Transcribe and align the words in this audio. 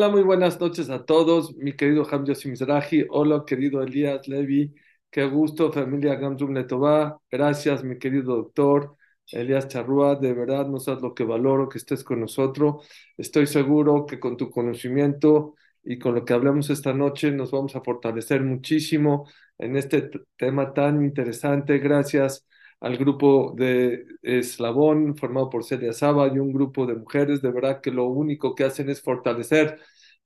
Hola, 0.00 0.08
muy 0.08 0.22
buenas 0.22 0.58
noches 0.58 0.88
a 0.88 1.04
todos, 1.04 1.54
mi 1.56 1.74
querido 1.76 2.06
Hamza 2.10 2.32
Mizrahi, 2.48 3.04
hola 3.10 3.44
querido 3.46 3.82
Elías 3.82 4.26
Levi, 4.28 4.74
qué 5.10 5.26
gusto, 5.26 5.70
familia 5.70 6.14
Gamzum 6.14 6.54
Letová, 6.54 7.20
gracias 7.30 7.84
mi 7.84 7.98
querido 7.98 8.36
doctor 8.36 8.96
Elías 9.30 9.68
Charrúa, 9.68 10.16
de 10.16 10.32
verdad 10.32 10.66
no 10.68 10.80
sabes 10.80 11.02
lo 11.02 11.12
que 11.12 11.24
valoro 11.24 11.68
que 11.68 11.76
estés 11.76 12.02
con 12.02 12.18
nosotros, 12.20 12.88
estoy 13.18 13.46
seguro 13.46 14.06
que 14.06 14.18
con 14.18 14.38
tu 14.38 14.48
conocimiento 14.48 15.54
y 15.84 15.98
con 15.98 16.14
lo 16.14 16.24
que 16.24 16.32
hablamos 16.32 16.70
esta 16.70 16.94
noche 16.94 17.30
nos 17.30 17.50
vamos 17.50 17.76
a 17.76 17.82
fortalecer 17.82 18.42
muchísimo 18.42 19.28
en 19.58 19.76
este 19.76 20.08
tema 20.38 20.72
tan 20.72 21.04
interesante, 21.04 21.76
gracias 21.78 22.46
al 22.80 22.96
grupo 22.96 23.54
de 23.56 24.06
Eslabón 24.22 25.16
formado 25.16 25.50
por 25.50 25.64
Celia 25.64 25.92
Saba 25.92 26.28
y 26.28 26.38
un 26.38 26.52
grupo 26.52 26.86
de 26.86 26.94
mujeres, 26.94 27.42
de 27.42 27.50
verdad 27.52 27.80
que 27.80 27.90
lo 27.90 28.06
único 28.06 28.54
que 28.54 28.64
hacen 28.64 28.90
es 28.90 29.02
fortalecer 29.02 29.78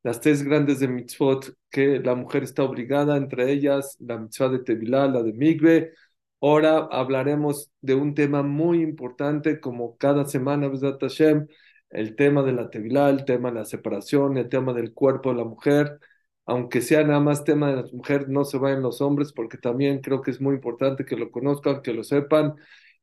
las 0.02 0.20
tres 0.20 0.43
grandes 0.43 0.80
de 0.80 0.88
mitzvot 0.88 1.55
que 1.70 1.98
la 2.01 2.14
mujer 2.14 2.45
está 2.45 2.62
obligada, 2.62 3.16
entre 3.16 3.51
ellas 3.52 3.97
la 4.01 4.19
mitzvah 4.19 4.48
de 4.51 4.61
Tevilá, 4.61 5.06
la 5.09 5.23
de 5.23 5.33
Migbe. 5.33 5.92
Ahora 6.41 6.88
hablaremos 6.91 7.70
de 7.80 7.95
un 7.95 8.14
tema 8.14 8.42
muy 8.42 8.83
importante, 8.83 9.61
como 9.61 9.97
cada 9.97 10.27
semana, 10.27 10.70
el 11.91 12.16
tema 12.16 12.42
de 12.42 12.52
la 12.52 12.70
Tevilá, 12.70 13.09
el 13.11 13.25
tema 13.25 13.50
de 13.50 13.61
la 13.61 13.64
separación, 13.64 14.36
el 14.36 14.48
tema 14.48 14.73
del 14.75 14.92
cuerpo 14.92 15.30
de 15.30 15.36
la 15.36 15.45
mujer 15.45 15.98
aunque 16.47 16.80
sea 16.83 17.03
nada 17.05 17.21
más 17.21 17.45
tema 17.45 17.71
de 17.71 17.77
las 17.77 17.93
mujeres, 17.93 18.29
no 18.29 18.45
se 18.45 18.59
vayan 18.59 18.83
los 18.83 19.01
hombres, 19.01 19.33
porque 19.33 19.59
también 19.59 20.01
creo 20.01 20.21
que 20.23 20.30
es 20.30 20.41
muy 20.41 20.55
importante 20.57 21.05
que 21.05 21.17
lo 21.17 21.30
conozcan, 21.30 21.83
que 21.83 21.95
lo 21.95 22.05
sepan. 22.05 22.55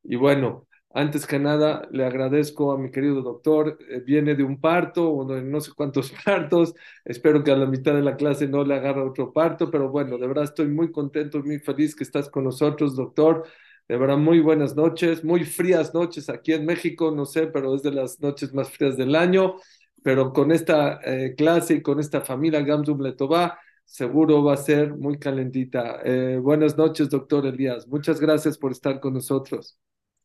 Y 0.04 0.16
bueno, 0.16 0.68
antes 0.94 1.26
que 1.26 1.40
nada, 1.40 1.88
le 1.92 2.06
agradezco 2.06 2.72
a 2.72 2.78
mi 2.78 2.92
querido 2.92 3.22
doctor. 3.22 3.78
Eh, 3.90 4.02
viene 4.06 4.36
de 4.36 4.44
un 4.44 4.60
parto, 4.60 5.10
o 5.10 5.26
no 5.26 5.60
sé 5.62 5.72
cuántos 5.76 6.12
partos. 6.26 6.74
Espero 7.06 7.44
que 7.44 7.52
a 7.52 7.56
la 7.56 7.66
mitad 7.66 7.94
de 7.96 8.02
la 8.02 8.16
clase 8.18 8.48
no 8.48 8.64
le 8.64 8.76
agarre 8.76 9.02
otro 9.02 9.34
parto, 9.34 9.72
pero 9.72 9.90
bueno, 9.90 10.18
de 10.18 10.28
verdad 10.28 10.44
estoy 10.46 10.68
muy 10.68 10.92
contento, 10.92 11.40
muy 11.44 11.60
feliz 11.60 11.96
que 11.96 12.04
estás 12.04 12.30
con 12.30 12.44
nosotros, 12.44 12.96
doctor. 12.96 13.46
De 13.88 13.98
verdad, 13.98 14.18
muy 14.18 14.40
buenas 14.40 14.76
noches, 14.76 15.24
muy 15.24 15.44
frías 15.44 15.94
noches 15.94 16.30
aquí 16.30 16.54
en 16.54 16.66
México, 16.66 17.12
no 17.12 17.26
sé, 17.26 17.48
pero 17.48 17.76
es 17.76 17.84
de 17.84 17.92
las 17.92 18.20
noches 18.22 18.54
más 18.54 18.70
frías 18.72 18.96
del 18.98 19.16
año 19.16 19.56
pero 20.04 20.34
con 20.34 20.52
esta 20.52 21.00
eh, 21.04 21.36
clase 21.36 21.76
y 21.76 21.82
con 21.82 22.00
esta 22.00 22.22
familia 22.22 22.62
Gamzum 22.62 23.02
Letová, 23.02 23.60
seguro 23.86 24.44
va 24.44 24.54
a 24.54 24.58
ser 24.58 24.96
muy 24.96 25.20
calentita. 25.20 26.00
Eh, 26.04 26.40
buenas 26.42 26.78
noches, 26.78 27.10
doctor 27.10 27.46
Elías. 27.46 27.88
Muchas 27.88 28.20
gracias 28.20 28.58
por 28.58 28.72
estar 28.72 29.00
con 29.00 29.14
nosotros. 29.14 29.78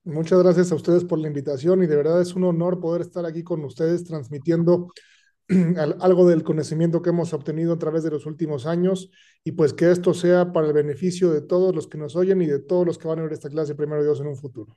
Muchas 0.05 0.41
gracias 0.41 0.71
a 0.71 0.77
ustedes 0.77 1.05
por 1.05 1.19
la 1.19 1.27
invitación 1.27 1.83
y 1.83 1.87
de 1.87 1.97
verdad 1.97 2.21
es 2.21 2.35
un 2.35 2.45
honor 2.45 2.79
poder 2.79 3.01
estar 3.01 3.27
aquí 3.27 3.43
con 3.43 3.65
ustedes 3.65 4.05
transmitiendo 4.05 4.89
algo 6.01 6.29
del 6.29 6.45
conocimiento 6.45 7.03
que 7.03 7.11
hemos 7.11 7.33
obtenido 7.33 7.73
a 7.73 7.79
través 7.79 8.05
de 8.05 8.11
los 8.11 8.25
últimos 8.25 8.67
años 8.67 9.11
y 9.43 9.53
pues 9.53 9.73
que 9.73 9.91
esto 9.91 10.15
sea 10.15 10.53
para 10.53 10.69
el 10.69 10.73
beneficio 10.73 11.33
de 11.33 11.41
todos 11.41 11.75
los 11.75 11.89
que 11.89 11.99
nos 11.99 12.15
oyen 12.15 12.41
y 12.41 12.47
de 12.47 12.61
todos 12.61 12.87
los 12.87 12.99
que 12.99 13.09
van 13.09 13.19
a 13.19 13.23
ver 13.23 13.33
esta 13.33 13.49
clase 13.49 13.75
primero 13.75 14.03
Dios 14.03 14.21
en 14.21 14.29
un 14.29 14.37
futuro. 14.37 14.77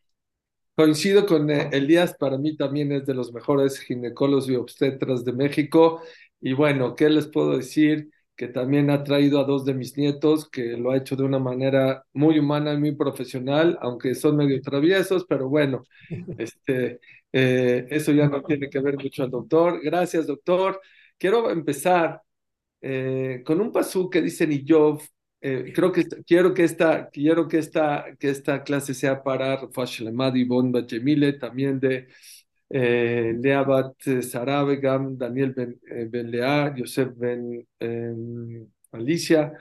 Coincido 0.80 1.26
con 1.26 1.50
eh, 1.52 1.68
Elías, 1.74 2.16
para 2.16 2.38
mí 2.38 2.56
también 2.56 2.94
es 2.94 3.06
de 3.06 3.14
los 3.14 3.34
mejores 3.34 3.82
ginecólogos 3.82 4.50
y 4.50 4.56
obstetras 4.56 5.26
de 5.26 5.34
México. 5.34 6.02
Y 6.40 6.54
bueno, 6.54 6.96
¿qué 6.96 7.10
les 7.10 7.28
puedo 7.28 7.58
decir? 7.58 8.10
Que 8.38 8.48
también 8.48 8.90
ha 8.90 9.04
traído 9.04 9.42
a 9.42 9.44
dos 9.44 9.66
de 9.66 9.74
mis 9.74 9.98
nietos, 9.98 10.50
que 10.50 10.78
lo 10.78 10.92
ha 10.92 10.98
hecho 10.98 11.18
de 11.18 11.24
una 11.24 11.38
manera 11.38 12.06
muy 12.14 12.40
humana 12.40 12.72
y 12.72 12.78
muy 12.78 12.96
profesional, 12.96 13.78
aunque 13.82 14.16
son 14.16 14.38
medio 14.38 14.62
traviesos, 14.62 15.26
pero 15.28 15.50
bueno, 15.50 15.84
este, 16.38 17.02
eh, 17.34 17.86
eso 17.90 18.14
ya 18.14 18.30
no 18.30 18.42
tiene 18.44 18.70
que 18.70 18.80
ver 18.80 18.96
mucho 18.96 19.24
al 19.24 19.32
doctor. 19.32 19.82
Gracias, 19.84 20.28
doctor. 20.28 20.80
Quiero 21.18 21.52
empezar 21.52 22.22
eh, 22.80 23.44
con 23.46 23.60
un 23.60 23.74
pasú 23.74 24.10
que 24.10 24.22
dice 24.22 24.48
Niyov 24.48 25.02
eh, 25.42 25.72
creo 25.74 25.92
que 25.92 26.06
quiero 26.26 26.54
que 26.54 26.64
esta 26.64 27.10
quiero 27.10 27.48
que 27.48 27.60
esta 27.60 28.06
que 28.20 28.30
esta 28.30 28.64
clase 28.64 28.94
sea 28.94 29.24
para 29.24 29.56
Rafash 29.58 30.04
y 30.36 30.44
Bon 30.44 30.72
Bajemile, 30.72 31.34
también 31.34 31.80
de 31.80 32.08
eh, 32.70 33.34
Leabat 33.40 33.96
Sarabegam, 34.22 35.18
Daniel 35.18 35.54
Ben, 35.54 35.80
eh, 35.90 36.06
ben 36.10 36.30
Lea, 36.32 36.74
Yosef 36.76 37.10
Ben 37.18 37.66
eh, 37.80 38.68
Alicia, 38.92 39.54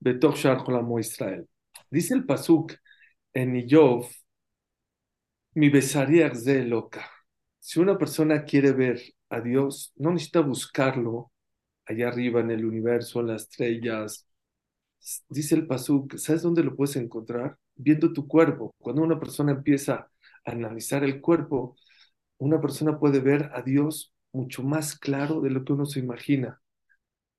Betoch 0.00 0.36
Shar 0.36 0.64
Israel. 1.00 1.46
Dice 1.90 2.14
el 2.14 2.24
Pasuk 2.24 2.74
en 3.34 3.56
Iyov, 3.56 4.06
mi 5.54 5.68
besaría 5.70 6.30
de 6.30 6.64
loca. 6.64 7.10
Si 7.58 7.80
una 7.80 7.98
persona 7.98 8.44
quiere 8.44 8.72
ver 8.72 9.00
a 9.30 9.40
Dios, 9.40 9.92
no 9.96 10.10
necesita 10.12 10.40
buscarlo 10.40 11.32
allá 11.84 12.08
arriba 12.08 12.40
en 12.40 12.50
el 12.50 12.64
universo, 12.64 13.20
en 13.20 13.28
las 13.28 13.42
estrellas, 13.42 14.26
dice 15.28 15.54
el 15.54 15.66
Pasuk, 15.66 16.16
¿sabes 16.16 16.42
dónde 16.42 16.64
lo 16.64 16.76
puedes 16.76 16.96
encontrar? 16.96 17.58
Viendo 17.74 18.12
tu 18.12 18.26
cuerpo. 18.28 18.74
Cuando 18.78 19.02
una 19.02 19.18
persona 19.20 19.52
empieza 19.52 20.10
a 20.44 20.50
analizar 20.50 21.04
el 21.04 21.20
cuerpo, 21.20 21.76
una 22.38 22.60
persona 22.60 22.98
puede 22.98 23.20
ver 23.20 23.50
a 23.54 23.62
Dios 23.62 24.14
mucho 24.32 24.62
más 24.62 24.98
claro 24.98 25.40
de 25.40 25.50
lo 25.50 25.64
que 25.64 25.72
uno 25.72 25.86
se 25.86 26.00
imagina. 26.00 26.60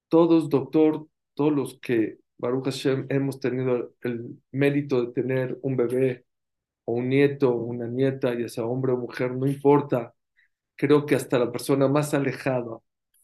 Todos, 0.10 0.50
doctor, 0.50 1.08
todos 1.34 1.54
los 1.54 1.80
que, 1.80 2.20
Baruch 2.38 2.66
Hashem, 2.66 3.08
hemos 3.10 3.40
tenido 3.40 3.94
el 4.02 4.42
mérito 4.52 5.06
de 5.06 5.14
tener 5.14 5.60
un 5.62 5.76
bebé 5.78 6.26
o 6.86 6.94
un 6.96 7.10
nieto 7.10 7.52
o 7.52 7.64
una 7.64 7.88
nieta, 7.88 8.34
ya 8.38 8.50
sea 8.50 8.66
hombre 8.66 8.94
o 8.94 8.98
mujer, 8.98 9.34
no 9.36 9.48
importa. 9.48 10.14
Creo 10.76 11.06
que 11.06 11.16
hasta 11.16 11.40
la 11.40 11.52
persona 11.52 11.88
más 11.88 12.14
alejada, 12.14 12.80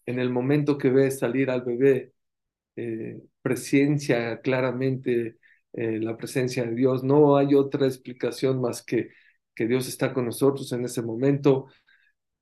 en 0.06 0.20
el 0.20 0.30
momento 0.32 0.78
que 0.78 0.90
ve 0.90 1.12
salir 1.12 1.50
al 1.52 1.64
bebé, 1.64 2.13
eh, 2.76 3.22
presencia 3.42 4.42
claramente 4.42 5.38
eh, 5.74 6.00
la 6.00 6.18
presencia 6.18 6.64
de 6.66 6.76
Dios. 6.76 7.04
No 7.04 7.38
hay 7.38 7.56
otra 7.56 7.86
explicación 7.88 8.62
más 8.62 8.84
que 8.84 9.10
que 9.56 9.68
Dios 9.68 9.88
está 9.88 10.14
con 10.14 10.26
nosotros 10.26 10.72
en 10.74 10.86
ese 10.86 11.02
momento. 11.02 11.68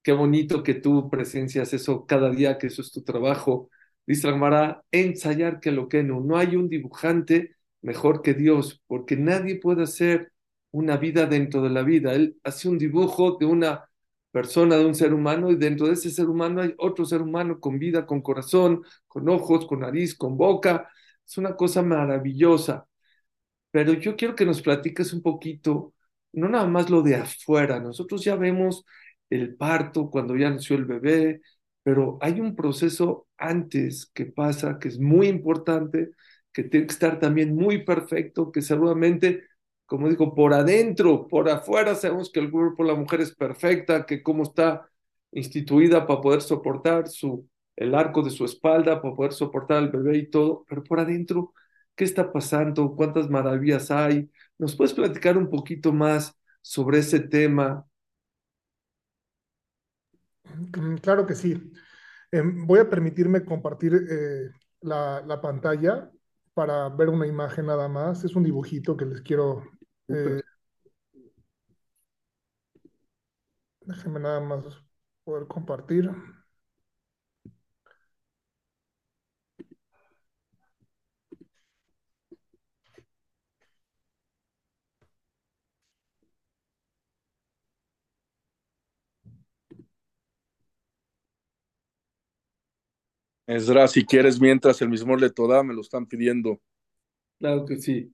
Qué 0.03 0.13
bonito 0.13 0.63
que 0.63 0.75
tú 0.75 1.09
presencias 1.09 1.73
eso 1.73 2.05
cada 2.05 2.29
día, 2.31 2.57
que 2.57 2.67
eso 2.67 2.81
es 2.81 2.91
tu 2.91 3.03
trabajo. 3.03 3.69
Dice 4.05 4.31
la 4.31 4.83
ensayar 4.91 5.59
que 5.59 5.71
lo 5.71 5.87
que 5.89 6.03
no. 6.03 6.21
No 6.21 6.37
hay 6.37 6.55
un 6.55 6.69
dibujante 6.69 7.55
mejor 7.81 8.21
que 8.21 8.33
Dios, 8.33 8.81
porque 8.87 9.15
nadie 9.17 9.59
puede 9.59 9.83
hacer 9.83 10.31
una 10.71 10.97
vida 10.97 11.25
dentro 11.27 11.61
de 11.61 11.69
la 11.69 11.83
vida. 11.83 12.13
Él 12.13 12.37
hace 12.43 12.69
un 12.69 12.77
dibujo 12.77 13.37
de 13.39 13.45
una 13.45 13.85
persona, 14.31 14.77
de 14.77 14.85
un 14.85 14.95
ser 14.95 15.13
humano, 15.13 15.51
y 15.51 15.55
dentro 15.55 15.87
de 15.87 15.93
ese 15.93 16.09
ser 16.11 16.29
humano 16.29 16.61
hay 16.61 16.73
otro 16.77 17.05
ser 17.05 17.21
humano 17.21 17.59
con 17.59 17.79
vida, 17.79 18.05
con 18.05 18.21
corazón, 18.21 18.83
con 19.07 19.29
ojos, 19.29 19.65
con 19.67 19.81
nariz, 19.81 20.15
con 20.15 20.37
boca. 20.37 20.89
Es 21.25 21.37
una 21.37 21.55
cosa 21.55 21.81
maravillosa. 21.81 22.87
Pero 23.71 23.93
yo 23.93 24.15
quiero 24.15 24.35
que 24.35 24.45
nos 24.45 24.61
platiques 24.61 25.13
un 25.13 25.21
poquito, 25.21 25.93
no 26.33 26.49
nada 26.49 26.67
más 26.67 26.89
lo 26.89 27.01
de 27.01 27.15
afuera. 27.15 27.79
Nosotros 27.79 28.23
ya 28.23 28.35
vemos 28.35 28.85
el 29.29 29.55
parto 29.55 30.09
cuando 30.09 30.35
ya 30.35 30.49
nació 30.49 30.75
el 30.75 30.85
bebé, 30.85 31.41
pero 31.83 32.17
hay 32.21 32.39
un 32.41 32.55
proceso 32.55 33.27
antes 33.37 34.11
que 34.13 34.25
pasa 34.25 34.77
que 34.79 34.89
es 34.89 34.99
muy 34.99 35.27
importante, 35.27 36.11
que 36.51 36.63
tiene 36.63 36.85
que 36.87 36.93
estar 36.93 37.19
también 37.19 37.55
muy 37.55 37.83
perfecto, 37.85 38.51
que 38.51 38.61
seguramente 38.61 39.45
como 39.91 40.07
digo, 40.07 40.33
por 40.33 40.53
adentro, 40.53 41.27
por 41.27 41.49
afuera, 41.49 41.95
sabemos 41.95 42.31
que 42.31 42.39
el 42.39 42.49
cuerpo 42.49 42.81
de 42.81 42.93
la 42.93 42.97
mujer 42.97 43.19
es 43.19 43.35
perfecta, 43.35 44.05
que 44.05 44.23
cómo 44.23 44.43
está 44.43 44.89
instituida 45.33 46.07
para 46.07 46.21
poder 46.21 46.41
soportar 46.41 47.03
el 47.75 47.93
arco 47.93 48.21
de 48.23 48.29
su 48.29 48.45
espalda, 48.45 49.01
para 49.01 49.13
poder 49.13 49.33
soportar 49.33 49.79
al 49.79 49.91
bebé 49.91 50.17
y 50.19 50.29
todo, 50.29 50.63
pero 50.69 50.81
por 50.81 51.01
adentro, 51.01 51.53
¿qué 51.93 52.05
está 52.05 52.31
pasando? 52.31 52.95
¿Cuántas 52.95 53.29
maravillas 53.29 53.91
hay? 53.91 54.31
¿Nos 54.57 54.77
puedes 54.77 54.93
platicar 54.93 55.37
un 55.37 55.49
poquito 55.49 55.91
más 55.91 56.39
sobre 56.61 56.99
ese 56.99 57.19
tema? 57.19 57.85
Mm, 60.77 60.95
claro 60.99 61.25
que 61.25 61.35
sí. 61.35 61.73
Em, 62.31 62.65
voy 62.65 62.79
a 62.79 62.89
permitirme 62.89 63.43
compartir 63.43 63.93
eh, 64.09 64.51
la, 64.83 65.41
pantalla 65.41 66.09
para 66.53 66.87
ver 66.87 67.09
una 67.09 67.27
imagen 67.27 67.65
nada 67.65 67.89
más. 67.89 68.23
Es 68.23 68.37
un 68.37 68.43
dibujito 68.43 68.95
que 68.95 69.05
les 69.05 69.21
quiero 69.21 69.63
eh, 70.13 70.41
déjenme 73.81 74.19
nada 74.19 74.39
más 74.39 74.65
poder 75.23 75.47
compartir. 75.47 76.09
Esdra, 93.45 93.87
si 93.87 94.03
quieres, 94.03 94.39
mientras 94.41 94.81
el 94.81 94.89
mismo 94.89 95.15
le 95.15 95.29
toda, 95.29 95.61
me 95.61 95.73
lo 95.75 95.81
están 95.81 96.07
pidiendo. 96.07 96.59
Claro 97.39 97.65
que 97.65 97.77
sí. 97.77 98.13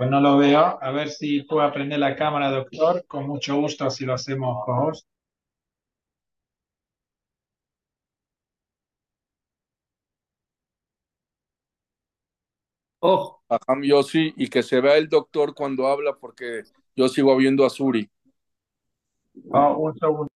Pues 0.00 0.08
no 0.10 0.18
lo 0.18 0.38
veo. 0.38 0.78
A 0.82 0.90
ver 0.92 1.10
si 1.10 1.42
puedo 1.42 1.60
aprender 1.60 1.98
la 1.98 2.16
cámara, 2.16 2.50
doctor. 2.50 3.04
Con 3.06 3.26
mucho 3.26 3.56
gusto, 3.56 3.90
si 3.90 4.06
lo 4.06 4.14
hacemos, 4.14 4.64
por 4.64 4.94
Oh. 13.02 13.40
yo 13.82 14.02
sí, 14.02 14.32
y 14.38 14.48
que 14.48 14.62
se 14.62 14.80
vea 14.80 14.96
el 14.96 15.10
doctor 15.10 15.54
cuando 15.54 15.86
habla, 15.86 16.16
porque 16.18 16.62
yo 16.96 17.08
sigo 17.10 17.36
viendo 17.36 17.66
a 17.66 17.68
Suri. 17.68 18.08
Oh, 19.52 19.76
un 19.86 19.98
segundo. 19.98 20.29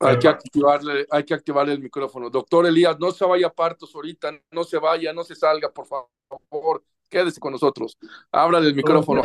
Hay 0.00 0.18
que, 0.18 0.28
activarle, 0.28 1.06
hay 1.10 1.24
que 1.24 1.34
activarle 1.34 1.72
el 1.72 1.80
micrófono. 1.80 2.30
Doctor 2.30 2.66
Elías, 2.66 2.98
no 3.00 3.10
se 3.10 3.24
vaya 3.24 3.48
a 3.48 3.52
partos 3.52 3.92
ahorita, 3.94 4.30
no 4.52 4.62
se 4.62 4.78
vaya, 4.78 5.12
no 5.12 5.24
se 5.24 5.34
salga, 5.34 5.70
por 5.70 5.86
favor. 5.86 6.84
Quédese 7.08 7.40
con 7.40 7.52
nosotros. 7.52 7.98
Abra 8.30 8.58
el 8.58 8.74
micrófono, 8.74 9.22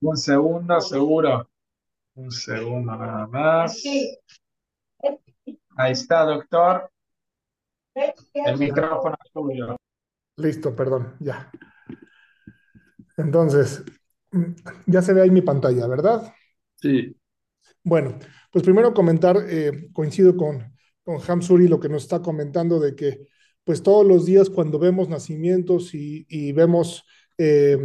Un 0.00 0.16
segundo, 0.16 0.80
seguro. 0.80 1.48
Un 2.14 2.30
segundo 2.30 2.96
nada 2.96 3.26
más. 3.28 3.82
Ahí 5.76 5.92
está, 5.92 6.24
doctor. 6.24 6.90
El 7.94 8.58
micrófono 8.58 9.16
es 9.24 9.32
tuyo. 9.32 9.76
Listo, 10.36 10.74
perdón, 10.76 11.16
ya. 11.18 11.50
Entonces, 13.16 13.84
ya 14.86 15.02
se 15.02 15.12
ve 15.12 15.22
ahí 15.22 15.30
mi 15.30 15.42
pantalla, 15.42 15.86
¿verdad? 15.86 16.32
Sí. 16.76 17.17
Bueno, 17.88 18.18
pues 18.52 18.64
primero 18.64 18.92
comentar, 18.92 19.38
eh, 19.48 19.88
coincido 19.94 20.36
con, 20.36 20.74
con 21.02 21.20
Hamsuri 21.26 21.68
lo 21.68 21.80
que 21.80 21.88
nos 21.88 22.02
está 22.02 22.20
comentando 22.20 22.78
de 22.80 22.94
que 22.94 23.28
pues 23.64 23.82
todos 23.82 24.06
los 24.06 24.26
días 24.26 24.50
cuando 24.50 24.78
vemos 24.78 25.08
nacimientos 25.08 25.94
y, 25.94 26.52
vemos 26.52 27.04
eh, 27.38 27.78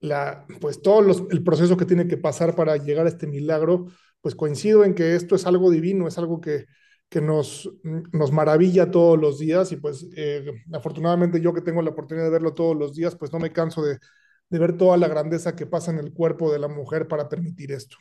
la, 0.00 0.46
pues 0.60 0.82
todo 0.82 1.28
el 1.30 1.42
proceso 1.42 1.78
que 1.78 1.86
tiene 1.86 2.06
que 2.08 2.18
pasar 2.18 2.54
para 2.54 2.76
llegar 2.76 3.06
a 3.06 3.08
este 3.08 3.26
milagro, 3.26 3.86
pues 4.20 4.34
coincido 4.34 4.84
en 4.84 4.94
que 4.94 5.14
esto 5.16 5.34
es 5.34 5.46
algo 5.46 5.70
divino, 5.70 6.06
es 6.06 6.18
algo 6.18 6.38
que, 6.42 6.66
que 7.08 7.22
nos, 7.22 7.70
nos 8.12 8.32
maravilla 8.32 8.90
todos 8.90 9.18
los 9.18 9.38
días 9.38 9.72
y 9.72 9.76
pues 9.76 10.06
eh, 10.14 10.44
afortunadamente 10.74 11.40
yo 11.40 11.54
que 11.54 11.62
tengo 11.62 11.80
la 11.80 11.90
oportunidad 11.90 12.26
de 12.26 12.32
verlo 12.32 12.52
todos 12.52 12.76
los 12.76 12.94
días, 12.94 13.16
pues 13.16 13.32
no 13.32 13.38
me 13.38 13.52
canso 13.52 13.82
de, 13.82 13.98
de 14.50 14.58
ver 14.58 14.76
toda 14.76 14.98
la 14.98 15.08
grandeza 15.08 15.56
que 15.56 15.66
pasa 15.66 15.90
en 15.90 15.98
el 15.98 16.12
cuerpo 16.12 16.52
de 16.52 16.58
la 16.58 16.68
mujer 16.68 17.08
para 17.08 17.30
permitir 17.30 17.72
esto. 17.72 17.96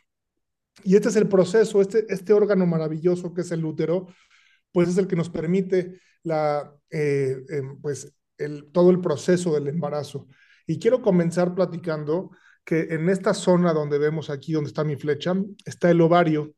Y 0.83 0.95
este 0.95 1.10
es 1.10 1.16
el 1.16 1.27
proceso, 1.27 1.81
este, 1.81 2.06
este 2.10 2.33
órgano 2.33 2.66
maravilloso 2.66 3.33
que 3.33 3.42
es 3.42 3.51
el 3.51 3.66
útero, 3.66 4.07
pues 4.71 4.89
es 4.89 4.98
el 4.98 5.07
que 5.07 5.16
nos 5.16 5.30
permite 5.30 6.00
la, 6.24 6.74
eh, 6.89 7.38
em, 7.50 7.81
pues 7.81 8.13
el, 8.38 8.71
todo 8.71 8.92
el 8.92 9.01
proceso 9.01 9.54
del 9.54 9.68
embarazo. 9.68 10.27
Y 10.66 10.80
quiero 10.80 11.01
comenzar 11.01 11.56
platicando 11.56 12.31
que 12.63 12.81
en 12.92 13.10
esta 13.10 13.33
zona 13.33 13.74
donde 13.74 13.98
vemos 13.98 14.30
aquí, 14.30 14.54
donde 14.54 14.69
está 14.69 14.83
mi 14.83 14.95
flecha, 14.95 15.33
está 15.66 15.89
el 15.89 16.01
ovario. 16.01 16.54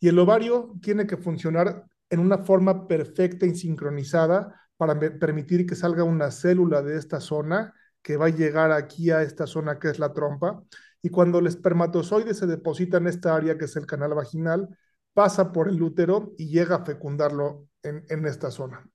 Y 0.00 0.08
el 0.08 0.18
ovario 0.18 0.74
tiene 0.80 1.06
que 1.06 1.16
funcionar 1.16 1.84
en 2.08 2.20
una 2.20 2.38
forma 2.38 2.88
perfecta 2.88 3.46
y 3.46 3.54
sincronizada 3.54 4.60
para 4.76 4.98
permitir 4.98 5.66
que 5.66 5.76
salga 5.76 6.02
una 6.04 6.30
célula 6.30 6.82
de 6.82 6.96
esta 6.96 7.20
zona 7.20 7.74
que 8.02 8.16
va 8.16 8.26
a 8.26 8.30
llegar 8.30 8.72
aquí 8.72 9.10
a 9.10 9.22
esta 9.22 9.46
zona 9.46 9.78
que 9.78 9.90
es 9.90 9.98
la 9.98 10.12
trompa 10.14 10.62
y 11.02 11.08
cuando 11.08 11.38
el 11.38 11.46
espermatozoide 11.46 12.34
se 12.34 12.46
deposita 12.46 12.98
en 12.98 13.06
esta 13.06 13.34
área 13.34 13.56
que 13.56 13.64
es 13.64 13.76
el 13.76 13.86
canal 13.86 14.14
vaginal, 14.14 14.68
pasa 15.14 15.52
por 15.52 15.68
el 15.68 15.82
útero 15.82 16.34
y 16.38 16.48
llega 16.48 16.76
a 16.76 16.84
fecundarlo 16.84 17.68
en, 17.82 18.26
esta 18.26 18.50
zona. 18.50 18.88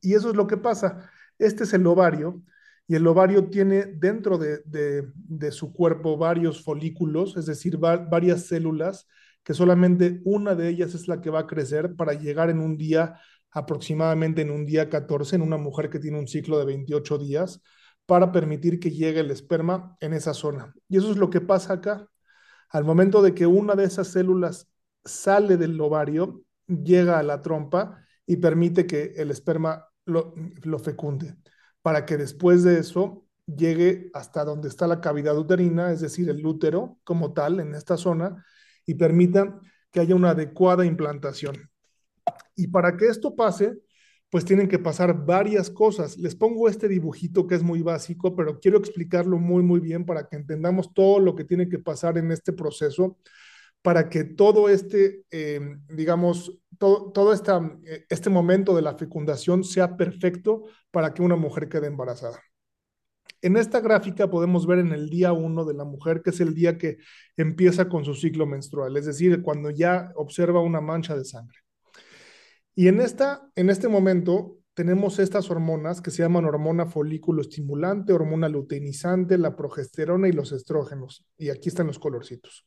Y 0.00 0.14
eso 0.14 0.30
es 0.30 0.36
lo 0.36 0.46
que 0.46 0.56
pasa. 0.56 1.10
Este 1.38 1.64
es 1.64 1.72
el 1.74 1.86
ovario 1.86 2.42
y 2.86 2.94
el 2.96 3.06
ovario 3.06 3.48
tiene 3.48 3.84
dentro 3.84 4.38
de, 4.38 5.52
su 5.52 5.72
cuerpo 5.72 6.16
varios 6.16 6.64
folículos, 6.64 7.36
es 7.36 7.46
decir, 7.46 7.76
varias 7.78 8.46
células, 8.46 9.06
que 9.44 9.54
solamente 9.54 10.20
una 10.24 10.54
de 10.54 10.68
ellas 10.68 10.94
es 10.94 11.06
la 11.08 11.20
que 11.20 11.30
va 11.30 11.40
a 11.40 11.46
crecer 11.46 11.94
para 11.94 12.14
llegar 12.14 12.50
en 12.50 12.60
un 12.60 12.76
día, 12.76 13.20
aproximadamente 13.52 14.42
en 14.42 14.50
un 14.50 14.66
día 14.66 14.88
14, 14.88 15.36
en 15.36 15.42
una 15.42 15.56
mujer 15.56 15.88
que 15.88 15.98
tiene 15.98 16.18
un 16.18 16.28
ciclo 16.28 16.58
de 16.58 16.64
28 16.64 17.18
días, 17.18 17.62
para 18.10 18.32
permitir 18.32 18.80
que 18.80 18.90
llegue 18.90 19.20
el 19.20 19.30
esperma 19.30 19.96
en 20.00 20.14
esa 20.14 20.34
zona. 20.34 20.74
Y 20.88 20.98
eso 20.98 21.12
es 21.12 21.16
lo 21.16 21.30
que 21.30 21.40
pasa 21.40 21.74
acá. 21.74 22.08
Al 22.68 22.82
momento 22.82 23.22
de 23.22 23.36
que 23.36 23.46
una 23.46 23.76
de 23.76 23.84
esas 23.84 24.08
células 24.08 24.68
sale 25.04 25.56
del 25.56 25.80
ovario, 25.80 26.42
llega 26.66 27.20
a 27.20 27.22
la 27.22 27.40
trompa 27.40 28.04
y 28.26 28.38
permite 28.38 28.84
que 28.84 29.12
el 29.16 29.30
esperma 29.30 29.86
lo, 30.06 30.34
fecunde, 30.80 31.36
para 31.82 32.04
que 32.04 32.16
después 32.16 32.64
de 32.64 32.80
eso 32.80 33.28
llegue 33.46 34.10
hasta 34.12 34.44
donde 34.44 34.66
está 34.66 34.88
la 34.88 35.00
cavidad 35.00 35.38
uterina, 35.38 35.92
es 35.92 36.00
decir, 36.00 36.28
el 36.30 36.44
útero 36.44 36.98
como 37.04 37.32
tal 37.32 37.60
en 37.60 37.76
esta 37.76 37.96
zona, 37.96 38.44
y 38.86 38.94
permita 38.94 39.60
que 39.92 40.00
haya 40.00 40.16
una 40.16 40.30
adecuada 40.30 40.84
implantación. 40.84 41.70
Y 42.56 42.66
para 42.66 42.96
que 42.96 43.06
esto 43.06 43.36
pase, 43.36 43.78
pues 44.30 44.44
tienen 44.44 44.68
que 44.68 44.78
pasar 44.78 45.26
varias 45.26 45.70
cosas. 45.70 46.16
Les 46.16 46.36
pongo 46.36 46.68
este 46.68 46.88
dibujito 46.88 47.46
que 47.46 47.56
es 47.56 47.62
muy 47.62 47.82
básico, 47.82 48.36
pero 48.36 48.60
quiero 48.60 48.78
explicarlo 48.78 49.38
muy, 49.38 49.62
muy 49.62 49.80
bien 49.80 50.06
para 50.06 50.28
que 50.28 50.36
entendamos 50.36 50.94
todo 50.94 51.18
lo 51.18 51.34
que 51.34 51.44
tiene 51.44 51.68
que 51.68 51.80
pasar 51.80 52.16
en 52.16 52.30
este 52.30 52.52
proceso, 52.52 53.18
para 53.82 54.08
que 54.08 54.24
todo 54.24 54.68
este, 54.68 55.24
em, 55.30 55.82
digamos, 55.88 56.60
todo, 56.78 57.32
esta, 57.32 57.60
eh, 57.84 58.06
este 58.08 58.30
momento 58.30 58.74
de 58.74 58.82
la 58.82 58.96
fecundación 58.96 59.64
sea 59.64 59.96
perfecto 59.96 60.64
para 60.90 61.12
que 61.12 61.22
una 61.22 61.36
mujer 61.36 61.68
quede 61.68 61.88
embarazada. 61.88 62.40
En 63.42 63.56
esta 63.56 63.80
gráfica 63.80 64.30
podemos 64.30 64.66
ver 64.66 64.78
en 64.78 64.92
el 64.92 65.08
día 65.10 65.32
uno 65.32 65.64
de 65.64 65.74
la 65.74 65.84
mujer, 65.84 66.22
que 66.22 66.30
es 66.30 66.40
el 66.40 66.54
día 66.54 66.78
que 66.78 66.98
empieza 67.36 67.88
con 67.88 68.04
su 68.04 68.14
ciclo 68.14 68.46
menstrual, 68.46 68.96
es 68.96 69.06
decir, 69.06 69.42
cuando 69.42 69.70
ya 69.70 70.12
observa 70.14 70.60
una 70.60 70.80
mancha 70.80 71.16
de 71.16 71.24
sangre. 71.24 71.58
Y 72.74 72.88
en, 72.88 73.00
esta, 73.00 73.50
en 73.56 73.70
este 73.70 73.88
momento 73.88 74.58
tenemos 74.74 75.18
estas 75.18 75.50
hormonas 75.50 76.00
que 76.00 76.10
se 76.10 76.22
llaman 76.22 76.44
hormona 76.44 76.86
folículo 76.86 77.42
estimulante, 77.42 78.12
hormona 78.12 78.48
luteinizante, 78.48 79.36
la 79.38 79.56
progesterona 79.56 80.28
y 80.28 80.32
los 80.32 80.52
estrógenos. 80.52 81.26
Y 81.36 81.50
aquí 81.50 81.68
están 81.68 81.88
los 81.88 81.98
colorcitos. 81.98 82.66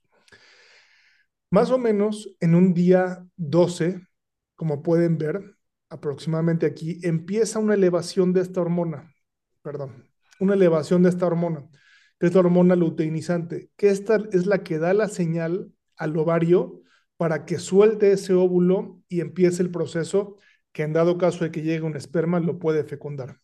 Más 1.49 1.71
o 1.71 1.77
menos 1.77 2.35
en 2.39 2.55
un 2.55 2.73
día 2.73 3.25
12, 3.37 4.01
como 4.55 4.81
pueden 4.81 5.17
ver, 5.17 5.55
aproximadamente 5.89 6.65
aquí, 6.65 6.99
empieza 7.03 7.59
una 7.59 7.75
elevación 7.75 8.33
de 8.33 8.41
esta 8.41 8.61
hormona, 8.61 9.13
perdón, 9.61 10.09
una 10.39 10.55
elevación 10.55 11.03
de 11.03 11.09
esta 11.09 11.27
hormona, 11.27 11.69
que 12.19 12.27
es 12.27 12.33
la 12.33 12.39
hormona 12.39 12.75
luteinizante, 12.75 13.69
que 13.75 13.89
esta 13.89 14.17
es 14.31 14.45
la 14.47 14.63
que 14.63 14.79
da 14.79 14.93
la 14.93 15.07
señal 15.07 15.71
al 15.95 16.17
ovario 16.17 16.81
para 17.23 17.45
que 17.45 17.57
suelte 17.57 18.11
ese 18.11 18.33
óvulo 18.33 19.01
y 19.07 19.21
empiece 19.21 19.63
el 19.63 19.71
proceso 19.71 20.35
que 20.73 20.83
en 20.83 20.91
dado 20.91 21.17
caso 21.17 21.45
de 21.45 21.51
que 21.51 21.61
llegue 21.61 21.83
un 21.83 21.95
esperma 21.95 22.41
lo 22.41 22.59
puede 22.59 22.83
fecundar. 22.83 23.39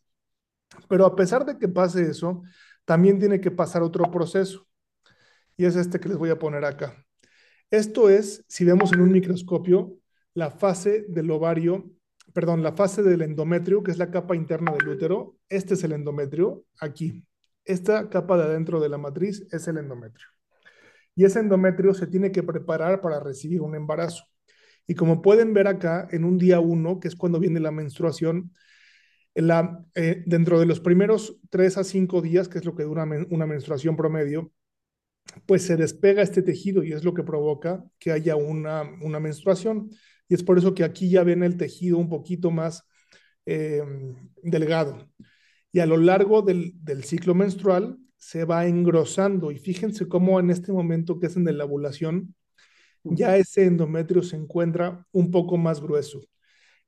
Pero 0.89 1.05
a 1.05 1.15
pesar 1.15 1.45
de 1.45 1.57
que 1.57 1.69
pase 1.69 2.01
eso, 2.11 2.43
también 2.83 3.19
tiene 3.19 3.39
que 3.39 3.51
pasar 3.51 3.81
otro 3.81 4.11
proceso. 4.11 4.67
Y 5.55 5.63
es 5.63 5.77
este 5.77 5.97
que 6.01 6.09
les 6.09 6.17
voy 6.17 6.29
a 6.29 6.37
poner 6.37 6.65
acá. 6.65 6.93
Esto 7.71 8.09
es, 8.09 8.43
si 8.49 8.65
vemos 8.65 8.91
en 8.91 8.99
un 8.99 9.13
microscopio, 9.13 9.95
la 10.33 10.51
fase 10.51 11.05
del 11.07 11.31
ovario, 11.31 11.89
perdón, 12.33 12.61
la 12.63 12.73
fase 12.73 13.01
del 13.01 13.21
endometrio, 13.21 13.81
que 13.81 13.91
es 13.91 13.97
la 13.97 14.11
capa 14.11 14.35
interna 14.35 14.73
del 14.73 14.89
útero. 14.89 15.37
Este 15.47 15.75
es 15.75 15.85
el 15.85 15.93
endometrio, 15.93 16.65
aquí. 16.81 17.25
Esta 17.63 18.09
capa 18.09 18.35
de 18.35 18.43
adentro 18.43 18.81
de 18.81 18.89
la 18.89 18.97
matriz 18.97 19.47
es 19.53 19.69
el 19.69 19.77
endometrio 19.77 20.27
y 21.19 21.25
ese 21.25 21.41
endometrio 21.41 21.93
se 21.93 22.07
tiene 22.07 22.31
que 22.31 22.43
preparar 22.43 23.01
para 23.01 23.19
recibir 23.19 23.59
un 23.59 23.75
embarazo. 23.75 24.23
Y 24.87 24.95
como 24.95 25.21
pueden 25.21 25.53
ver 25.53 25.67
acá, 25.67 26.07
en 26.11 26.23
un 26.23 26.37
día 26.37 26.61
uno, 26.61 27.01
que 27.01 27.09
es 27.09 27.15
cuando 27.17 27.41
viene 27.41 27.59
la 27.59 27.71
menstruación, 27.71 28.53
eh, 29.35 30.23
dentro 30.25 30.61
de 30.61 30.65
los 30.65 30.79
primeros 30.79 31.37
tres 31.49 31.77
a 31.77 31.83
cinco 31.83 32.21
días, 32.21 32.47
que 32.47 32.59
es 32.59 32.63
lo 32.63 32.73
que 32.73 32.83
dura 32.83 33.05
una 33.29 33.45
menstruación 33.45 33.97
promedio, 33.97 34.53
pues 35.45 35.63
se 35.63 35.75
despega 35.75 36.21
este 36.21 36.41
tejido 36.41 36.85
y 36.85 36.93
es 36.93 37.03
lo 37.03 37.13
que 37.13 37.23
provoca 37.23 37.83
que 37.99 38.13
haya 38.13 38.37
una, 38.37 38.83
una 39.01 39.19
menstruación. 39.19 39.89
Y 40.29 40.35
es 40.35 40.43
por 40.43 40.57
eso 40.57 40.73
que 40.73 40.85
aquí 40.85 41.09
ya 41.09 41.25
ven 41.25 41.43
el 41.43 41.57
tejido 41.57 41.97
un 41.97 42.07
poquito 42.07 42.49
más 42.49 42.87
eh, 43.45 43.83
delgado. 44.41 45.09
Y 45.73 45.79
a 45.79 45.85
lo 45.85 45.97
largo 45.97 46.43
del, 46.43 47.03
ciclo 47.03 47.35
menstrual 47.35 47.97
se 48.19 48.45
va 48.45 48.67
engrosando 48.67 49.51
y 49.51 49.57
fíjense 49.57 50.07
cómo 50.07 50.39
en 50.39 50.51
este 50.51 50.71
momento 50.71 51.19
que 51.19 51.27
es 51.27 51.37
en 51.37 51.57
la 51.57 51.65
ovulación, 51.65 52.35
ya 53.03 53.37
ese 53.37 53.65
endometrio 53.65 54.21
se 54.21 54.35
encuentra 54.35 55.07
un 55.11 55.31
poco 55.31 55.57
más 55.57 55.81
grueso. 55.81 56.21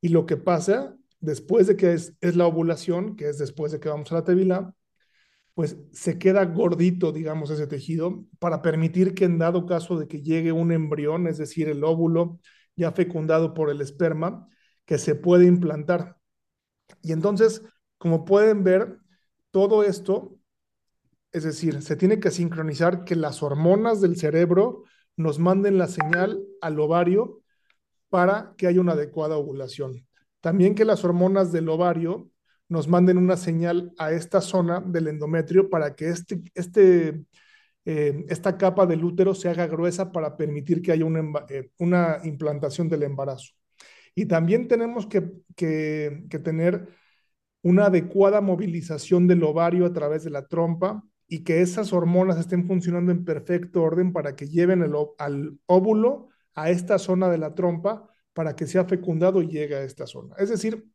Y 0.01 0.09
lo 0.09 0.25
que 0.25 0.37
pasa 0.37 0.95
después 1.21 1.67
de 1.67 1.77
que 1.77 1.93
es, 1.93 2.15
es 2.21 2.35
la 2.35 2.47
ovulación, 2.47 3.15
que 3.15 3.29
es 3.29 3.37
después 3.37 3.71
de 3.71 3.79
que 3.79 3.89
vamos 3.89 4.11
a 4.11 4.15
la 4.15 4.23
tevila, 4.23 4.75
pues 5.53 5.77
se 5.91 6.17
queda 6.17 6.45
gordito, 6.45 7.11
digamos, 7.11 7.49
ese 7.49 7.67
tejido 7.67 8.25
para 8.39 8.61
permitir 8.61 9.13
que 9.13 9.25
en 9.25 9.37
dado 9.37 9.65
caso 9.65 9.97
de 9.97 10.07
que 10.07 10.21
llegue 10.21 10.51
un 10.51 10.71
embrión, 10.71 11.27
es 11.27 11.37
decir, 11.37 11.69
el 11.69 11.83
óvulo 11.83 12.39
ya 12.75 12.91
fecundado 12.91 13.53
por 13.53 13.69
el 13.69 13.81
esperma, 13.81 14.47
que 14.85 14.97
se 14.97 15.15
puede 15.15 15.45
implantar. 15.45 16.17
Y 17.01 17.11
entonces, 17.11 17.63
como 17.97 18.25
pueden 18.25 18.63
ver, 18.63 18.97
todo 19.51 19.83
esto, 19.83 20.37
es 21.31 21.43
decir, 21.43 21.81
se 21.81 21.95
tiene 21.95 22.19
que 22.19 22.31
sincronizar 22.31 23.03
que 23.05 23.15
las 23.15 23.41
hormonas 23.41 24.01
del 24.01 24.17
cerebro 24.17 24.83
nos 25.15 25.39
manden 25.39 25.77
la 25.77 25.87
señal 25.87 26.43
al 26.61 26.79
ovario 26.79 27.41
para 28.09 28.53
que 28.57 28.67
haya 28.67 28.81
una 28.81 28.93
adecuada 28.93 29.37
ovulación. 29.37 30.05
También 30.41 30.75
que 30.75 30.85
las 30.85 31.05
hormonas 31.05 31.51
del 31.51 31.69
ovario 31.69 32.29
nos 32.67 32.87
manden 32.87 33.17
una 33.17 33.37
señal 33.37 33.93
a 33.97 34.11
esta 34.11 34.41
zona 34.41 34.81
del 34.81 35.07
endometrio 35.07 35.69
para 35.69 35.95
que 35.95 36.09
este, 36.09 36.41
este, 36.55 37.25
eh, 37.85 38.25
esta 38.29 38.57
capa 38.57 38.85
del 38.85 39.03
útero 39.03 39.33
se 39.33 39.49
haga 39.49 39.67
gruesa 39.67 40.11
para 40.11 40.37
permitir 40.37 40.81
que 40.81 40.91
haya 40.91 41.05
una, 41.05 41.21
eh, 41.49 41.71
una 41.79 42.19
implantación 42.23 42.89
del 42.89 43.03
embarazo. 43.03 43.53
Y 44.15 44.25
también 44.25 44.67
tenemos 44.67 45.07
que, 45.07 45.31
que, 45.55 46.25
que, 46.29 46.39
tener 46.39 46.89
una 47.61 47.85
adecuada 47.85 48.41
movilización 48.41 49.27
del 49.27 49.43
ovario 49.43 49.85
a 49.85 49.93
través 49.93 50.23
de 50.23 50.31
la 50.31 50.47
trompa 50.47 51.03
y 51.31 51.45
que 51.45 51.61
esas 51.61 51.93
hormonas 51.93 52.37
estén 52.37 52.67
funcionando 52.67 53.09
en 53.09 53.23
perfecto 53.23 53.81
orden 53.83 54.11
para 54.11 54.35
que 54.35 54.49
lleven 54.49 54.81
el, 54.81 54.93
al 55.17 55.57
óvulo 55.65 56.27
a 56.55 56.69
esta 56.69 56.99
zona 56.99 57.29
de 57.29 57.37
la 57.37 57.55
trompa 57.55 58.09
para 58.33 58.53
que 58.53 58.67
sea 58.67 58.83
fecundado 58.83 59.41
y 59.41 59.47
llegue 59.47 59.75
a 59.75 59.83
esta 59.83 60.05
zona. 60.05 60.35
Es 60.37 60.49
decir, 60.49 60.85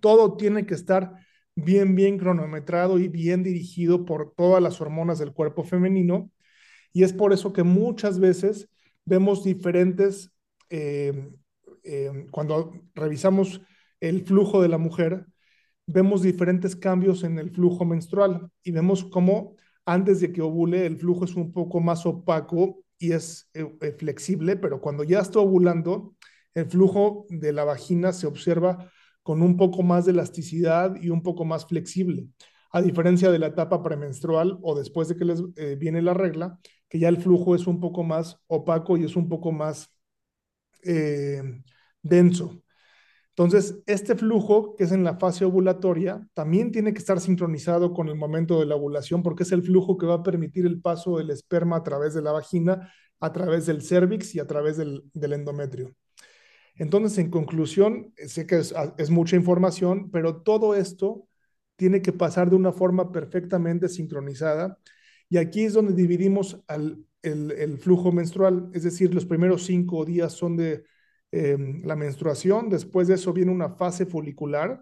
todo 0.00 0.36
tiene 0.36 0.66
que 0.66 0.74
estar 0.74 1.14
bien, 1.54 1.94
bien 1.94 2.18
cronometrado 2.18 2.98
y 2.98 3.08
bien 3.08 3.42
dirigido 3.42 4.04
por 4.04 4.34
todas 4.34 4.62
las 4.62 4.78
hormonas 4.82 5.18
del 5.18 5.32
cuerpo 5.32 5.64
femenino. 5.64 6.30
Y 6.92 7.04
es 7.04 7.14
por 7.14 7.32
eso 7.32 7.54
que 7.54 7.62
muchas 7.62 8.20
veces 8.20 8.68
vemos 9.06 9.42
diferentes, 9.42 10.34
eh, 10.68 11.30
eh, 11.82 12.26
cuando 12.30 12.74
revisamos 12.94 13.62
el 14.00 14.22
flujo 14.26 14.60
de 14.60 14.68
la 14.68 14.76
mujer, 14.76 15.24
vemos 15.86 16.22
diferentes 16.22 16.76
cambios 16.76 17.24
en 17.24 17.38
el 17.38 17.50
flujo 17.50 17.84
menstrual 17.84 18.50
y 18.62 18.72
vemos 18.72 19.04
cómo 19.04 19.56
antes 19.84 20.20
de 20.20 20.32
que 20.32 20.42
ovule 20.42 20.84
el 20.86 20.98
flujo 20.98 21.24
es 21.24 21.34
un 21.36 21.52
poco 21.52 21.80
más 21.80 22.04
opaco 22.06 22.82
y 22.98 23.12
es 23.12 23.48
eh, 23.54 23.94
flexible, 23.98 24.56
pero 24.56 24.80
cuando 24.80 25.04
ya 25.04 25.20
está 25.20 25.38
ovulando, 25.38 26.16
el 26.54 26.66
flujo 26.66 27.26
de 27.28 27.52
la 27.52 27.64
vagina 27.64 28.12
se 28.12 28.26
observa 28.26 28.90
con 29.22 29.42
un 29.42 29.56
poco 29.56 29.82
más 29.82 30.06
de 30.06 30.12
elasticidad 30.12 30.96
y 31.00 31.10
un 31.10 31.22
poco 31.22 31.44
más 31.44 31.66
flexible, 31.66 32.28
a 32.72 32.80
diferencia 32.82 33.30
de 33.30 33.38
la 33.38 33.48
etapa 33.48 33.82
premenstrual 33.82 34.58
o 34.62 34.74
después 34.76 35.08
de 35.08 35.16
que 35.16 35.24
les 35.24 35.42
eh, 35.56 35.76
viene 35.78 36.02
la 36.02 36.14
regla, 36.14 36.58
que 36.88 36.98
ya 36.98 37.08
el 37.08 37.18
flujo 37.18 37.54
es 37.54 37.66
un 37.66 37.80
poco 37.80 38.02
más 38.04 38.40
opaco 38.46 38.96
y 38.96 39.04
es 39.04 39.16
un 39.16 39.28
poco 39.28 39.52
más 39.52 39.90
eh, 40.84 41.42
denso. 42.02 42.62
Entonces, 43.36 43.78
este 43.86 44.16
flujo, 44.16 44.74
que 44.76 44.84
es 44.84 44.92
en 44.92 45.04
la 45.04 45.18
fase 45.18 45.44
ovulatoria, 45.44 46.26
también 46.32 46.72
tiene 46.72 46.94
que 46.94 46.98
estar 47.00 47.20
sincronizado 47.20 47.92
con 47.92 48.08
el 48.08 48.16
momento 48.16 48.58
de 48.58 48.66
la 48.66 48.76
ovulación, 48.76 49.22
porque 49.22 49.42
es 49.42 49.52
el 49.52 49.62
flujo 49.62 49.98
que 49.98 50.06
va 50.06 50.14
a 50.14 50.22
permitir 50.22 50.64
el 50.64 50.80
paso 50.80 51.18
del 51.18 51.30
esperma 51.30 51.76
a 51.76 51.82
través 51.82 52.14
de 52.14 52.22
la 52.22 52.32
vagina, 52.32 52.90
a 53.20 53.32
través 53.32 53.66
del 53.66 53.82
cervix 53.82 54.34
y 54.34 54.40
a 54.40 54.46
través 54.46 54.78
del 54.78 55.32
endometrio. 55.32 55.94
Entonces, 56.76 57.18
en 57.18 57.30
conclusión, 57.30 58.12
sé 58.16 58.46
que 58.46 58.56
es, 58.58 59.10
mucha 59.10 59.36
información, 59.36 60.10
pero 60.10 60.42
todo 60.42 60.74
esto 60.74 61.26
tiene 61.76 62.02
que 62.02 62.12
pasar 62.12 62.50
de 62.50 62.56
una 62.56 62.72
forma 62.72 63.12
perfectamente 63.12 63.88
sincronizada. 63.88 64.78
Y 65.28 65.38
aquí 65.38 65.64
es 65.64 65.72
donde 65.72 65.94
dividimos 65.94 66.62
el, 66.68 67.78
flujo 67.78 68.12
menstrual, 68.12 68.70
es 68.72 68.84
decir, 68.84 69.14
los 69.14 69.26
primeros 69.26 69.64
cinco 69.64 70.04
días 70.04 70.32
son 70.32 70.56
de 70.56 70.84
em, 71.32 71.82
la 71.84 71.96
menstruación, 71.96 72.68
después 72.68 73.08
de 73.08 73.14
eso 73.14 73.32
viene 73.32 73.52
una 73.52 73.70
fase 73.70 74.06
folicular, 74.06 74.80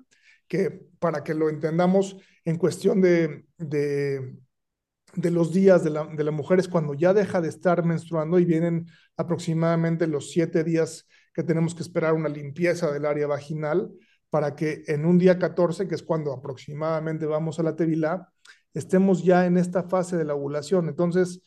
que 0.49 0.71
para 0.99 1.25
que 1.25 1.35
lo 1.35 1.49
entendamos 1.49 2.17
en 2.45 2.59
cuestión 2.59 3.01
de, 3.01 3.47
de, 3.57 5.31
los 5.31 5.53
días 5.53 5.83
de 5.85 5.91
la, 5.91 6.07
de 6.07 6.25
la 6.25 6.31
mujer 6.31 6.59
es 6.59 6.69
cuando 6.69 6.95
ya 6.95 7.15
deja 7.15 7.41
de 7.41 7.49
estar 7.49 7.85
menstruando 7.85 8.39
y 8.39 8.45
vienen 8.45 8.87
aproximadamente 9.17 10.07
los 10.07 10.31
siete 10.31 10.65
días 10.65 11.07
que 11.33 11.43
tenemos 11.43 11.75
que 11.75 11.83
esperar 11.83 12.15
una 12.15 12.29
limpieza 12.29 12.93
del 12.93 13.07
área 13.07 13.27
vaginal 13.27 13.91
para 14.31 14.55
que 14.57 14.85
en 14.87 15.07
un 15.07 15.19
día 15.19 15.39
14, 15.39 15.87
que 15.89 15.95
es 15.95 16.03
cuando 16.03 16.33
aproximadamente 16.33 17.27
vamos 17.27 17.59
a 17.59 17.63
la 17.63 17.77
tevila, 17.77 18.33
estemos 18.75 19.25
ya 19.25 19.47
en 19.47 19.57
esta 19.57 19.85
fase 19.85 20.17
de 20.17 20.25
la 20.25 20.35
ovulación. 20.35 20.89
Entonces, 20.89 21.41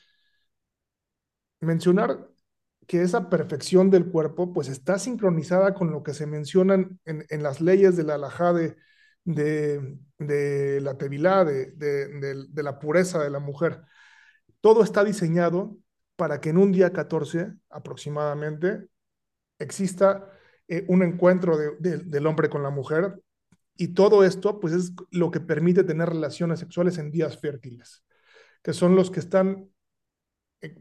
mencionar 1.60 2.30
que 2.88 3.02
esa 3.02 3.30
perfección 3.30 3.90
del 3.90 4.08
cuerpo 4.10 4.54
pues 4.54 4.70
está 4.70 4.98
sincronizada 4.98 5.74
con 5.74 5.92
lo 5.92 6.04
que 6.04 6.14
se 6.14 6.26
menciona 6.26 6.76
en, 6.76 7.26
en 7.30 7.44
las 7.44 7.62
leyes 7.62 7.98
de 7.98 8.04
la 8.04 8.16
alajá 8.16 8.54
de, 8.54 8.78
de, 9.28 10.80
la 10.82 10.98
tevilá, 10.98 11.44
de, 11.44 11.66
de, 11.76 12.64
la 12.64 12.80
pureza 12.80 13.22
de 13.22 13.30
la 13.30 13.40
mujer. 13.40 13.82
Todo 14.62 14.84
está 14.84 15.04
diseñado 15.04 15.78
para 16.16 16.40
que 16.40 16.50
en 16.50 16.58
un 16.58 16.72
día 16.72 16.94
14 16.94 17.54
aproximadamente 17.70 18.88
exista 19.60 20.32
eh, 20.68 20.86
un 20.88 21.04
encuentro 21.04 21.58
del 21.58 22.28
hombre 22.28 22.50
con 22.50 22.64
la 22.64 22.70
mujer 22.70 23.22
y 23.76 23.90
todo 23.90 24.24
esto 24.24 24.60
pues 24.60 24.74
es 24.74 24.94
lo 25.12 25.30
que 25.30 25.40
permite 25.40 25.84
tener 25.84 26.10
relaciones 26.10 26.60
sexuales 26.60 26.98
en 26.98 27.12
días 27.12 27.40
fértiles, 27.40 28.04
que 28.64 28.74
son 28.74 28.96
los 28.96 29.12
que 29.12 29.20
están 29.20 29.70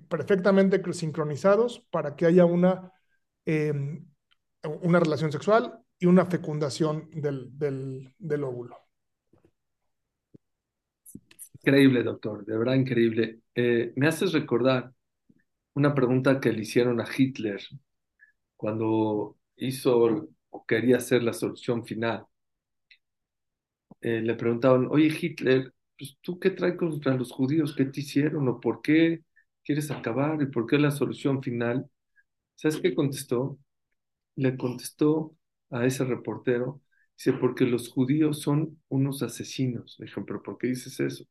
perfectamente 0.08 0.80
sincronizados 0.92 1.80
para 1.90 2.16
que 2.16 2.26
haya 2.26 2.44
una, 2.44 2.92
em, 3.44 4.06
una 4.82 5.00
relación 5.00 5.32
sexual 5.32 5.78
y 5.98 6.06
una 6.06 6.26
fecundación 6.26 7.10
del, 7.12 7.50
del, 8.18 8.44
óvulo. 8.44 8.76
Increíble, 11.54 12.02
doctor, 12.02 12.44
de 12.44 12.58
verdad 12.58 12.74
increíble. 12.74 13.40
Eh, 13.54 13.92
me 13.96 14.08
haces 14.08 14.32
recordar 14.32 14.92
una 15.74 15.94
pregunta 15.94 16.40
que 16.40 16.52
le 16.52 16.62
hicieron 16.62 17.00
a 17.00 17.06
Hitler 17.16 17.60
cuando 18.56 19.36
hizo 19.56 20.28
o 20.50 20.66
quería 20.66 20.96
hacer 20.96 21.22
la 21.22 21.32
solución 21.32 21.84
final, 21.84 22.26
eh, 24.00 24.20
le 24.22 24.34
preguntaban, 24.34 24.88
oye 24.90 25.08
Hitler, 25.20 25.72
pues, 25.98 26.16
¿tú 26.20 26.38
qué 26.38 26.50
traes 26.50 26.76
contra 26.76 27.14
los 27.14 27.32
judíos? 27.32 27.74
¿Qué 27.76 27.86
te 27.86 28.00
hicieron? 28.00 28.48
¿O 28.48 28.60
por 28.60 28.82
qué 28.82 29.22
quieres 29.66 29.90
acabar? 29.92 30.42
¿Y 30.42 30.46
por 30.48 30.66
qué 30.66 30.78
la 30.78 30.92
solución 30.92 31.42
final? 31.42 31.90
¿Sabes 32.56 32.78
qué 32.80 32.94
contestó? 32.94 33.58
Le 34.36 34.56
contestó 34.56 35.36
a 35.70 35.86
ese 35.86 36.04
reportero, 36.04 36.82
dice, 37.16 37.34
porque 37.34 37.66
los 37.66 37.90
judíos 37.90 38.40
son 38.42 38.80
unos 38.88 39.22
asesinos. 39.22 39.96
Le 39.98 40.06
dijo, 40.06 40.24
pero 40.26 40.42
¿por 40.42 40.58
qué 40.58 40.68
dices 40.68 41.00
eso? 41.00 41.24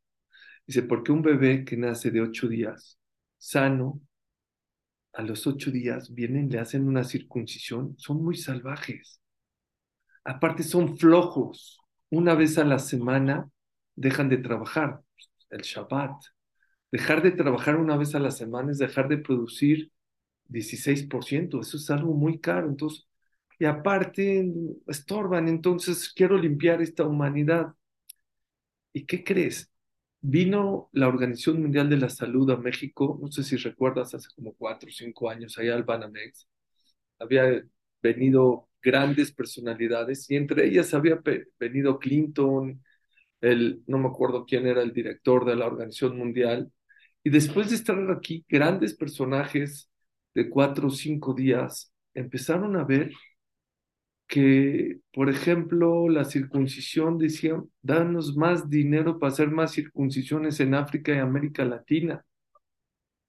Dice, 0.67 0.83
porque 0.83 1.11
un 1.13 1.21
bebé 1.23 1.65
que 1.65 1.77
nace 1.77 2.11
de 2.11 2.21
ocho 2.21 2.47
días, 2.49 2.99
sano, 3.37 4.01
a 5.13 5.23
los 5.23 5.47
ocho 5.47 5.71
días 5.71 6.13
vienen, 6.13 6.47
le 6.49 6.59
hacen 6.59 6.87
una 6.87 7.03
circuncisión, 7.03 7.95
son 7.97 8.23
muy 8.23 8.37
salvajes. 8.37 9.19
Aparte 10.25 10.63
son 10.63 10.97
flojos. 10.97 11.79
Una 12.09 12.35
vez 12.35 12.57
a 12.57 12.65
la 12.65 12.79
semana 12.79 13.49
dejan 13.95 14.29
de 14.29 14.37
trabajar, 14.37 15.01
el 15.49 15.61
Shabbat. 15.61 16.15
Dejar 16.95 17.21
de 17.21 17.31
trabajar 17.31 17.75
una 17.75 17.97
vez 17.97 18.15
a 18.15 18.19
la 18.19 18.31
semana 18.31 18.71
es 18.71 18.77
dejar 18.77 19.09
de 19.09 19.17
producir 19.17 19.91
16%. 20.47 21.59
Eso 21.59 21.75
es 21.77 21.89
algo 21.91 22.13
muy 22.13 22.39
caro. 22.39 22.69
Entonces, 22.69 23.05
y 23.59 23.65
aparte 23.65 24.49
estorban. 24.87 25.49
Entonces, 25.49 26.13
quiero 26.13 26.37
limpiar 26.37 26.81
esta 26.81 27.03
humanidad. 27.05 27.73
¿Y 28.93 29.05
qué 29.05 29.23
crees? 29.23 29.69
Vino 30.21 30.89
la 30.93 31.07
Organización 31.09 31.61
Mundial 31.61 31.89
de 31.89 31.97
la 31.97 32.09
Salud 32.09 32.49
a 32.51 32.57
México, 32.57 33.19
no 33.21 33.29
sé 33.31 33.43
si 33.43 33.57
recuerdas, 33.57 34.13
hace 34.15 34.29
como 34.35 34.53
cuatro 34.55 34.87
o 34.89 34.91
cinco 34.91 35.29
años, 35.29 35.57
allá 35.57 35.75
al 35.75 35.83
Banamex. 35.83 36.47
Había 37.19 37.63
venido 38.01 38.69
grandes 38.81 39.31
personalidades 39.33 40.29
y 40.31 40.35
entre 40.37 40.67
ellas 40.67 40.93
había 40.93 41.21
venido 41.59 41.99
Clinton, 41.99 42.81
el, 43.41 43.83
no 43.87 43.99
me 43.99 44.07
acuerdo 44.09 44.45
quién 44.45 44.67
era 44.67 44.81
el 44.83 44.93
director 44.93 45.45
de 45.45 45.55
la 45.55 45.67
Organización 45.67 46.17
Mundial. 46.17 46.71
Y 47.25 47.31
después 47.31 47.71
de 47.71 47.75
estar 47.75 47.97
aquí, 48.11 48.45
grandes 48.47 48.93
personajes 48.93 49.89
de 50.35 50.47
cuatro 50.47 50.89
o 50.89 50.91
cinco 50.91 51.33
días 51.33 51.91
empezaron 52.13 52.75
a 52.75 52.83
ver 52.83 53.11
que, 54.27 54.99
por 55.11 55.29
ejemplo, 55.31 56.07
la 56.07 56.25
circuncisión, 56.25 57.17
decían, 57.17 57.67
danos 57.81 58.35
más 58.37 58.69
dinero 58.69 59.17
para 59.17 59.33
hacer 59.33 59.49
más 59.49 59.71
circuncisiones 59.73 60.59
en 60.59 60.75
África 60.75 61.15
y 61.15 61.17
América 61.17 61.65
Latina. 61.65 62.23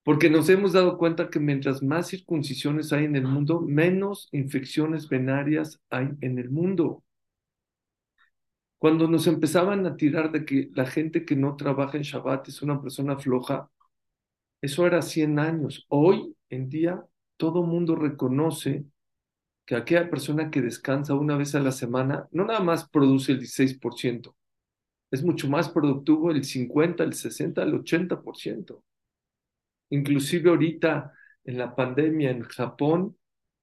Porque 0.03 0.29
nos 0.29 0.51
hemos 0.51 0.75
dado 0.75 0.99
cuenta 0.99 1.31
que 1.31 1.41
mientras 1.41 1.83
más 1.83 2.09
circuncisiones 2.09 2.93
hay 2.93 3.07
en 3.07 3.17
el 3.17 3.25
mundo, 3.25 3.63
menos 3.63 4.29
infecciones 4.31 5.09
venarias 5.09 5.81
hay 5.89 6.11
en 6.21 6.39
el 6.39 6.51
mundo. 6.51 7.03
Cuando 8.77 9.09
nos 9.09 9.27
empezaban 9.27 9.87
a 9.87 9.97
tirar 9.97 10.33
de 10.33 10.45
que 10.45 10.69
la 10.75 10.85
gente 10.85 11.25
que 11.25 11.35
no 11.35 11.57
trabaja 11.57 11.97
en 11.97 12.03
Shabbat 12.03 12.49
es 12.49 12.61
una 12.61 12.83
persona 12.83 13.17
floja, 13.17 13.71
eso 14.61 14.87
era 14.87 15.03
100 15.03 15.39
años. 15.39 15.87
Hoy 15.89 16.35
en 16.51 16.69
día 16.69 17.05
todo 17.37 17.63
mundo 17.63 17.95
reconoce 17.97 18.85
que 19.67 19.77
aquella 19.77 20.09
persona 20.11 20.51
que 20.51 20.63
descansa 20.63 21.15
una 21.15 21.37
vez 21.37 21.55
a 21.55 21.61
la 21.61 21.73
semana 21.73 22.29
no 22.31 22.45
nada 22.45 22.61
más 22.61 22.89
produce 22.89 23.33
el 23.33 23.41
16%, 23.41 24.35
es 25.11 25.23
mucho 25.25 25.49
más 25.49 25.69
productivo 25.69 26.31
el 26.31 26.45
50, 26.45 27.05
el 27.05 27.15
60, 27.15 27.63
el 27.63 27.75
80%. 27.75 28.83
Inclusive 29.91 30.51
ahorita 30.51 31.13
en 31.45 31.59
la 31.59 31.75
pandemia 31.75 32.31
en 32.31 32.43
Japón, 32.43 33.17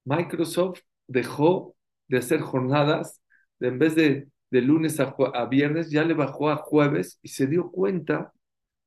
Microsoft 0.04 0.80
dejó 1.06 1.76
de 2.08 2.18
hacer 2.18 2.40
jornadas, 2.40 3.20
de, 3.58 3.68
en 3.68 3.78
vez 3.78 3.94
de, 3.94 4.28
de 4.50 4.60
lunes 4.62 5.00
a, 5.00 5.14
a 5.34 5.46
viernes, 5.46 5.90
ya 5.90 6.04
le 6.04 6.14
bajó 6.14 6.50
a 6.50 6.56
jueves 6.56 7.18
y 7.22 7.28
se 7.28 7.46
dio 7.46 7.70
cuenta 7.70 8.32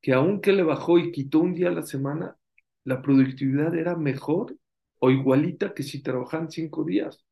que 0.08 0.14
aunque 0.14 0.54
le 0.54 0.64
bajó 0.64 0.98
y 1.00 1.12
quitó 1.12 1.40
un 1.40 1.54
día 1.54 1.68
a 1.68 1.74
la 1.74 1.82
semana, 1.82 2.38
la 2.86 3.02
productividad 3.02 3.76
era 3.76 3.98
mejor 3.98 4.56
o 5.00 5.12
igualita 5.12 5.74
que 5.74 5.84
si 5.84 6.02
trabajan 6.02 6.50
cinco 6.50 6.86
días. 6.86 7.26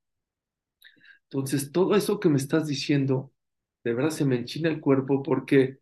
Entonces, 1.30 1.72
todo 1.72 1.96
eso 1.96 2.20
que 2.20 2.28
me 2.28 2.36
estás 2.36 2.68
diciendo, 2.68 3.32
de 3.86 3.94
verdad 3.94 4.10
se 4.10 4.26
me 4.26 4.36
enchina 4.36 4.68
el 4.68 4.82
cuerpo 4.82 5.24
porque 5.24 5.80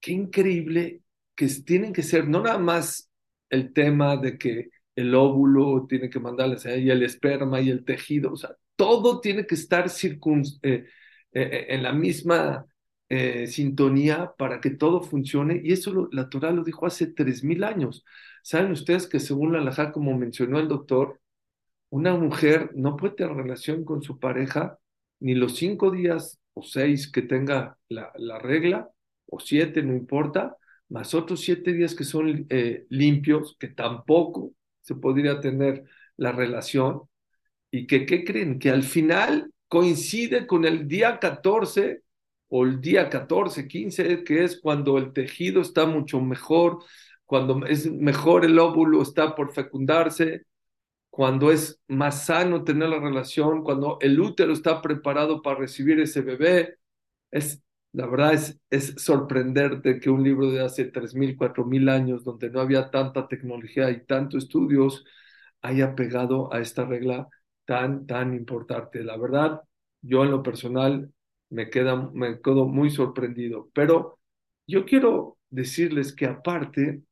qué 0.00 0.12
increíble 0.12 1.02
que 1.34 1.46
tienen 1.64 1.94
que 1.94 2.02
ser 2.02 2.28
no 2.28 2.42
nada 2.42 2.58
más 2.58 3.10
el 3.48 3.72
tema 3.72 4.18
de 4.18 4.36
que 4.36 4.68
el 4.96 5.14
óvulo 5.14 5.86
tiene 5.88 6.10
que 6.10 6.20
mandarles 6.20 6.66
ahí 6.66 6.90
el 6.90 7.02
esperma 7.04 7.58
y 7.62 7.70
el 7.70 7.86
tejido, 7.86 8.34
o 8.34 8.36
sea, 8.36 8.54
todo 8.76 9.22
tiene 9.22 9.46
que 9.46 9.54
estar 9.54 9.88
circun, 9.88 10.42
eh, 10.62 10.84
eh, 11.32 11.66
en 11.70 11.84
la 11.84 11.94
misma 11.94 12.66
eh, 13.10 13.46
sintonía 13.48 14.32
para 14.38 14.60
que 14.60 14.70
todo 14.70 15.02
funcione. 15.02 15.60
Y 15.64 15.72
eso 15.72 16.08
la 16.12 16.28
Torah 16.30 16.52
lo 16.52 16.64
dijo 16.64 16.86
hace 16.86 17.08
tres 17.08 17.44
mil 17.44 17.64
años. 17.64 18.04
¿Saben 18.42 18.72
ustedes 18.72 19.06
que 19.06 19.20
según 19.20 19.52
la 19.52 19.58
Alajá, 19.60 19.92
como 19.92 20.16
mencionó 20.16 20.58
el 20.60 20.68
doctor, 20.68 21.20
una 21.90 22.14
mujer 22.14 22.70
no 22.74 22.96
puede 22.96 23.14
tener 23.14 23.34
relación 23.36 23.84
con 23.84 24.02
su 24.02 24.18
pareja 24.18 24.78
ni 25.20 25.34
los 25.34 25.56
cinco 25.56 25.90
días 25.90 26.38
o 26.54 26.62
seis 26.62 27.10
que 27.10 27.22
tenga 27.22 27.76
la, 27.88 28.12
la 28.16 28.38
regla, 28.38 28.90
o 29.26 29.40
siete, 29.40 29.82
no 29.82 29.94
importa, 29.94 30.56
más 30.88 31.14
otros 31.14 31.40
siete 31.40 31.72
días 31.72 31.94
que 31.94 32.04
son 32.04 32.46
eh, 32.50 32.86
limpios, 32.90 33.56
que 33.58 33.68
tampoco 33.68 34.54
se 34.80 34.94
podría 34.96 35.40
tener 35.40 35.84
la 36.16 36.32
relación, 36.32 37.02
y 37.70 37.86
que, 37.86 38.06
¿qué 38.06 38.24
creen? 38.24 38.58
Que 38.58 38.70
al 38.70 38.82
final 38.82 39.52
coincide 39.68 40.46
con 40.46 40.64
el 40.64 40.88
día 40.88 41.18
14 41.20 42.02
o 42.50 42.64
el 42.64 42.80
día 42.80 43.08
14, 43.08 43.68
15, 43.68 44.24
que 44.24 44.44
es 44.44 44.60
cuando 44.60 44.98
el 44.98 45.12
tejido 45.12 45.62
está 45.62 45.86
mucho 45.86 46.20
mejor, 46.20 46.80
cuando 47.24 47.64
es 47.66 47.90
mejor 47.90 48.44
el 48.44 48.58
óvulo 48.58 49.02
está 49.02 49.34
por 49.36 49.52
fecundarse, 49.52 50.46
cuando 51.10 51.52
es 51.52 51.80
más 51.88 52.26
sano 52.26 52.64
tener 52.64 52.88
la 52.90 53.00
relación, 53.00 53.62
cuando 53.64 53.98
el 54.00 54.20
útero 54.20 54.52
está 54.52 54.82
preparado 54.82 55.42
para 55.42 55.60
recibir 55.60 56.00
ese 56.00 56.22
bebé. 56.22 56.78
Es, 57.30 57.62
la 57.92 58.06
verdad 58.06 58.34
es, 58.34 58.58
es 58.70 58.94
sorprenderte 58.98 60.00
que 60.00 60.10
un 60.10 60.22
libro 60.24 60.50
de 60.50 60.60
hace 60.64 60.86
3.000, 60.92 61.36
4.000 61.36 61.88
años, 61.88 62.24
donde 62.24 62.50
no 62.50 62.60
había 62.60 62.90
tanta 62.90 63.28
tecnología 63.28 63.90
y 63.90 64.04
tantos 64.06 64.44
estudios, 64.44 65.04
haya 65.62 65.94
pegado 65.94 66.52
a 66.52 66.60
esta 66.60 66.84
regla 66.84 67.28
tan, 67.64 68.06
tan 68.06 68.34
importante. 68.34 69.04
La 69.04 69.16
verdad, 69.16 69.60
yo 70.02 70.24
en 70.24 70.30
lo 70.32 70.42
personal 70.42 71.12
me, 71.50 71.70
queda, 71.70 72.10
me 72.12 72.40
quedo 72.40 72.66
muy 72.66 72.90
sorprendido. 72.90 73.70
Pero 73.74 74.18
yo 74.66 74.84
quiero 74.84 75.38
decirles 75.50 76.14
que 76.14 76.26
aparte, 76.26 77.02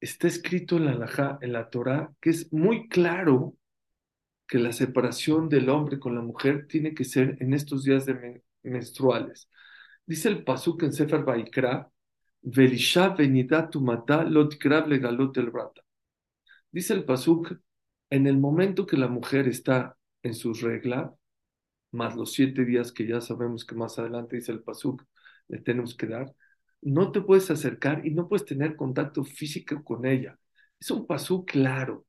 está 0.00 0.26
escrito 0.28 0.76
en 0.76 0.86
la 0.86 1.38
en 1.42 1.52
la 1.52 1.68
Torah, 1.68 2.12
que 2.20 2.30
es 2.30 2.52
muy 2.52 2.88
claro 2.88 3.56
que 4.46 4.58
la 4.58 4.72
separación 4.72 5.48
del 5.48 5.68
hombre 5.68 5.98
con 6.00 6.14
la 6.14 6.22
mujer 6.22 6.66
tiene 6.66 6.94
que 6.94 7.04
ser 7.04 7.36
en 7.40 7.54
estos 7.54 7.84
días 7.84 8.06
de 8.06 8.42
menstruales. 8.62 9.48
Dice 10.04 10.28
el 10.28 10.42
Pasuk 10.42 10.82
en 10.82 10.92
Sefer 10.92 11.22
Baikra, 11.22 11.88
Velisha 12.42 13.10
venidatu 13.10 13.80
mata 13.80 14.24
lot 14.24 14.56
legalot 14.64 15.36
el 15.36 15.50
brata. 15.50 15.82
Dice 16.72 16.94
el 16.94 17.04
Pasuk, 17.04 17.52
en 18.10 18.26
el 18.26 18.38
momento 18.38 18.86
que 18.86 18.96
la 18.96 19.08
mujer 19.08 19.46
está 19.46 19.96
en 20.22 20.34
su 20.34 20.52
regla, 20.54 21.14
más 21.92 22.16
los 22.16 22.32
siete 22.32 22.64
días 22.64 22.92
que 22.92 23.06
ya 23.06 23.20
sabemos 23.20 23.64
que 23.64 23.74
más 23.74 23.98
adelante 23.98 24.36
dice 24.36 24.52
el 24.52 24.62
Pasuk, 24.62 25.04
le 25.48 25.58
tenemos 25.58 25.94
que 25.96 26.06
dar, 26.06 26.34
no 26.82 27.12
te 27.12 27.20
puedes 27.20 27.50
acercar 27.50 28.06
y 28.06 28.10
no 28.10 28.28
puedes 28.28 28.46
tener 28.46 28.76
contacto 28.76 29.24
físico 29.24 29.82
con 29.84 30.06
ella. 30.06 30.38
Es 30.78 30.90
un 30.90 31.06
Pasuk 31.06 31.50
claro. 31.50 32.06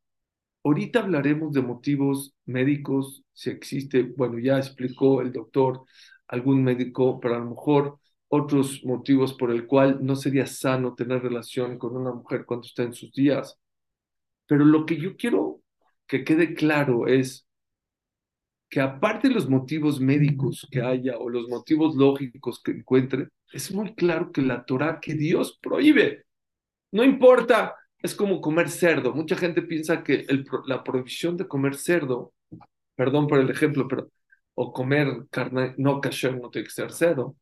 Ahorita 0.63 0.99
hablaremos 0.99 1.53
de 1.53 1.61
motivos 1.61 2.35
médicos, 2.45 3.23
si 3.33 3.49
existe, 3.49 4.03
bueno, 4.03 4.39
ya 4.39 4.57
explicó 4.57 5.21
el 5.21 5.31
doctor 5.31 5.83
algún 6.27 6.63
médico, 6.63 7.19
pero 7.19 7.35
a 7.35 7.39
lo 7.39 7.49
mejor 7.49 7.99
otros 8.29 8.83
motivos 8.85 9.33
por 9.33 9.51
el 9.51 9.67
cual 9.67 9.99
no 10.01 10.15
sería 10.15 10.45
sano 10.47 10.95
tener 10.95 11.21
relación 11.21 11.77
con 11.77 11.97
una 11.97 12.13
mujer 12.13 12.45
cuando 12.45 12.65
está 12.67 12.83
en 12.83 12.93
sus 12.93 13.11
días. 13.11 13.59
Pero 14.47 14.65
lo 14.65 14.85
que 14.85 14.97
yo 14.97 15.17
quiero 15.17 15.61
que 16.07 16.23
quede 16.23 16.53
claro 16.53 17.07
es, 17.07 17.47
que 18.71 18.79
aparte 18.79 19.27
de 19.27 19.33
los 19.35 19.49
motivos 19.49 19.99
médicos 19.99 20.65
que 20.71 20.81
haya 20.81 21.17
o 21.17 21.29
los 21.29 21.49
motivos 21.49 21.93
lógicos 21.95 22.61
que 22.63 22.71
encuentre, 22.71 23.27
es 23.51 23.73
muy 23.73 23.93
claro 23.95 24.31
que 24.31 24.41
la 24.41 24.63
Torah 24.65 25.01
que 25.01 25.13
Dios 25.13 25.59
prohíbe, 25.61 26.23
no 26.91 27.03
importa, 27.03 27.75
es 28.01 28.15
como 28.15 28.39
comer 28.39 28.69
cerdo. 28.69 29.13
Mucha 29.13 29.35
gente 29.35 29.61
piensa 29.61 30.03
que 30.03 30.25
el, 30.29 30.45
la 30.67 30.83
prohibición 30.83 31.35
de 31.35 31.47
comer 31.49 31.75
cerdo, 31.75 32.33
perdón 32.95 33.27
por 33.27 33.39
el 33.39 33.49
ejemplo, 33.49 33.87
pero 33.89 34.09
o 34.53 34.71
comer 34.71 35.27
carne 35.29 35.75
no 35.77 35.99
kasher 35.99 36.39
no 36.39 36.49
tiene 36.49 36.67
que 36.67 36.73
ser 36.73 36.93
cerdo, 36.93 37.35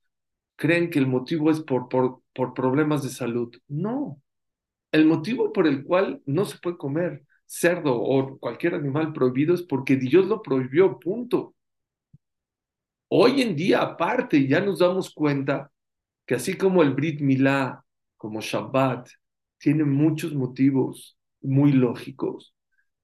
creen 0.56 0.89
que 0.89 1.00
el 1.00 1.08
motivo 1.08 1.52
es 1.52 1.60
por, 1.62 1.89
por, 1.89 2.24
por 2.34 2.56
problemas 2.56 3.04
de 3.04 3.10
salud. 3.10 3.56
No, 3.68 4.20
el 4.92 5.06
motivo 5.06 5.54
por 5.54 5.68
el 5.68 5.84
cual 5.84 6.24
no 6.26 6.46
se 6.46 6.58
puede 6.58 6.78
comer 6.78 7.24
cerdo 7.50 8.00
o 8.00 8.38
cualquier 8.38 8.76
animal 8.76 9.12
prohibido 9.12 9.56
es 9.56 9.64
porque 9.64 9.96
Dios 9.96 10.28
lo 10.28 10.44
prohibió, 10.44 11.00
punto. 11.00 11.56
Hoy 13.08 13.42
en 13.42 13.56
día, 13.56 13.82
aparte, 13.82 14.48
ya 14.48 14.62
nos 14.62 14.78
damos 14.78 15.12
cuenta 15.12 15.72
que 16.28 16.36
así 16.36 16.56
como 16.56 16.84
el 16.84 16.94
Brit 16.94 17.22
Milá, 17.22 17.84
como 18.18 18.40
Shabbat, 18.40 19.10
tiene 19.58 19.84
muchos 19.84 20.36
motivos 20.36 21.18
muy 21.42 21.72
lógicos, 21.72 22.54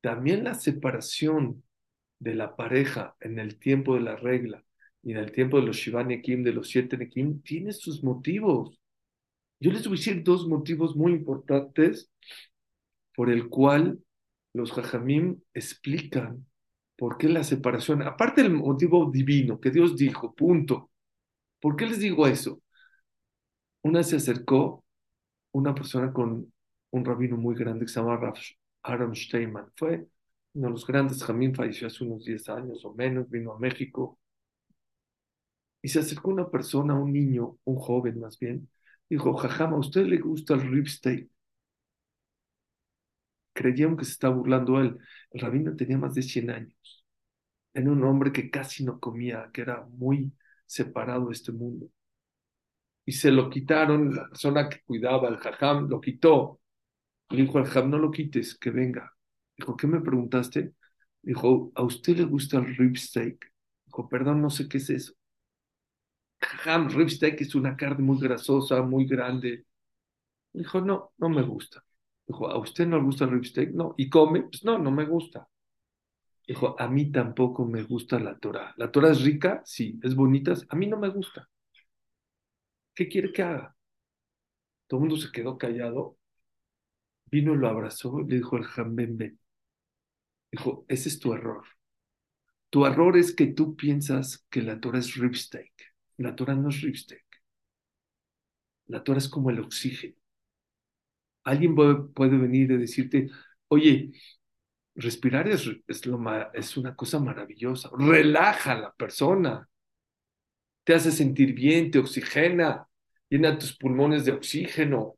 también 0.02 0.44
la 0.44 0.54
separación 0.54 1.64
de 2.20 2.36
la 2.36 2.56
pareja 2.56 3.16
en 3.22 3.40
el 3.40 3.58
tiempo 3.58 3.96
de 3.96 4.02
la 4.02 4.16
regla 4.16 4.64
y 5.02 5.14
en 5.14 5.18
el 5.18 5.32
tiempo 5.32 5.60
de 5.60 5.66
los 5.66 5.78
Shivan 5.78 6.10
Nekim, 6.10 6.44
de 6.44 6.54
los 6.54 6.70
siete 6.70 6.98
Nekim, 6.98 7.42
tiene 7.42 7.74
sus 7.74 8.04
motivos. 8.04 8.80
Yo 9.60 9.72
les 9.72 9.88
voy 9.88 9.98
a 9.98 10.00
decir 10.00 10.24
dos 10.24 10.48
motivos 10.48 10.96
muy 10.96 11.14
importantes 11.14 12.12
por 13.16 13.32
el 13.32 13.50
cual 13.50 14.05
los 14.56 14.72
jajamim 14.72 15.42
explican 15.54 16.46
por 16.98 17.18
qué 17.18 17.28
la 17.30 17.44
separación, 17.44 18.02
aparte 18.04 18.42
del 18.42 18.54
motivo 18.54 19.12
divino 19.12 19.60
que 19.60 19.72
Dios 19.72 19.98
dijo, 19.98 20.34
punto. 20.34 20.92
¿Por 21.62 21.76
qué 21.76 21.86
les 21.88 22.00
digo 22.00 22.28
eso? 22.28 22.62
Una 23.84 24.04
se 24.04 24.18
acercó 24.18 24.84
una 25.54 25.74
persona 25.76 26.14
con 26.14 26.54
un 26.92 27.06
rabino 27.06 27.38
muy 27.38 27.56
grande 27.56 27.86
que 27.86 27.92
se 27.92 28.00
llama 28.00 28.34
Aaron 28.84 29.16
Steinman. 29.16 29.72
Fue 29.76 30.08
uno 30.54 30.68
de 30.68 30.72
los 30.72 30.88
grandes 30.88 31.20
jajamim, 31.22 31.54
falleció 31.54 31.88
hace 31.88 32.04
unos 32.04 32.26
10 32.26 32.50
años 32.50 32.84
o 32.86 32.94
menos, 32.94 33.30
vino 33.30 33.54
a 33.54 33.60
México. 33.60 34.20
Y 35.82 35.88
se 35.90 36.00
acercó 36.00 36.32
una 36.32 36.50
persona, 36.50 36.96
un 36.96 37.14
niño, 37.14 37.58
un 37.64 37.76
joven 37.78 38.20
más 38.20 38.38
bien, 38.40 38.70
dijo, 39.10 39.34
jajama, 39.36 39.78
¿a 39.78 39.80
usted 39.80 40.06
le 40.06 40.18
gusta 40.18 40.56
el 40.56 40.62
rib 40.72 40.88
steak? 40.88 41.30
Creyeron 43.56 43.98
que 43.98 44.06
se 44.06 44.12
estaba 44.14 44.36
burlando 44.36 44.80
él. 44.82 45.00
El 45.32 45.42
rabino 45.42 45.76
tenía 45.76 45.98
más 45.98 46.16
de 46.16 46.24
100 46.24 46.52
años. 46.52 47.06
Era 47.74 47.92
un 47.92 48.04
hombre 48.04 48.32
que 48.32 48.52
casi 48.52 48.86
no 48.86 49.00
comía, 49.00 49.50
que 49.54 49.62
era 49.62 49.86
muy 49.86 50.34
separado 50.68 51.28
de 51.28 51.34
este 51.34 51.52
mundo. 51.54 51.90
Y 53.06 53.12
se 53.14 53.32
lo 53.32 53.50
quitaron, 53.50 54.16
la 54.16 54.28
persona 54.30 54.70
que 54.70 54.82
cuidaba 54.84 55.28
al 55.28 55.38
jajam 55.38 55.88
lo 55.90 56.02
quitó. 56.02 56.60
Le 57.30 57.44
dijo 57.44 57.60
al 57.60 57.66
jajam, 57.66 57.92
no 57.92 58.00
lo 58.00 58.12
quites, 58.12 58.58
que 58.58 58.72
venga. 58.72 59.14
Dijo, 59.58 59.78
¿qué 59.78 59.88
me 59.88 60.02
preguntaste? 60.02 60.74
Dijo, 61.22 61.72
¿a 61.76 61.84
usted 61.84 62.18
le 62.18 62.26
gusta 62.26 62.58
el 62.58 62.76
rib 62.78 62.98
steak? 62.98 63.52
Dijo, 63.86 64.10
perdón, 64.10 64.42
no 64.42 64.50
sé 64.50 64.68
qué 64.68 64.78
es 64.80 64.90
eso. 64.90 65.14
Ham, 66.66 66.90
rib 66.90 67.10
steak 67.10 67.42
es 67.42 67.56
una 67.56 67.76
carne 67.76 68.04
muy 68.04 68.20
grasosa, 68.20 68.82
muy 68.82 69.06
grande. 69.06 69.66
Dijo, 70.54 70.82
no, 70.82 71.14
no 71.18 71.30
me 71.30 71.44
gusta. 71.44 71.85
Dijo, 72.28 72.50
¿a 72.50 72.58
usted 72.60 72.88
no 72.88 72.98
le 72.98 73.04
gusta 73.04 73.26
el 73.26 73.32
rib 73.32 73.46
steak? 73.46 73.72
No. 73.74 73.94
¿Y 73.98 74.10
come? 74.10 74.44
Pues 74.44 74.64
no, 74.64 74.78
no 74.80 74.92
me 74.92 75.06
gusta. 75.06 75.48
Dijo, 76.48 76.76
a 76.80 76.88
mí 76.88 77.12
tampoco 77.12 77.66
me 77.66 77.84
gusta 77.84 78.20
la 78.20 78.38
Torah. 78.38 78.74
¿La 78.78 78.92
Torah 78.92 79.12
es 79.12 79.22
rica? 79.24 79.62
Sí. 79.66 80.00
¿Es 80.04 80.16
bonita? 80.16 80.54
A 80.70 80.76
mí 80.76 80.88
no 80.88 80.98
me 80.98 81.10
gusta. 81.10 81.50
¿Qué 82.94 83.08
quiere 83.08 83.32
que 83.32 83.44
haga? 83.44 83.76
Todo 84.88 85.00
el 85.00 85.02
mundo 85.08 85.18
se 85.18 85.32
quedó 85.32 85.58
callado. 85.58 86.18
Vino, 87.32 87.54
lo 87.56 87.68
abrazó 87.68 88.20
le 88.22 88.38
dijo 88.38 88.58
el 88.58 88.64
Jambembe. 88.64 89.38
Dijo, 90.52 90.86
ese 90.88 91.10
es 91.10 91.20
tu 91.20 91.34
error. 91.34 91.64
Tu 92.70 92.86
error 92.86 93.18
es 93.18 93.34
que 93.34 93.48
tú 93.48 93.76
piensas 93.76 94.46
que 94.50 94.62
la 94.62 94.80
Torah 94.80 95.00
es 95.00 95.16
rib 95.16 95.36
steak. 95.36 95.72
La 96.18 96.36
Torah 96.36 96.56
no 96.56 96.70
es 96.70 96.82
rib 96.82 96.96
steak. 96.96 97.26
La 98.88 99.04
Torah 99.04 99.20
es 99.20 99.30
como 99.30 99.52
el 99.52 99.60
oxígeno. 99.60 100.16
Alguien 101.46 101.76
puede 101.76 102.38
venir 102.38 102.72
y 102.72 102.78
decirte, 102.78 103.30
oye, 103.70 104.12
respirar 104.96 105.48
es, 105.48 105.70
es, 105.88 106.78
una 106.78 106.96
cosa 106.96 107.20
maravillosa. 107.20 107.90
Relaja 107.98 108.72
a 108.72 108.80
la 108.80 108.94
persona. 108.94 109.70
Te 110.84 110.96
hace 110.96 111.12
sentir 111.12 111.54
bien, 111.54 111.92
te 111.92 112.00
oxigena, 112.00 112.88
llena 113.30 113.58
tus 113.58 113.78
pulmones 113.78 114.26
de 114.26 114.32
oxígeno. 114.32 115.18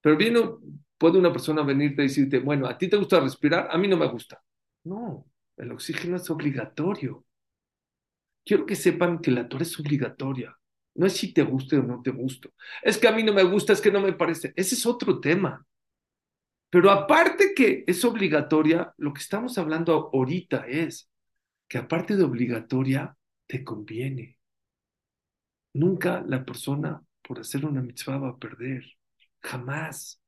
Pero 0.00 0.16
viene, 0.16 0.40
puede 0.98 1.18
una 1.18 1.32
persona 1.32 1.62
venirte 1.62 2.02
y 2.02 2.08
decirte, 2.08 2.38
bueno, 2.40 2.66
¿a 2.66 2.76
ti 2.76 2.88
te 2.88 2.96
gusta 2.96 3.20
respirar? 3.20 3.68
A 3.70 3.78
mí 3.78 3.88
no 3.88 3.96
me 3.96 4.08
gusta. 4.08 4.42
No, 4.84 5.26
el 5.56 5.72
oxígeno 5.72 6.16
es 6.16 6.28
obligatorio. 6.30 7.24
Quiero 8.44 8.66
que 8.66 8.76
sepan 8.76 9.20
que 9.20 9.30
la 9.30 9.48
Torah 9.48 9.62
es 9.62 9.78
obligatoria. 9.78 10.57
No 10.98 11.06
es 11.06 11.16
si 11.16 11.32
te 11.32 11.42
guste 11.42 11.78
o 11.78 11.82
no 11.84 12.02
te 12.02 12.10
gusta. 12.10 12.48
Es 12.82 12.98
que 12.98 13.06
a 13.06 13.12
mí 13.12 13.22
no 13.22 13.32
me 13.32 13.44
gusta, 13.44 13.72
es 13.72 13.80
que 13.80 13.92
no 13.92 14.00
me 14.00 14.12
parece. 14.14 14.52
Ese 14.56 14.74
es 14.74 14.84
otro 14.84 15.20
tema. 15.20 15.64
Pero 16.70 16.90
aparte 16.90 17.54
que 17.54 17.84
es 17.86 18.04
obligatoria, 18.04 18.92
lo 18.98 19.12
que 19.12 19.20
estamos 19.20 19.58
hablando 19.58 20.10
ahorita 20.12 20.66
es 20.66 21.08
que 21.68 21.78
aparte 21.78 22.16
de 22.16 22.24
obligatoria, 22.24 23.16
te 23.46 23.62
conviene. 23.62 24.38
Nunca 25.74 26.20
la 26.26 26.44
persona 26.44 27.00
por 27.22 27.38
hacer 27.38 27.64
una 27.64 27.80
mitzvah 27.80 28.18
va 28.18 28.30
a 28.30 28.36
perder. 28.36 28.84
Jamás. 29.40 30.20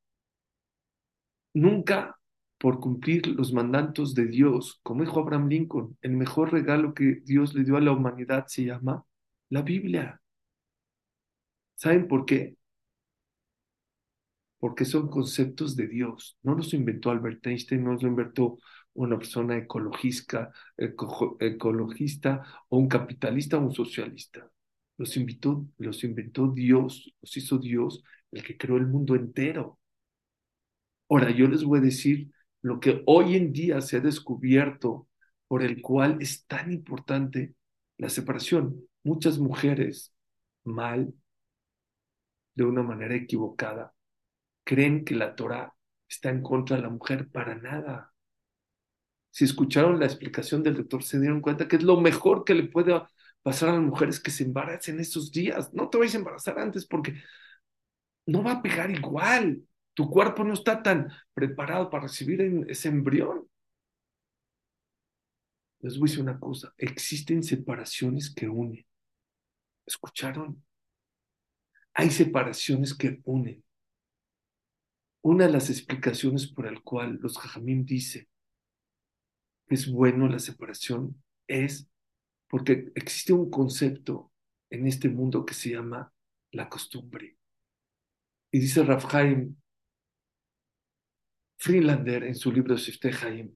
Nunca 1.53 2.17
por 2.57 2.79
cumplir 2.79 3.27
los 3.27 3.51
mandatos 3.51 4.15
de 4.15 4.25
Dios, 4.27 4.79
como 4.83 5.03
dijo 5.03 5.19
Abraham 5.19 5.49
Lincoln, 5.49 5.97
el 6.01 6.11
mejor 6.13 6.53
regalo 6.53 6.93
que 6.93 7.21
Dios 7.25 7.53
le 7.53 7.65
dio 7.65 7.75
a 7.75 7.81
la 7.81 7.91
humanidad 7.91 8.45
se 8.47 8.63
llama 8.63 9.03
la 9.49 9.63
Biblia. 9.63 10.20
¿Saben 11.81 12.07
por 12.07 12.25
qué? 12.25 12.55
Porque 14.59 14.85
son 14.85 15.09
conceptos 15.09 15.75
de 15.75 15.87
Dios. 15.87 16.37
No 16.43 16.53
los 16.55 16.73
inventó 16.73 17.09
Albert 17.09 17.45
Einstein, 17.47 17.83
no 17.83 17.93
los 17.93 18.03
inventó 18.03 18.59
una 18.93 19.17
persona 19.17 19.57
ecologista, 19.57 20.51
o 22.69 22.77
un 22.77 22.87
capitalista 22.87 23.57
o 23.57 23.61
un 23.61 23.73
socialista. 23.73 24.47
Los, 24.97 25.17
los 25.79 26.03
inventó 26.03 26.51
Dios, 26.53 27.11
los 27.19 27.37
hizo 27.37 27.57
Dios, 27.57 28.03
el 28.31 28.43
que 28.43 28.57
creó 28.57 28.77
el 28.77 28.85
mundo 28.87 29.15
entero. 29.15 29.79
Ahora, 31.09 31.31
yo 31.31 31.47
les 31.47 31.63
voy 31.63 31.79
a 31.79 31.81
decir 31.81 32.31
lo 32.61 32.79
que 32.79 33.01
hoy 33.07 33.35
en 33.35 33.51
día 33.51 33.81
se 33.81 33.97
ha 33.97 34.01
descubierto 34.01 35.07
por 35.47 35.63
el 35.63 35.81
cual 35.81 36.17
es 36.21 36.45
tan 36.45 36.71
importante 36.71 37.55
la 37.97 38.09
separación. 38.09 38.87
Muchas 39.03 39.39
mujeres 39.39 40.13
mal, 40.63 41.13
de 42.55 42.63
una 42.63 42.83
manera 42.83 43.15
equivocada, 43.15 43.93
creen 44.63 45.05
que 45.05 45.15
la 45.15 45.35
Torah 45.35 45.73
está 46.07 46.29
en 46.29 46.41
contra 46.43 46.77
de 46.77 46.83
la 46.83 46.89
mujer 46.89 47.29
para 47.29 47.55
nada. 47.55 48.13
Si 49.31 49.45
escucharon 49.45 49.99
la 49.99 50.05
explicación 50.05 50.61
del 50.63 50.75
doctor, 50.75 51.03
se 51.03 51.19
dieron 51.19 51.41
cuenta 51.41 51.67
que 51.67 51.77
es 51.77 51.83
lo 51.83 51.99
mejor 51.99 52.43
que 52.43 52.53
le 52.53 52.63
puede 52.63 53.01
pasar 53.41 53.69
a 53.69 53.73
las 53.73 53.81
mujeres 53.81 54.19
que 54.19 54.31
se 54.31 54.43
embaracen 54.43 54.99
estos 54.99 55.31
días. 55.31 55.73
No 55.73 55.89
te 55.89 55.97
vayas 55.97 56.15
a 56.15 56.17
embarazar 56.19 56.59
antes 56.59 56.85
porque 56.85 57.15
no 58.25 58.43
va 58.43 58.53
a 58.53 58.61
pegar 58.61 58.91
igual. 58.91 59.63
Tu 59.93 60.09
cuerpo 60.09 60.43
no 60.43 60.53
está 60.53 60.81
tan 60.83 61.09
preparado 61.33 61.89
para 61.89 62.03
recibir 62.03 62.41
ese 62.67 62.89
embrión. 62.89 63.47
Les 65.79 65.97
voy 65.97 66.07
a 66.07 66.11
decir 66.11 66.23
una 66.23 66.39
cosa, 66.39 66.73
existen 66.77 67.43
separaciones 67.43 68.33
que 68.33 68.47
unen. 68.47 68.85
¿Escucharon? 69.85 70.63
Hay 71.93 72.09
separaciones 72.09 72.93
que 72.93 73.21
unen. 73.25 73.63
Una 75.23 75.45
de 75.45 75.53
las 75.53 75.69
explicaciones 75.69 76.47
por 76.47 76.65
el 76.65 76.81
cual 76.81 77.19
los 77.21 77.37
jajamim 77.37 77.85
dicen 77.85 78.27
que 79.67 79.75
es 79.75 79.91
bueno 79.91 80.27
la 80.27 80.39
separación 80.39 81.23
es 81.47 81.87
porque 82.47 82.91
existe 82.95 83.33
un 83.33 83.49
concepto 83.49 84.31
en 84.69 84.87
este 84.87 85.09
mundo 85.09 85.45
que 85.45 85.53
se 85.53 85.69
llama 85.69 86.13
la 86.51 86.69
costumbre. 86.69 87.37
Y 88.51 88.59
dice 88.59 88.83
Rafhaim 88.83 89.55
Freelander 91.57 92.23
en 92.23 92.35
su 92.35 92.51
libro 92.51 92.77
Sifte 92.77 93.11
Haim 93.21 93.55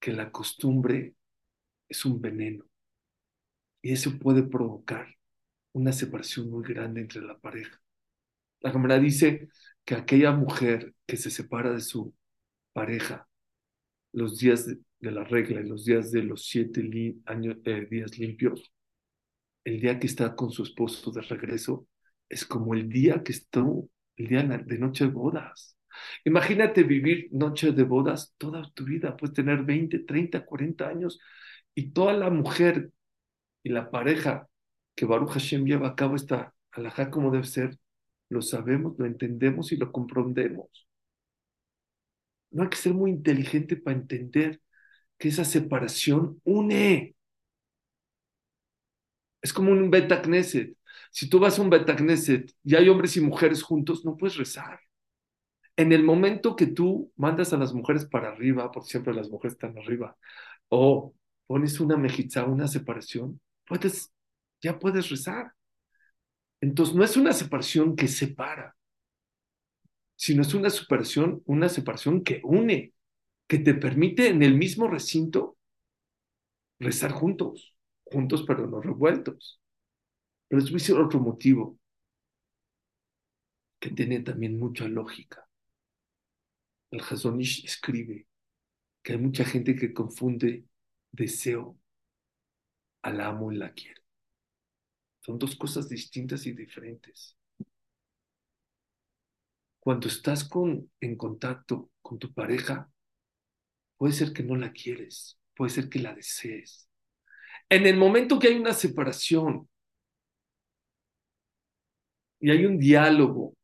que 0.00 0.12
la 0.12 0.30
costumbre 0.30 1.14
es 1.88 2.04
un 2.04 2.20
veneno 2.20 2.64
y 3.80 3.92
eso 3.92 4.18
puede 4.18 4.42
provocar 4.42 5.14
una 5.76 5.92
separación 5.92 6.50
muy 6.50 6.64
grande 6.64 7.02
entre 7.02 7.20
la 7.20 7.38
pareja. 7.38 7.78
La 8.60 8.72
cámara 8.72 8.98
dice 8.98 9.48
que 9.84 9.94
aquella 9.94 10.32
mujer 10.32 10.94
que 11.06 11.18
se 11.18 11.30
separa 11.30 11.72
de 11.72 11.80
su 11.80 12.14
pareja 12.72 13.28
los 14.12 14.38
días 14.38 14.66
de, 14.66 14.80
la 15.00 15.22
regla 15.24 15.60
y 15.60 15.68
los 15.68 15.84
días 15.84 16.10
de 16.10 16.22
los 16.22 16.46
siete 16.46 16.80
años, 17.26 17.58
eh, 17.66 17.86
días 17.90 18.18
limpios, 18.18 18.72
el 19.64 19.78
día 19.78 20.00
que 20.00 20.06
está 20.06 20.34
con 20.34 20.50
su 20.50 20.62
esposo 20.62 21.10
de 21.12 21.20
regreso 21.20 21.86
es 22.30 22.46
como 22.46 22.72
el 22.74 22.88
día 22.88 23.22
que 23.22 23.32
estuvo, 23.32 23.90
el 24.16 24.28
día 24.28 24.42
de 24.42 24.78
noche 24.78 25.04
de 25.04 25.10
bodas. 25.10 25.76
Imagínate 26.24 26.84
vivir 26.84 27.28
noches 27.32 27.76
de 27.76 27.82
bodas 27.82 28.34
toda 28.38 28.62
tu 28.72 28.84
vida, 28.84 29.14
puedes 29.14 29.34
tener 29.34 29.62
20, 29.62 30.00
30, 30.00 30.46
40 30.46 30.88
años 30.88 31.20
y 31.74 31.90
toda 31.90 32.14
la 32.14 32.30
mujer 32.30 32.90
y 33.62 33.68
la 33.68 33.90
pareja 33.90 34.48
que 34.96 35.06
Baruch 35.06 35.30
Hashem 35.32 35.66
lleva 35.66 35.88
a 35.88 35.96
cabo 35.96 36.16
esta 36.16 36.54
alajá 36.72 37.10
como 37.10 37.30
debe 37.30 37.44
ser, 37.46 37.78
lo 38.30 38.42
sabemos, 38.42 38.98
lo 38.98 39.06
entendemos 39.06 39.72
y 39.72 39.76
lo 39.76 39.92
comprendemos. 39.92 40.88
No 42.50 42.62
hay 42.64 42.68
que 42.70 42.76
ser 42.76 42.94
muy 42.94 43.10
inteligente 43.10 43.76
para 43.76 43.96
entender 43.96 44.60
que 45.18 45.28
esa 45.28 45.44
separación 45.44 46.40
une. 46.44 47.16
Es 49.42 49.52
como 49.52 49.70
un 49.72 49.90
beta 49.90 50.20
knesset. 50.22 50.76
Si 51.10 51.28
tú 51.28 51.38
vas 51.38 51.58
a 51.58 51.62
un 51.62 51.70
beta 51.70 51.96
knesset 51.96 52.52
y 52.64 52.74
hay 52.74 52.88
hombres 52.88 53.16
y 53.16 53.20
mujeres 53.20 53.62
juntos, 53.62 54.04
no 54.04 54.16
puedes 54.16 54.36
rezar 54.36 54.80
en 55.76 55.92
el 55.92 56.02
momento 56.04 56.56
que 56.56 56.66
tú 56.66 57.12
mandas 57.16 57.52
a 57.52 57.58
las 57.58 57.74
mujeres 57.74 58.06
para 58.06 58.28
arriba, 58.30 58.70
porque 58.72 58.90
siempre 58.90 59.14
las 59.14 59.28
mujeres 59.30 59.54
están 59.54 59.76
arriba, 59.78 60.16
o 60.68 61.14
pones 61.46 61.80
una 61.80 61.96
mejizá, 61.96 62.44
una 62.44 62.66
separación, 62.68 63.40
puedes, 63.66 64.12
ya 64.60 64.78
puedes 64.78 65.08
rezar. 65.10 65.52
Entonces 66.60 66.94
no 66.94 67.04
es 67.04 67.16
una 67.16 67.32
separación 67.32 67.96
que 67.96 68.08
separa, 68.08 68.76
sino 70.16 70.42
es 70.42 70.54
una 70.54 70.70
separación, 70.70 71.42
una 71.44 71.68
separación 71.68 72.24
que 72.24 72.40
une, 72.44 72.94
que 73.46 73.58
te 73.58 73.74
permite 73.74 74.28
en 74.28 74.42
el 74.42 74.54
mismo 74.56 74.88
recinto 74.88 75.56
rezar 76.78 77.12
juntos, 77.12 77.76
juntos 78.04 78.44
pero 78.46 78.66
no 78.66 78.80
revueltos. 78.80 79.60
Pero 80.48 80.62
es 80.62 80.90
otro 80.90 81.20
motivo 81.20 81.78
que 83.78 83.90
tiene 83.90 84.20
también 84.20 84.58
mucha 84.58 84.88
lógica 84.88 85.46
el 86.90 87.00
Hazonish 87.00 87.64
escribe 87.64 88.26
que 89.02 89.12
hay 89.12 89.18
mucha 89.18 89.44
gente 89.44 89.76
que 89.76 89.92
confunde 89.92 90.64
deseo 91.12 91.78
al 93.02 93.20
amo 93.20 93.52
y 93.52 93.56
la 93.56 93.72
quiero. 93.72 93.95
Son 95.26 95.40
dos 95.40 95.56
cosas 95.56 95.88
distintas 95.88 96.46
y 96.46 96.52
diferentes. 96.52 97.36
Cuando 99.80 100.06
estás 100.06 100.48
con, 100.48 100.88
en 101.00 101.16
contacto 101.16 101.90
con 102.00 102.16
tu 102.20 102.32
pareja, 102.32 102.88
puede 103.96 104.12
ser 104.12 104.32
que 104.32 104.44
no 104.44 104.54
la 104.54 104.70
quieres, 104.70 105.36
puede 105.56 105.70
ser 105.70 105.88
que 105.88 105.98
la 105.98 106.14
desees. 106.14 106.88
En 107.68 107.88
el 107.88 107.96
momento 107.96 108.38
que 108.38 108.46
hay 108.46 108.54
una 108.54 108.72
separación 108.72 109.68
y 112.38 112.50
hay 112.52 112.64
un 112.64 112.78
diálogo 112.78 113.56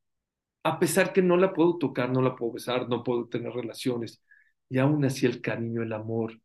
a 0.65 0.81
pesar 0.81 1.13
que 1.13 1.23
no 1.23 1.37
la 1.37 1.53
puedo 1.53 1.79
tocar, 1.79 2.11
no 2.11 2.23
la 2.23 2.35
puedo 2.35 2.55
besar, 2.55 2.89
no 2.89 3.05
puedo 3.05 3.29
tener 3.29 3.53
relaciones, 3.53 4.21
y 4.69 4.79
aún 4.79 5.05
así 5.05 5.27
el 5.27 5.41
cariño, 5.41 5.83
el 5.83 5.93
amor 5.93 6.41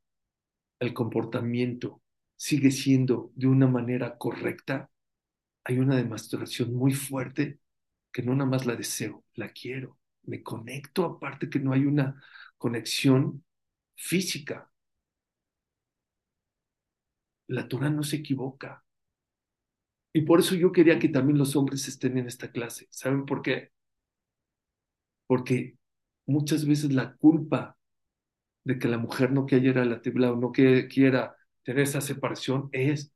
el 0.80 0.93
comportamiento 0.93 2.03
sigue 2.36 2.69
siendo 2.69 3.32
de 3.36 3.47
una 3.47 3.67
manera 3.67 4.15
correcta, 4.17 4.91
hay 5.67 5.80
una 5.80 5.97
demostración 5.97 6.73
muy 6.73 6.93
fuerte 6.93 7.60
que 8.12 8.23
no 8.23 8.34
nada 8.34 8.49
más 8.49 8.65
la 8.65 8.75
deseo, 8.75 9.25
la 9.36 9.49
quiero, 9.49 9.99
me 10.23 10.41
conecto, 10.41 11.03
aparte 11.06 11.49
que 11.49 11.60
no 11.60 11.73
hay 11.73 11.86
una 11.86 12.23
conexión 12.58 13.43
física. 13.95 14.71
La 17.47 17.67
Torah 17.67 17.89
no 17.89 18.01
se 18.03 18.15
equivoca. 18.15 18.86
Y 20.13 20.21
por 20.21 20.39
eso 20.39 20.56
yo 20.56 20.71
quería 20.71 20.99
que 20.99 21.10
también 21.10 21.38
los 21.38 21.56
hombres 21.58 21.88
estén 21.88 22.17
en 22.17 22.27
esta 22.27 22.49
clase. 22.51 22.88
¿Saben 22.89 23.25
por 23.25 23.41
qué? 23.41 23.71
Porque 25.27 25.77
muchas 26.25 26.65
veces 26.65 26.93
la 26.93 27.15
culpa 27.17 27.77
de 28.63 28.80
que 28.80 28.88
la 28.88 28.97
mujer 28.97 29.32
no 29.34 29.45
quiera 29.45 29.86
la 29.86 30.01
tibla 30.01 30.32
o 30.32 30.38
no 30.38 30.51
quiera 30.53 31.36
tener 31.63 31.84
esa 31.84 32.01
separación 32.01 32.69
es 32.71 33.12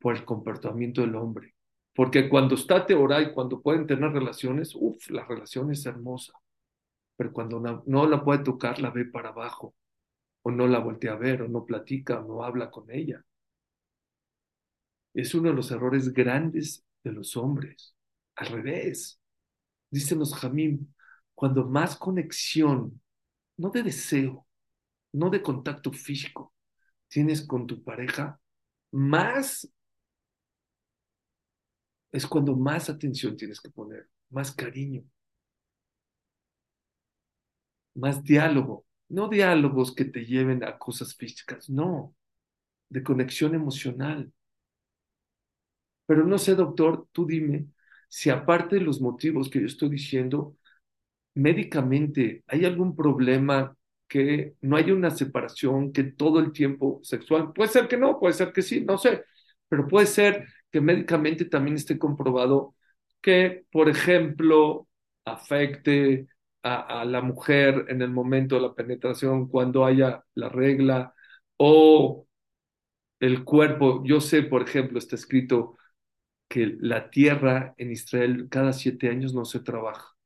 por 0.00 0.16
el 0.16 0.24
comportamiento 0.24 1.02
del 1.02 1.14
hombre. 1.16 1.54
Porque 1.94 2.28
cuando 2.28 2.54
está 2.54 2.86
Teorá 2.86 3.20
y 3.20 3.32
cuando 3.32 3.60
pueden 3.60 3.86
tener 3.86 4.12
relaciones, 4.12 4.74
uff, 4.74 5.10
la 5.10 5.24
relación 5.26 5.70
es 5.70 5.84
hermosa. 5.84 6.32
Pero 7.16 7.32
cuando 7.32 7.60
no, 7.60 7.82
no, 7.86 8.06
la 8.06 8.24
puede 8.24 8.42
tocar, 8.42 8.80
la 8.80 8.90
ve 8.90 9.04
para 9.04 9.30
abajo. 9.30 9.74
O 10.42 10.50
no 10.50 10.66
la 10.66 10.78
voltea 10.78 11.12
a 11.12 11.16
ver, 11.16 11.42
o 11.42 11.48
no 11.48 11.64
platica, 11.64 12.20
o 12.20 12.26
no 12.26 12.44
habla 12.44 12.70
con 12.70 12.90
ella. 12.90 13.24
Es 15.14 15.34
uno 15.34 15.50
de 15.50 15.56
los 15.56 15.70
errores 15.70 16.12
grandes 16.12 16.84
de 17.04 17.12
los 17.12 17.36
hombres. 17.36 17.94
Al 18.36 18.48
revés. 18.48 19.20
Dicen 19.90 20.18
los 20.18 20.34
Jamim, 20.34 20.86
cuando 21.34 21.66
más 21.66 21.96
conexión, 21.96 23.00
no 23.58 23.68
de 23.70 23.82
deseo, 23.82 24.46
no 25.12 25.28
de 25.28 25.42
contacto 25.42 25.92
físico, 25.92 26.54
tienes 27.08 27.46
con 27.46 27.66
tu 27.66 27.84
pareja, 27.84 28.40
más 28.90 29.68
es 32.12 32.26
cuando 32.26 32.56
más 32.56 32.88
atención 32.90 33.36
tienes 33.36 33.60
que 33.60 33.70
poner, 33.70 34.08
más 34.30 34.52
cariño, 34.52 35.04
más 37.94 38.22
diálogo. 38.22 38.86
No 39.08 39.28
diálogos 39.28 39.94
que 39.94 40.04
te 40.06 40.24
lleven 40.24 40.64
a 40.64 40.78
cosas 40.78 41.14
físicas, 41.14 41.68
no, 41.68 42.14
de 42.90 43.02
conexión 43.02 43.54
emocional. 43.54 44.32
Pero 46.06 46.24
no 46.24 46.38
sé, 46.38 46.54
doctor, 46.54 47.08
tú 47.12 47.26
dime 47.26 47.66
si 48.08 48.28
aparte 48.28 48.76
de 48.76 48.82
los 48.82 49.00
motivos 49.00 49.48
que 49.48 49.60
yo 49.60 49.66
estoy 49.66 49.88
diciendo, 49.88 50.54
médicamente 51.34 52.44
hay 52.46 52.64
algún 52.66 52.96
problema 52.96 53.76
que 54.08 54.54
no 54.62 54.76
haya 54.76 54.94
una 54.94 55.10
separación, 55.10 55.92
que 55.92 56.04
todo 56.04 56.40
el 56.40 56.52
tiempo 56.52 57.00
sexual, 57.04 57.52
puede 57.54 57.70
ser 57.70 57.88
que 57.88 57.96
no, 57.96 58.20
puede 58.20 58.34
ser 58.34 58.52
que 58.52 58.62
sí, 58.62 58.82
no 58.84 58.98
sé, 58.98 59.24
pero 59.68 59.88
puede 59.88 60.06
ser 60.06 60.46
que 60.72 60.80
médicamente 60.80 61.44
también 61.46 61.76
esté 61.76 61.98
comprobado 61.98 62.74
que, 63.20 63.66
por 63.72 63.88
ejemplo, 63.88 64.88
afecte 65.24 66.28
a, 66.62 67.04
la 67.04 67.22
mujer 67.22 67.86
en 67.88 68.02
el 68.02 68.10
momento 68.10 68.56
de 68.56 68.62
la 68.62 68.74
penetración 68.74 69.48
cuando 69.48 69.84
haya 69.84 70.24
la 70.34 70.48
regla 70.48 71.14
o 71.56 72.26
el 73.20 73.44
cuerpo. 73.44 74.02
Yo 74.04 74.20
sé, 74.20 74.42
por 74.42 74.62
ejemplo, 74.62 74.98
está 74.98 75.16
escrito 75.16 75.76
que 76.48 76.76
la 76.80 77.10
tierra 77.10 77.74
en 77.78 77.92
Israel 77.92 78.48
cada 78.50 78.72
siete 78.72 79.08
años 79.10 79.34
no 79.34 79.44
se 79.44 79.60
trabaja. 79.60 80.16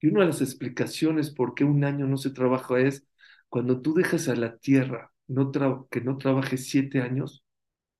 Y 0.00 0.08
una 0.08 0.20
de 0.22 0.26
las 0.28 0.40
explicaciones 0.42 1.30
por 1.30 1.54
qué 1.54 1.64
un 1.64 1.84
año 1.84 2.06
no 2.06 2.16
se 2.16 2.30
trabaja 2.30 2.80
es 2.80 3.06
cuando 3.48 3.80
tú 3.82 3.94
dejas 3.94 4.28
a 4.28 4.36
la 4.36 4.58
tierra 4.58 5.12
que 5.90 6.00
no 6.00 6.18
trabaje 6.18 6.56
siete 6.56 7.00
años, 7.00 7.41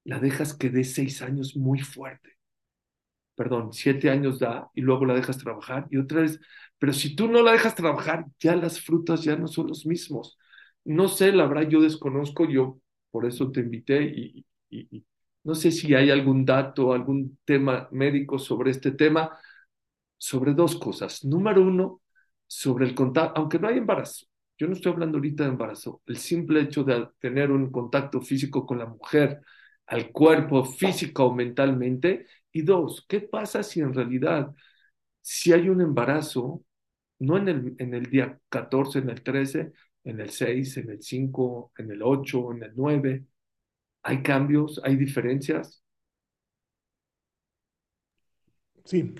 la 0.04 0.18
dejas 0.20 0.54
que 0.54 0.70
dé 0.70 0.84
seis 0.84 1.22
años 1.22 1.56
muy 1.56 1.80
fuerte. 1.80 2.38
Perdón, 3.34 3.72
siete 3.72 4.10
años 4.10 4.38
da 4.38 4.70
y 4.74 4.82
luego 4.82 5.06
la 5.06 5.14
dejas 5.14 5.38
trabajar 5.38 5.86
y 5.90 5.96
otra 5.98 6.20
vez, 6.22 6.38
pero 6.78 6.92
si 6.92 7.16
tú 7.16 7.28
no 7.28 7.42
la 7.42 7.52
dejas 7.52 7.74
trabajar, 7.74 8.26
ya 8.38 8.56
las 8.56 8.80
frutas 8.80 9.24
ya 9.24 9.36
no 9.36 9.48
son 9.48 9.68
los 9.68 9.86
mismos. 9.86 10.38
No 10.84 11.08
sé, 11.08 11.32
la 11.32 11.46
verdad, 11.46 11.68
yo 11.68 11.80
desconozco, 11.80 12.46
yo 12.48 12.78
por 13.10 13.26
eso 13.26 13.50
te 13.50 13.60
invité 13.60 14.02
y, 14.04 14.44
y, 14.70 15.04
no 15.44 15.54
sé 15.54 15.70
si 15.72 15.94
hay 15.94 16.10
algún 16.10 16.44
dato, 16.44 16.92
algún 16.92 17.38
tema 17.44 17.88
médico 17.90 18.38
sobre 18.38 18.70
este 18.70 18.92
tema, 18.92 19.36
sobre 20.18 20.54
dos 20.54 20.76
cosas. 20.76 21.24
Número 21.24 21.62
uno, 21.62 22.02
sobre 22.46 22.86
el 22.86 22.94
contacto, 22.94 23.40
aunque 23.40 23.58
no 23.58 23.68
hay 23.68 23.78
embarazo. 23.78 24.26
Yo 24.58 24.66
no 24.68 24.74
estoy 24.74 24.92
hablando 24.92 25.18
ahorita 25.18 25.44
de 25.44 25.50
embarazo. 25.50 26.02
El 26.06 26.16
simple 26.18 26.60
hecho 26.60 26.84
de 26.84 27.08
tener 27.20 27.50
un 27.50 27.70
contacto 27.72 28.20
físico 28.20 28.66
con 28.66 28.78
la 28.78 28.86
mujer, 28.86 29.40
al 29.86 30.10
cuerpo 30.12 30.64
físico 30.64 31.26
o 31.26 31.34
mentalmente. 31.34 32.26
Y 32.52 32.62
dos, 32.62 33.04
¿qué 33.08 33.20
pasa 33.20 33.62
si 33.62 33.80
en 33.80 33.94
realidad, 33.94 34.54
si 35.20 35.52
hay 35.52 35.68
un 35.68 35.80
embarazo, 35.80 36.64
no 37.20 37.36
en 37.38 37.48
el, 37.48 37.74
en 37.78 37.94
el 37.94 38.06
día 38.10 38.38
14, 38.48 39.00
en 39.00 39.10
el 39.10 39.22
13, 39.22 39.72
en 40.04 40.20
el 40.20 40.30
6, 40.30 40.76
en 40.78 40.90
el 40.90 41.02
5, 41.02 41.72
en 41.78 41.90
el 41.92 42.02
8, 42.02 42.52
en 42.52 42.62
el 42.64 42.72
9, 42.74 43.26
¿Hay 44.02 44.22
cambios? 44.22 44.80
¿Hay 44.84 44.96
diferencias? 44.96 45.82
Sí, 48.84 49.14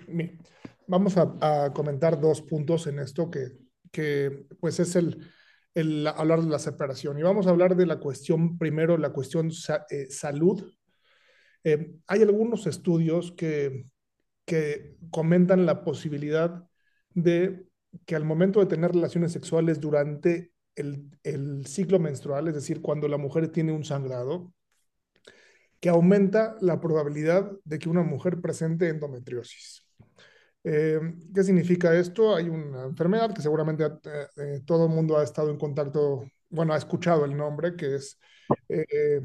vamos 0.88 1.16
a, 1.16 1.36
a, 1.40 1.72
comentar 1.72 2.20
dos 2.20 2.42
puntos 2.42 2.88
en 2.88 2.98
esto 2.98 3.30
que, 3.30 3.46
que 3.92 4.44
pues 4.58 4.80
es 4.80 4.96
el, 4.96 5.30
el, 5.74 6.06
hablar 6.06 6.42
de 6.42 6.50
la 6.50 6.58
separación. 6.58 7.18
Y 7.18 7.22
vamos 7.22 7.46
a 7.46 7.50
hablar 7.50 7.76
de 7.76 7.86
la 7.86 7.98
cuestión, 7.98 8.58
primero, 8.58 8.98
la 8.98 9.10
cuestión 9.10 9.50
eh, 9.90 10.06
salud. 10.10 10.72
Eh, 11.64 11.94
hay 12.06 12.22
algunos 12.22 12.66
estudios 12.66 13.32
que, 13.32 13.86
que 14.44 14.96
comentan 15.10 15.66
la 15.66 15.84
posibilidad 15.84 16.64
de 17.14 17.66
que 18.06 18.16
al 18.16 18.24
momento 18.24 18.60
de 18.60 18.66
tener 18.66 18.92
relaciones 18.92 19.32
sexuales 19.32 19.80
durante 19.80 20.52
el, 20.74 21.10
el 21.22 21.66
ciclo 21.66 21.98
menstrual, 21.98 22.48
es 22.48 22.54
decir, 22.54 22.80
cuando 22.80 23.06
la 23.08 23.18
mujer 23.18 23.48
tiene 23.48 23.72
un 23.72 23.84
sangrado, 23.84 24.52
que 25.82 25.88
aumenta 25.88 26.56
la 26.60 26.80
probabilidad 26.80 27.50
de 27.64 27.78
que 27.80 27.88
una 27.88 28.02
mujer 28.02 28.40
presente 28.40 28.88
endometriosis. 28.88 29.81
Eh, 30.64 31.00
¿Qué 31.34 31.42
significa 31.42 31.94
esto? 31.94 32.34
Hay 32.34 32.48
una 32.48 32.84
enfermedad 32.84 33.34
que 33.34 33.42
seguramente 33.42 33.84
eh, 34.36 34.60
todo 34.64 34.86
el 34.86 34.92
mundo 34.92 35.18
ha 35.18 35.24
estado 35.24 35.50
en 35.50 35.58
contacto, 35.58 36.24
bueno, 36.50 36.72
ha 36.72 36.76
escuchado 36.76 37.24
el 37.24 37.36
nombre, 37.36 37.74
que 37.76 37.96
es, 37.96 38.18
eh, 38.68 39.20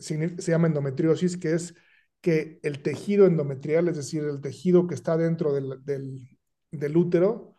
se, 0.00 0.50
llama 0.50 0.68
endometriosis, 0.68 1.36
que 1.36 1.54
es 1.54 1.74
que 2.20 2.60
el 2.62 2.82
tejido 2.82 3.26
endometrial, 3.26 3.88
es 3.88 3.96
decir, 3.96 4.24
el 4.24 4.40
tejido 4.40 4.86
que 4.86 4.94
está 4.94 5.16
dentro 5.16 5.52
del, 5.52 5.82
del, 5.84 6.96
útero, 6.96 7.56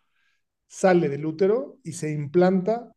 sale 0.67 1.09
del 1.09 1.25
útero 1.25 1.79
y 1.83 1.93
se 1.93 2.11
implanta 2.11 2.93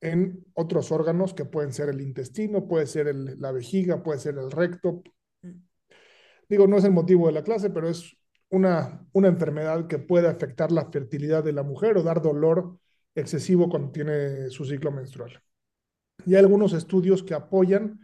en 0.00 0.46
otros 0.54 0.92
órganos 0.92 1.34
que 1.34 1.44
pueden 1.44 1.72
ser 1.72 1.88
el 1.90 2.00
intestino, 2.00 2.68
puede 2.68 2.86
ser 2.86 3.14
la 3.14 3.52
vejiga, 3.52 4.02
puede 4.02 4.18
ser 4.20 4.38
el 4.38 4.50
recto. 4.50 5.02
Digo, 6.48 6.66
no 6.66 6.78
es 6.78 6.84
el 6.84 6.92
motivo 6.92 7.26
de 7.26 7.32
la 7.32 7.44
clase, 7.44 7.70
pero 7.70 7.88
es 7.88 8.16
una, 8.50 9.06
una 9.12 9.28
enfermedad 9.28 9.86
que 9.86 9.98
puede 9.98 10.28
afectar 10.28 10.70
la 10.70 10.90
fertilidad 10.90 11.42
de 11.42 11.52
la 11.52 11.62
mujer 11.62 11.96
o 11.96 12.02
dar 12.02 12.20
dolor 12.20 12.78
excesivo 13.14 13.68
cuando 13.68 13.90
tiene 13.90 14.50
su 14.50 14.64
ciclo 14.64 14.92
menstrual. 14.92 15.42
Y 16.26 16.34
hay 16.34 16.40
algunos 16.40 16.72
estudios 16.72 17.22
que 17.22 17.34
apoyan 17.34 18.00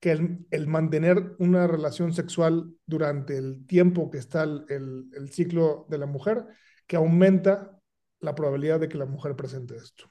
que 0.00 0.12
el, 0.12 0.46
el 0.50 0.68
mantener 0.68 1.34
una 1.38 1.66
relación 1.66 2.12
sexual 2.12 2.72
durante 2.86 3.36
el 3.36 3.66
tiempo 3.66 4.10
que 4.10 4.18
está 4.18 4.44
el, 4.44 4.64
el, 4.68 5.10
el 5.14 5.30
ciclo 5.30 5.86
de 5.88 5.98
la 5.98 6.06
mujer, 6.06 6.46
que 6.86 6.96
aumenta 6.96 7.80
la 8.20 8.34
probabilidad 8.34 8.80
de 8.80 8.88
que 8.88 8.98
la 8.98 9.06
mujer 9.06 9.34
presente 9.34 9.76
esto. 9.76 10.10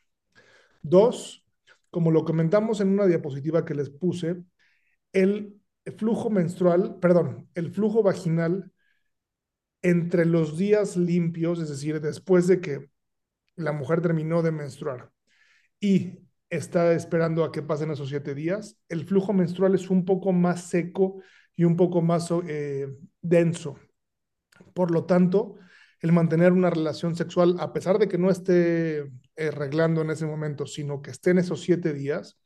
Dos, 0.82 1.46
como 1.90 2.12
lo 2.12 2.26
comentamos 2.26 2.82
en 2.82 2.90
una 2.90 3.06
diapositiva 3.06 3.64
que 3.64 3.76
les 3.76 3.90
puse, 3.90 4.44
el 5.14 5.62
flujo 5.98 6.30
menstrual, 6.30 7.00
perdón, 7.00 7.50
el 7.56 7.72
flujo 7.72 8.04
vaginal 8.04 8.72
entre 9.88 10.26
los 10.26 10.58
días 10.58 10.98
limpios, 10.98 11.62
es 11.62 11.70
decir, 11.70 12.02
después 12.02 12.46
de 12.46 12.60
que 12.60 12.90
la 13.56 13.72
mujer 13.72 14.02
terminó 14.02 14.42
de 14.42 14.52
menstruar 14.52 15.12
y 15.80 16.20
está 16.50 16.92
esperando 16.92 17.46
a 17.46 17.54
que 17.54 17.62
pasen 17.62 17.92
esos 17.92 18.10
siete 18.10 18.36
días, 18.36 18.78
el 18.90 19.06
flujo 19.06 19.32
menstrual 19.32 19.76
es 19.76 19.90
un 19.90 20.04
poco 20.04 20.34
más 20.34 20.70
seco 20.70 21.22
y 21.56 21.64
un 21.64 21.78
poco 21.78 22.02
más 22.02 22.30
eh, 22.48 22.88
denso. 23.22 23.80
Por 24.74 24.92
lo 24.92 25.06
tanto, 25.06 25.56
el 26.02 26.12
mantener 26.12 26.52
una 26.52 26.70
relación 26.70 27.16
sexual, 27.16 27.56
a 27.58 27.72
pesar 27.72 27.98
de 27.98 28.10
que 28.10 28.18
no 28.18 28.30
esté 28.30 29.10
arreglando 29.38 30.02
en 30.02 30.10
ese 30.10 30.26
momento, 30.26 30.66
sino 30.66 31.02
que 31.02 31.12
esté 31.12 31.30
en 31.30 31.38
esos 31.38 31.62
siete 31.62 31.94
días, 31.94 32.38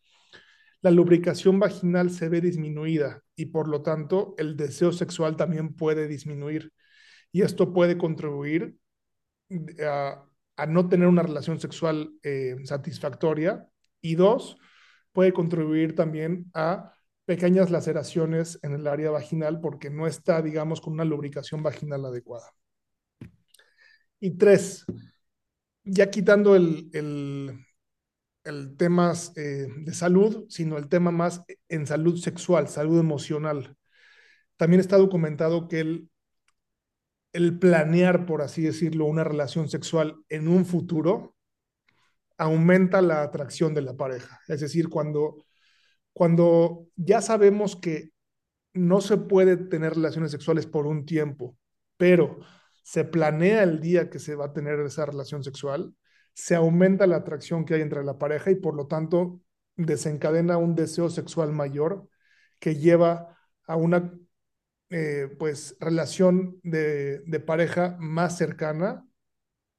la 0.82 0.92
lubricación 0.92 1.60
vaginal 1.60 2.12
se 2.12 2.30
ve 2.30 2.40
disminuida 2.40 3.24
y 3.36 3.48
por 3.48 3.68
lo 3.68 3.82
tanto 3.82 4.36
el 4.38 4.56
deseo 4.56 4.92
sexual 4.92 5.38
también 5.38 5.74
puede 5.74 6.08
disminuir. 6.08 6.72
Y 7.32 7.42
esto 7.44 7.74
puede 7.74 7.98
contribuir 7.98 8.78
a, 9.86 10.26
a 10.58 10.66
no 10.66 10.88
tener 10.90 11.08
una 11.08 11.24
relación 11.24 11.60
sexual 11.60 12.14
eh, 12.24 12.58
satisfactoria. 12.66 13.68
Y 14.02 14.16
dos, 14.16 14.58
puede 15.12 15.34
contribuir 15.34 15.96
también 15.96 16.52
a 16.54 16.94
pequeñas 17.26 17.72
laceraciones 17.72 18.60
en 18.64 18.74
el 18.74 18.88
área 18.88 19.12
vaginal 19.12 19.62
porque 19.62 19.90
no 19.90 20.08
está, 20.08 20.42
digamos, 20.42 20.82
con 20.82 20.94
una 20.94 21.06
lubricación 21.06 21.64
vaginal 21.64 22.06
adecuada. 22.06 22.48
Y 24.20 24.38
tres, 24.38 24.86
ya 25.84 26.12
quitando 26.12 26.56
el, 26.56 26.90
el, 26.94 27.66
el 28.44 28.78
tema 28.78 29.14
eh, 29.36 29.68
de 29.78 29.94
salud, 29.94 30.46
sino 30.50 30.78
el 30.78 30.90
tema 30.90 31.12
más 31.12 31.44
en 31.70 31.88
salud 31.88 32.18
sexual, 32.18 32.68
salud 32.68 33.00
emocional. 33.00 33.76
También 34.58 34.80
está 34.80 34.98
documentado 34.98 35.68
que 35.68 35.80
el, 35.80 36.11
el 37.34 37.58
planear, 37.60 38.26
por 38.26 38.42
así 38.42 38.62
decirlo, 38.62 39.06
una 39.06 39.24
relación 39.24 39.70
sexual 39.70 40.18
en 40.30 40.48
un 40.48 40.66
futuro 40.66 41.36
aumenta 42.38 43.02
la 43.02 43.22
atracción 43.22 43.74
de 43.74 43.82
la 43.82 43.96
pareja. 43.96 44.40
Es 44.48 44.62
decir, 44.62 44.90
cuando, 44.90 45.46
cuando 46.14 46.88
ya 46.96 47.22
sabemos 47.22 47.76
que 47.76 48.12
no 48.74 49.02
se 49.02 49.18
puede 49.18 49.58
tener 49.58 49.94
relaciones 49.94 50.32
sexuales 50.32 50.66
por 50.66 50.88
un 50.88 51.06
tiempo, 51.06 51.58
pero 51.98 52.40
se 52.84 53.06
planea 53.06 53.64
el 53.64 53.80
día 53.80 54.10
que 54.10 54.20
se 54.20 54.36
va 54.36 54.46
a 54.46 54.54
tener 54.54 54.80
esa 54.80 55.06
relación 55.06 55.44
sexual, 55.44 55.94
se 56.34 56.56
aumenta 56.56 57.08
la 57.08 57.18
atracción 57.18 57.66
que 57.66 57.76
hay 57.76 57.82
entre 57.82 58.04
la 58.04 58.18
pareja 58.18 58.52
y 58.52 58.56
por 58.56 58.76
lo 58.76 58.88
tanto 58.88 59.42
desencadena 59.76 60.58
un 60.58 60.76
deseo 60.76 61.10
sexual 61.10 61.52
mayor 61.52 62.08
que 62.60 62.76
lleva 62.76 63.38
a 63.68 63.76
una 63.76 64.14
eh, 64.92 65.30
pues 65.40 65.78
relación 65.80 66.60
de, 66.64 67.24
pareja 67.46 67.98
más 68.00 68.38
cercana, 68.38 69.08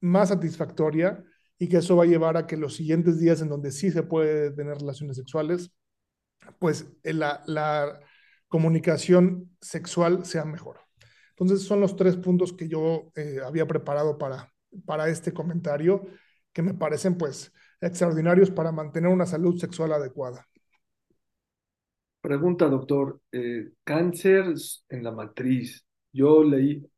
más 0.01 0.29
satisfactoria 0.29 1.23
y 1.57 1.69
que 1.69 1.77
eso 1.77 1.95
va 1.95 2.03
a 2.03 2.07
llevar 2.07 2.35
a 2.35 2.47
que 2.47 2.57
los 2.57 2.75
siguientes 2.75 3.19
días 3.19 3.41
en 3.41 3.49
donde 3.49 3.71
sí 3.71 3.91
se 3.91 4.03
puede 4.03 4.51
tener 4.51 4.77
relaciones 4.77 5.17
sexuales, 5.17 5.71
pues 6.59 6.87
la, 7.03 7.43
la 7.45 7.99
comunicación 8.47 9.55
sexual 9.61 10.25
sea 10.25 10.45
mejor. 10.45 10.79
Entonces 11.31 11.65
son 11.65 11.79
los 11.79 11.95
tres 11.95 12.17
puntos 12.17 12.53
que 12.53 12.67
yo 12.67 13.11
eh, 13.15 13.39
había 13.45 13.67
preparado 13.67 14.17
para, 14.17 14.53
para 14.85 15.09
este 15.09 15.33
comentario 15.33 16.05
que 16.51 16.61
me 16.61 16.73
parecen 16.73 17.17
pues 17.17 17.51
extraordinarios 17.81 18.51
para 18.51 18.71
mantener 18.71 19.09
una 19.09 19.25
salud 19.25 19.59
sexual 19.59 19.93
adecuada. 19.93 20.47
Pregunta, 22.23 22.69
doctor, 22.69 23.19
eh, 23.33 23.73
cáncer 23.83 24.45
en 24.87 25.03
la 25.03 25.11
matriz. 25.11 25.85
Yo 26.13 26.41
leí, 26.41 26.89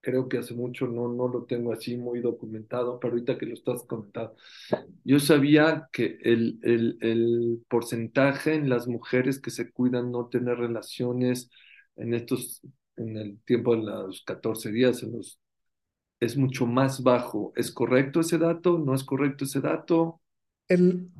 creo 0.00 0.26
que 0.26 0.38
hace 0.38 0.54
mucho, 0.54 0.86
no, 0.86 1.06
no 1.12 1.28
lo 1.28 1.44
tengo 1.44 1.70
así 1.70 1.98
muy 1.98 2.20
documentado, 2.22 2.98
pero 2.98 3.12
ahorita 3.12 3.36
que 3.36 3.44
lo 3.44 3.52
estás 3.52 3.84
comentando, 3.86 4.34
yo 5.04 5.20
sabía 5.20 5.90
que 5.92 6.16
el, 6.22 7.62
porcentaje 7.68 8.54
en 8.54 8.70
las 8.70 8.88
mujeres 8.88 9.38
que 9.38 9.50
se 9.50 9.70
cuidan 9.70 10.10
no 10.10 10.28
tener 10.28 10.56
relaciones 10.56 11.50
en 11.96 12.14
estos, 12.14 12.62
en 12.96 13.18
el 13.18 13.40
tiempo 13.42 13.76
de 13.76 13.82
los 13.82 14.24
14 14.24 14.72
días, 14.72 15.02
en 15.02 15.12
los 15.12 15.38
es 16.20 16.38
mucho 16.38 16.64
más 16.64 17.02
bajo. 17.02 17.52
¿Es 17.54 17.70
correcto 17.70 18.20
ese 18.20 18.38
dato? 18.38 18.78
¿No 18.78 18.94
es 18.94 19.04
correcto 19.04 19.44
ese 19.44 19.60
dato? 19.60 20.22
El, 20.68 21.10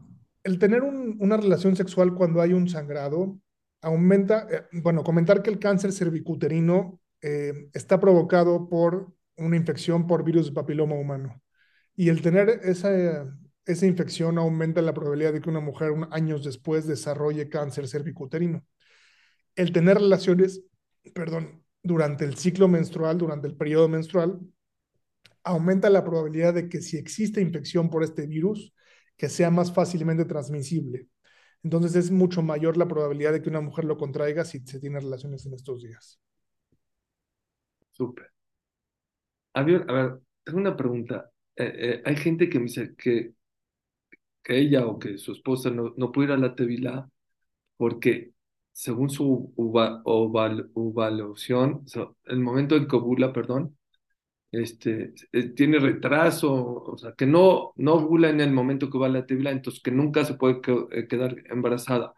el 0.44 0.58
tener 0.58 0.82
un, 0.82 1.16
una 1.20 1.36
relación 1.36 1.74
sexual 1.74 2.14
cuando 2.14 2.40
hay 2.40 2.52
un 2.52 2.68
sangrado 2.68 3.38
aumenta, 3.80 4.46
eh, 4.50 4.62
bueno, 4.82 5.02
comentar 5.02 5.42
que 5.42 5.50
el 5.50 5.58
cáncer 5.58 5.92
cervicuterino 5.92 7.00
eh, 7.22 7.68
está 7.72 7.98
provocado 7.98 8.68
por 8.68 9.12
una 9.36 9.56
infección 9.56 10.06
por 10.06 10.24
virus 10.24 10.46
de 10.46 10.52
papiloma 10.52 10.94
humano. 10.94 11.42
Y 11.96 12.08
el 12.08 12.22
tener 12.22 12.60
esa, 12.62 12.90
esa 13.66 13.86
infección 13.86 14.38
aumenta 14.38 14.82
la 14.82 14.94
probabilidad 14.94 15.32
de 15.32 15.40
que 15.40 15.50
una 15.50 15.60
mujer 15.60 15.92
años 16.10 16.44
después 16.44 16.86
desarrolle 16.86 17.48
cáncer 17.48 17.88
cervicuterino. 17.88 18.64
El 19.56 19.72
tener 19.72 19.96
relaciones, 19.98 20.62
perdón, 21.14 21.62
durante 21.82 22.24
el 22.24 22.36
ciclo 22.36 22.68
menstrual, 22.68 23.18
durante 23.18 23.46
el 23.46 23.56
periodo 23.56 23.88
menstrual, 23.88 24.40
aumenta 25.42 25.90
la 25.90 26.04
probabilidad 26.04 26.54
de 26.54 26.68
que 26.68 26.80
si 26.82 26.96
existe 26.96 27.40
infección 27.40 27.90
por 27.90 28.02
este 28.02 28.26
virus, 28.26 28.73
que 29.16 29.28
sea 29.28 29.50
más 29.50 29.72
fácilmente 29.72 30.24
transmisible. 30.24 31.08
Entonces 31.62 31.96
es 31.96 32.10
mucho 32.10 32.42
mayor 32.42 32.76
la 32.76 32.88
probabilidad 32.88 33.32
de 33.32 33.42
que 33.42 33.48
una 33.48 33.60
mujer 33.60 33.84
lo 33.86 33.96
contraiga 33.96 34.44
si 34.44 34.60
se 34.60 34.80
tiene 34.80 35.00
relaciones 35.00 35.46
en 35.46 35.54
estos 35.54 35.82
días. 35.82 36.20
Súper. 37.92 38.32
A 39.54 39.62
ver, 39.62 39.84
a 39.88 39.92
ver, 39.92 40.20
tengo 40.44 40.58
una 40.58 40.76
pregunta. 40.76 41.30
Eh, 41.56 41.72
eh, 41.76 42.02
hay 42.04 42.16
gente 42.16 42.48
que 42.48 42.58
me 42.58 42.64
dice 42.66 42.94
que, 42.96 43.34
que 44.42 44.58
ella 44.58 44.86
o 44.86 44.98
que 44.98 45.18
su 45.18 45.32
esposa 45.32 45.70
no, 45.70 45.94
no 45.96 46.12
puede 46.12 46.28
ir 46.28 46.32
a 46.32 46.36
la 46.38 46.54
Tevila 46.54 47.08
porque 47.76 48.32
según 48.72 49.10
su 49.10 49.54
evaluación, 50.76 51.84
el 52.24 52.40
momento 52.40 52.76
en 52.76 52.88
que 52.88 52.96
ovula, 52.96 53.32
perdón, 53.32 53.76
este, 54.54 55.14
eh, 55.32 55.48
tiene 55.50 55.78
retraso, 55.78 56.52
o 56.54 56.96
sea, 56.96 57.12
que 57.12 57.26
no, 57.26 57.72
no 57.76 57.94
ovula 57.94 58.30
en 58.30 58.40
el 58.40 58.52
momento 58.52 58.90
que 58.90 58.98
va 58.98 59.08
la 59.08 59.26
tibla, 59.26 59.50
entonces 59.50 59.82
que 59.82 59.90
nunca 59.90 60.24
se 60.24 60.34
puede 60.34 60.60
eh, 60.92 61.08
quedar 61.08 61.36
embarazada. 61.50 62.14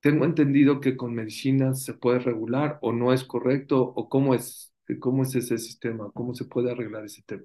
Tengo 0.00 0.24
entendido 0.24 0.80
que 0.80 0.96
con 0.96 1.14
medicinas 1.14 1.82
se 1.84 1.94
puede 1.94 2.20
regular 2.20 2.78
o 2.82 2.92
no 2.92 3.12
es 3.12 3.24
correcto, 3.24 3.82
o 3.82 4.08
cómo 4.08 4.34
es, 4.34 4.72
cómo 5.00 5.22
es 5.22 5.34
ese 5.34 5.58
sistema, 5.58 6.10
cómo 6.14 6.34
se 6.34 6.44
puede 6.44 6.70
arreglar 6.70 7.04
ese 7.04 7.22
tema. 7.26 7.44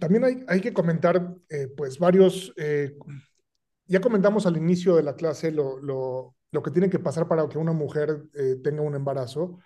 También 0.00 0.24
hay, 0.24 0.44
hay 0.48 0.60
que 0.60 0.72
comentar, 0.72 1.36
eh, 1.48 1.68
pues, 1.76 1.98
varios, 1.98 2.52
ya 3.86 4.00
comentamos 4.00 4.46
al 4.46 4.56
inicio 4.56 4.96
de 4.96 5.04
la 5.04 5.14
clase 5.14 5.52
lo, 5.52 5.78
lo, 5.78 6.34
lo, 6.50 6.62
que 6.62 6.72
tiene 6.72 6.90
que 6.90 6.98
pasar 6.98 7.28
para 7.28 7.48
que 7.48 7.56
una 7.56 7.72
mujer 7.72 8.24
tenga 8.64 8.82
un 8.82 8.96
embarazo. 8.96 9.60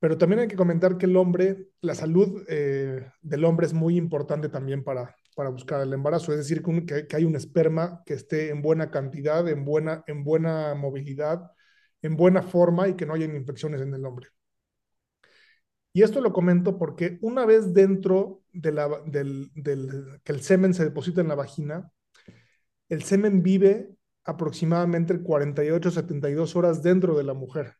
Pero 0.00 0.16
también 0.16 0.40
hay 0.40 0.48
que 0.48 0.56
comentar 0.56 0.96
que 0.96 1.06
el 1.06 1.16
hombre, 1.16 1.68
la 1.80 1.94
salud 1.94 2.44
eh, 2.48 3.10
del 3.20 3.44
hombre 3.44 3.66
es 3.66 3.72
muy 3.72 3.96
importante 3.96 4.48
también 4.48 4.84
para, 4.84 5.16
para 5.34 5.50
buscar 5.50 5.80
el 5.80 5.92
embarazo, 5.92 6.32
es 6.32 6.38
decir, 6.38 6.62
que, 6.62 7.06
que, 7.06 7.16
hay 7.16 7.24
un 7.24 7.36
esperma 7.36 8.02
que 8.06 8.14
esté 8.14 8.50
en 8.50 8.62
buena 8.62 8.90
cantidad, 8.90 9.46
en 9.48 9.64
buena, 9.64 10.04
en 10.06 10.24
buena 10.24 10.74
movilidad, 10.74 11.50
en 12.02 12.16
buena 12.16 12.42
forma 12.42 12.88
y 12.88 12.94
que 12.94 13.06
no 13.06 13.14
haya 13.14 13.24
infecciones 13.24 13.80
en 13.80 13.94
el 13.94 14.04
hombre. 14.04 14.28
Y 15.92 16.02
esto 16.02 16.20
lo 16.20 16.32
comento 16.32 16.78
porque 16.78 17.18
una 17.22 17.44
vez 17.44 17.74
dentro 17.74 18.42
de 18.52 18.72
la, 18.72 18.88
del, 19.06 19.50
del, 19.54 20.20
que 20.22 20.32
el 20.32 20.42
semen 20.42 20.74
se 20.74 20.84
deposita 20.84 21.20
en 21.20 21.28
la 21.28 21.34
vagina, 21.34 21.90
el 22.88 23.02
semen 23.02 23.42
vive 23.42 23.96
aproximadamente 24.24 25.20
48 25.20 25.90
72 25.90 26.56
horas 26.56 26.82
dentro 26.82 27.16
de 27.16 27.24
la 27.24 27.34
mujer. 27.34 27.74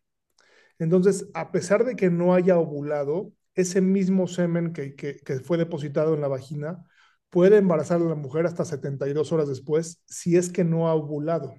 Entonces, 0.78 1.28
a 1.34 1.50
pesar 1.50 1.84
de 1.84 1.96
que 1.96 2.10
no 2.10 2.34
haya 2.34 2.58
ovulado, 2.58 3.32
ese 3.54 3.80
mismo 3.80 4.28
semen 4.28 4.72
que, 4.72 4.94
fue 5.44 5.58
depositado 5.58 6.14
en 6.14 6.20
la 6.20 6.28
vagina 6.28 6.84
puede 7.28 7.56
embarazar 7.58 8.00
a 8.00 8.04
la 8.04 8.14
mujer 8.14 8.46
hasta 8.46 8.64
72 8.64 9.32
horas 9.32 9.48
después 9.48 10.02
si 10.06 10.36
es 10.36 10.50
que 10.50 10.64
no 10.64 10.88
ha 10.88 10.94
ovulado. 10.94 11.54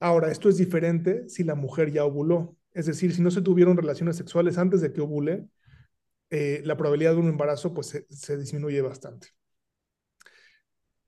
Ahora, 0.00 0.30
esto 0.30 0.48
es 0.48 0.56
diferente 0.56 1.28
si 1.28 1.44
la 1.44 1.54
mujer 1.54 1.92
ya 1.92 2.04
ovuló. 2.04 2.56
Es 2.72 2.86
decir, 2.86 3.14
si 3.14 3.20
no 3.20 3.30
se 3.30 3.42
tuvieron 3.42 3.76
relaciones 3.76 4.16
sexuales 4.16 4.56
antes 4.56 4.80
de 4.80 4.92
que 4.92 5.00
ovule, 5.00 5.48
eh, 6.30 6.62
la 6.64 6.76
probabilidad 6.76 7.12
de 7.12 7.18
un 7.18 7.28
embarazo 7.28 7.74
pues, 7.74 7.88
se, 7.88 8.06
se, 8.10 8.36
disminuye 8.36 8.80
bastante. 8.80 9.28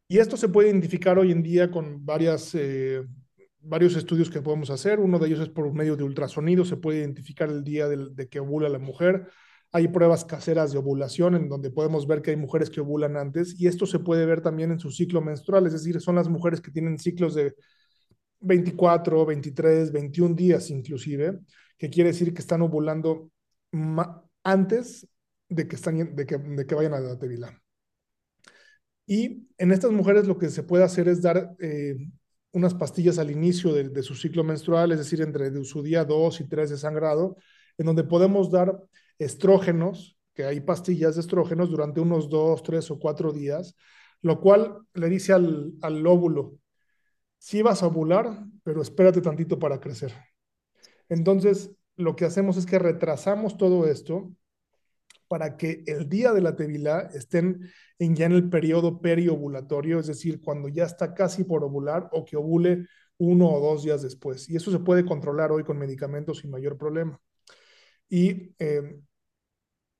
Y 0.09 0.19
esto 0.19 0.37
se 0.37 0.49
puede 0.49 0.69
identificar 0.69 1.19
hoy 1.19 1.31
en 1.31 1.43
día 1.43 1.71
con 1.71 2.05
varias 2.05 2.55
eh, 2.55 3.07
varios 3.63 3.97
estudios 3.97 4.31
que 4.31 4.43
podemos 4.43 4.71
hacer. 4.71 5.01
Uno 5.01 5.19
de 5.19 5.29
ellos 5.29 5.41
es 5.41 5.49
por 5.49 5.73
medio 5.73 5.97
de 5.97 6.05
ultrasonido, 6.05 6.65
se 6.65 6.77
puede 6.77 7.01
identificar 7.01 7.49
el 7.49 7.65
día 7.65 7.89
de, 7.89 8.11
de, 8.13 8.29
que 8.29 8.41
ovula 8.41 8.69
la 8.69 8.79
mujer. 8.79 9.29
Hay 9.73 9.89
pruebas 9.89 10.25
caseras 10.25 10.73
de 10.73 10.79
ovulación 10.79 11.35
en 11.37 11.49
donde 11.49 11.71
podemos 11.71 12.07
ver 12.07 12.23
que 12.23 12.31
hay 12.31 12.37
mujeres 12.37 12.71
que 12.71 12.81
ovulan 12.81 13.17
antes 13.17 13.61
y 13.61 13.69
esto 13.69 13.87
se 13.87 14.01
puede 14.01 14.27
ver 14.27 14.41
también 14.41 14.73
en 14.73 14.81
su 14.81 14.91
ciclo 14.91 15.21
menstrual, 15.21 15.67
es 15.67 15.73
decir, 15.73 16.01
son 16.01 16.17
las 16.17 16.29
mujeres 16.29 16.61
que 16.61 16.73
tienen 16.73 16.99
ciclos 16.99 17.35
de 17.35 17.55
24, 18.41 19.27
23, 19.27 19.93
21 19.93 20.35
días 20.35 20.71
inclusive, 20.71 21.39
que 21.79 21.91
quiere 21.91 22.11
decir 22.11 22.35
que 22.35 22.41
están 22.41 22.63
ovulando 22.63 23.31
antes 24.43 25.07
de 25.49 25.69
que, 25.69 25.77
están, 25.77 26.17
de 26.17 26.27
que, 26.27 26.39
de 26.39 26.67
que 26.67 26.75
vayan 26.75 26.95
a 26.95 27.01
la 27.01 27.19
tevila. 27.19 27.61
Y 29.07 29.49
en 29.59 29.73
estas 29.73 29.91
mujeres 29.91 30.27
lo 30.27 30.39
que 30.39 30.51
se 30.51 30.63
puede 30.63 30.85
hacer 30.85 31.09
es 31.09 31.21
dar 31.21 31.55
eh, 31.59 31.97
unas 32.53 32.75
pastillas 32.75 33.19
al 33.19 33.31
inicio 33.31 33.73
de, 33.73 34.03
su 34.03 34.15
ciclo 34.15 34.45
menstrual, 34.45 34.93
es 34.93 34.99
decir, 34.99 35.21
entre 35.21 35.65
su 35.65 35.83
día 35.83 36.05
2 36.05 36.41
y 36.41 36.49
3 36.49 36.71
de 36.71 36.77
sangrado, 36.79 37.37
en 37.79 37.87
donde 37.87 38.05
podemos 38.05 38.51
dar 38.51 38.83
estrógenos, 39.19 40.19
que 40.35 40.45
hay 40.45 40.61
pastillas 40.61 41.15
de 41.15 41.21
estrógenos 41.21 41.71
durante 41.71 42.01
unos 42.01 42.29
2, 42.29 42.63
3 42.63 42.91
o 42.91 42.99
4 42.99 43.33
días, 43.33 43.77
lo 44.23 44.41
cual 44.41 44.79
le 44.95 45.09
dice 45.09 45.33
al, 45.33 45.73
al 45.83 46.07
óvulo, 46.07 46.59
sí 47.39 47.63
vas 47.63 47.83
a 47.83 47.87
ovular, 47.87 48.45
pero 48.63 48.83
espérate 48.83 49.21
tantito 49.21 49.59
para 49.59 49.81
crecer. 49.81 50.13
Entonces, 51.09 51.71
lo 51.97 52.17
que 52.17 52.25
hacemos 52.25 52.57
es 52.57 52.67
que 52.67 52.79
retrasamos 52.79 53.57
todo 53.57 53.87
esto 53.87 54.31
para 55.31 55.57
que 55.57 55.85
el 55.87 56.09
día 56.09 56.33
de 56.33 56.41
la 56.41 56.57
tevilá 56.57 57.09
estén 57.15 57.61
ya 58.01 58.27
en 58.27 58.33
el 58.33 58.51
periodo 58.51 59.01
periovulatorio, 59.01 60.01
es 60.01 60.09
decir, 60.09 60.41
cuando 60.41 60.69
ya 60.69 60.85
está 60.85 61.15
casi 61.15 61.45
por 61.45 61.63
ovular 61.63 62.09
o 62.11 62.25
que 62.25 62.37
ovule 62.37 62.87
uno 63.19 63.49
o 63.49 63.61
dos 63.61 63.85
días 63.85 64.03
después. 64.03 64.49
Y 64.51 64.57
eso 64.57 64.73
se 64.73 64.81
puede 64.81 65.05
controlar 65.05 65.53
hoy 65.53 65.63
con 65.63 65.79
medicamentos 65.79 66.39
sin 66.39 66.51
mayor 66.51 66.77
problema. 66.77 67.21
Y 68.09 68.57
eh, 68.59 69.01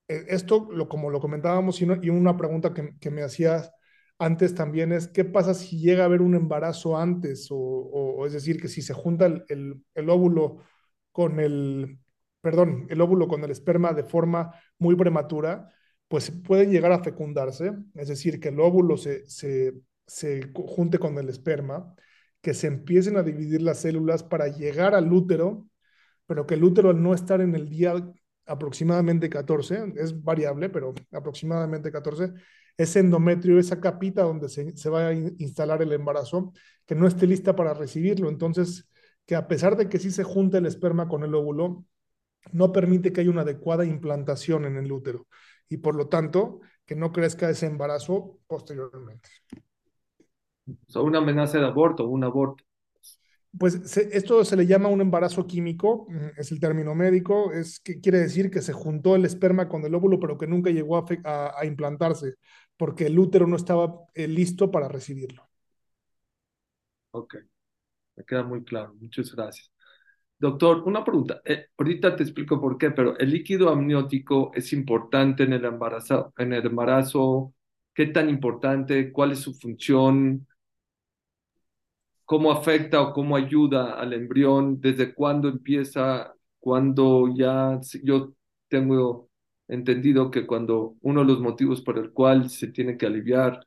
eh, 0.09 0.25
esto, 0.29 0.69
como 0.89 1.11
lo 1.11 1.21
comentábamos, 1.21 1.81
y 1.81 1.85
una, 1.85 2.37
pregunta 2.37 2.75
que, 2.75 3.11
me 3.13 3.23
hacías 3.23 3.71
antes 4.19 4.53
también 4.57 4.91
es, 4.91 5.07
¿qué 5.07 5.25
pasa 5.25 5.55
si 5.55 5.79
llega 5.79 6.03
a 6.03 6.07
haber 6.07 6.23
un 6.23 6.35
embarazo 6.35 6.99
antes? 6.99 7.47
O, 7.53 8.27
es 8.27 8.33
decir, 8.33 8.61
que 8.61 8.67
si 8.67 8.83
se 8.83 8.95
junta 8.95 9.27
el 9.27 10.11
óvulo 10.11 10.59
con 11.13 11.39
el, 11.39 12.00
perdón, 12.41 12.87
el 12.89 13.01
óvulo 13.01 13.29
con 13.29 13.45
el 13.45 13.51
esperma 13.51 13.93
de 13.93 14.05
forma 14.05 14.55
muy 14.79 14.97
prematura, 14.97 15.73
pues 16.09 16.31
pueden 16.31 16.71
llegar 16.71 16.93
a 16.93 17.03
fecundarse, 17.05 17.73
es 17.95 18.09
decir, 18.09 18.41
que 18.41 18.49
el 18.49 18.61
óvulo 18.61 18.97
se, 18.97 19.29
se, 19.29 19.75
se 20.07 20.51
junte 20.55 20.99
con 20.99 21.19
el 21.19 21.29
esperma, 21.29 21.95
que 22.41 22.55
se 22.55 22.67
empiecen 22.67 23.17
a 23.17 23.23
dividir 23.23 23.63
las 23.63 23.81
células 23.81 24.23
para 24.23 24.49
llegar 24.49 24.95
al 24.95 25.13
útero, 25.13 25.69
pero 26.27 26.47
que 26.47 26.55
el 26.55 26.65
útero 26.65 26.91
al 26.91 27.03
no 27.03 27.15
estar 27.15 27.41
en 27.41 27.55
el 27.55 27.69
día 27.69 27.95
aproximadamente 28.47 29.31
14, 29.31 29.95
es 29.97 30.23
variable, 30.23 30.69
pero 30.71 30.95
aproximadamente 31.13 31.93
14, 31.93 32.33
ese 32.77 33.01
endometrio, 33.01 33.59
esa 33.59 33.81
capita 33.81 34.23
donde 34.23 34.49
se, 34.49 34.77
se 34.77 34.91
va 34.91 35.09
a 35.09 35.13
instalar 35.13 35.83
el 35.83 35.93
embarazo, 35.93 36.53
que 36.87 36.95
no 36.95 37.07
esté 37.07 37.27
lista 37.27 37.55
para 37.55 37.75
recibirlo. 37.75 38.29
Entonces, 38.29 38.89
que 39.27 39.37
a 39.37 39.47
pesar 39.47 39.77
de 39.77 39.89
que 39.89 39.99
sí 39.99 40.11
se 40.11 40.25
junta 40.25 40.59
el 40.59 40.67
esperma 40.67 41.09
con 41.09 41.23
el 41.23 41.35
óvulo, 41.35 41.85
no 42.53 42.73
permite 42.73 43.13
que 43.13 43.21
haya 43.23 43.31
una 43.31 43.43
adecuada 43.43 43.85
implantación 43.85 44.65
en 44.67 44.77
el 44.77 44.91
útero 44.93 45.27
y 45.69 45.79
por 45.79 45.95
lo 45.95 46.09
tanto 46.09 46.61
que 46.87 46.97
no 46.97 47.13
crezca 47.13 47.51
ese 47.51 47.67
embarazo 47.67 48.39
posteriormente. 48.47 49.29
O 50.89 50.91
sea, 50.93 51.03
una 51.03 51.19
amenaza 51.19 51.59
de 51.59 51.65
aborto, 51.67 52.07
un 52.09 52.23
aborto. 52.25 52.65
Pues 53.59 53.81
se, 53.91 54.17
esto 54.17 54.45
se 54.45 54.57
le 54.57 54.67
llama 54.67 54.89
un 54.89 55.01
embarazo 55.01 55.47
químico, 55.47 56.07
mm, 56.09 56.39
es 56.41 56.53
el 56.53 56.61
término 56.61 56.95
médico, 56.95 57.53
es 57.53 57.81
que 57.81 58.01
quiere 58.01 58.19
decir 58.21 58.49
que 58.51 58.63
se 58.63 58.73
juntó 58.73 59.17
el 59.17 59.25
esperma 59.25 59.69
con 59.69 59.85
el 59.85 59.95
óvulo, 59.95 60.21
pero 60.21 60.39
que 60.39 60.47
nunca 60.47 60.71
llegó 60.71 60.97
a, 60.99 61.05
a, 61.25 61.61
a 61.61 61.67
implantarse, 61.67 62.35
porque 62.77 63.07
el 63.07 63.19
útero 63.19 63.47
no 63.49 63.57
estaba 63.57 63.93
eh, 64.15 64.29
listo 64.29 64.71
para 64.71 64.89
recibirlo. 64.89 65.49
Ok, 67.13 67.35
me 68.17 68.25
queda 68.25 68.43
muy 68.45 68.65
claro, 68.65 68.95
muchas 69.01 69.35
gracias. 69.35 69.71
Doctor, 70.41 70.83
una 70.87 71.05
pregunta. 71.05 71.41
Eh, 71.45 71.67
ahorita 71.79 72.17
te 72.17 72.23
explico 72.25 72.61
por 72.61 72.79
qué, 72.79 72.91
pero 72.91 73.17
el 73.19 73.31
líquido 73.31 73.69
amniótico 73.71 74.51
es 74.55 74.73
importante 74.73 75.43
en 75.45 75.53
el 75.53 75.65
embarazo, 75.67 76.33
en 76.39 76.53
el 76.55 76.67
embarazo. 76.67 77.55
¿Qué 77.95 78.07
tan 78.07 78.29
importante? 78.31 79.13
¿Cuál 79.13 79.33
es 79.33 79.41
su 79.41 79.55
función? 79.55 80.47
¿Cómo 82.25 82.53
afecta 82.53 83.01
o 83.03 83.13
cómo 83.13 83.37
ayuda 83.37 83.95
al 83.95 84.13
embrión? 84.13 84.81
¿Desde 84.81 85.15
cuándo 85.15 85.49
empieza? 85.49 86.35
¿Cuándo 86.61 87.27
ya? 87.37 87.81
Yo 88.05 88.33
tengo 88.69 89.29
entendido 89.69 90.31
que 90.31 90.47
cuando 90.47 90.97
uno 91.03 91.21
de 91.23 91.27
los 91.27 91.41
motivos 91.41 91.81
por 91.83 91.99
el 91.99 92.13
cual 92.13 92.49
se 92.51 92.69
tiene 92.69 92.97
que 92.97 93.07
aliviar 93.07 93.67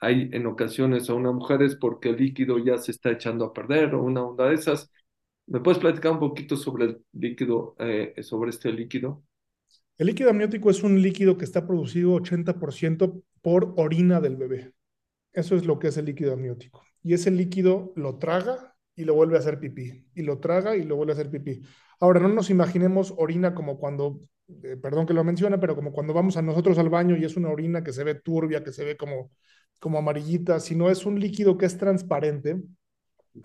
hay 0.00 0.28
en 0.32 0.46
ocasiones 0.46 1.08
a 1.10 1.14
una 1.14 1.32
mujer 1.32 1.62
es 1.62 1.76
porque 1.76 2.10
el 2.10 2.16
líquido 2.18 2.58
ya 2.58 2.78
se 2.78 2.90
está 2.92 3.10
echando 3.12 3.46
a 3.46 3.52
perder 3.52 3.94
o 3.94 4.02
una 4.02 4.22
onda 4.24 4.48
de 4.48 4.54
esas 4.56 4.90
¿Me 5.52 5.60
puedes 5.60 5.78
platicar 5.78 6.12
un 6.12 6.18
poquito 6.18 6.56
sobre 6.56 6.86
el 6.86 7.04
líquido, 7.12 7.76
eh, 7.78 8.14
sobre 8.22 8.48
este 8.48 8.72
líquido? 8.72 9.22
El 9.98 10.06
líquido 10.06 10.30
amniótico 10.30 10.70
es 10.70 10.82
un 10.82 11.02
líquido 11.02 11.36
que 11.36 11.44
está 11.44 11.66
producido 11.66 12.14
80% 12.14 13.22
por 13.42 13.74
orina 13.76 14.22
del 14.22 14.36
bebé. 14.36 14.72
Eso 15.30 15.54
es 15.54 15.66
lo 15.66 15.78
que 15.78 15.88
es 15.88 15.98
el 15.98 16.06
líquido 16.06 16.32
amniótico. 16.32 16.82
Y 17.02 17.12
ese 17.12 17.30
líquido 17.30 17.92
lo 17.96 18.16
traga 18.16 18.74
y 18.96 19.04
lo 19.04 19.12
vuelve 19.12 19.36
a 19.36 19.40
hacer 19.40 19.60
pipí. 19.60 20.06
Y 20.14 20.22
lo 20.22 20.38
traga 20.38 20.74
y 20.74 20.84
lo 20.84 20.96
vuelve 20.96 21.12
a 21.12 21.16
hacer 21.16 21.30
pipí. 21.30 21.60
Ahora, 22.00 22.20
no 22.20 22.28
nos 22.28 22.48
imaginemos 22.48 23.12
orina 23.18 23.54
como 23.54 23.78
cuando, 23.78 24.20
eh, 24.62 24.78
perdón 24.78 25.04
que 25.04 25.12
lo 25.12 25.22
mencione, 25.22 25.58
pero 25.58 25.76
como 25.76 25.92
cuando 25.92 26.14
vamos 26.14 26.38
a 26.38 26.42
nosotros 26.42 26.78
al 26.78 26.88
baño 26.88 27.14
y 27.14 27.26
es 27.26 27.36
una 27.36 27.50
orina 27.50 27.84
que 27.84 27.92
se 27.92 28.04
ve 28.04 28.14
turbia, 28.14 28.64
que 28.64 28.72
se 28.72 28.86
ve 28.86 28.96
como, 28.96 29.30
como 29.80 29.98
amarillita, 29.98 30.60
sino 30.60 30.88
es 30.88 31.04
un 31.04 31.20
líquido 31.20 31.58
que 31.58 31.66
es 31.66 31.76
transparente, 31.76 32.58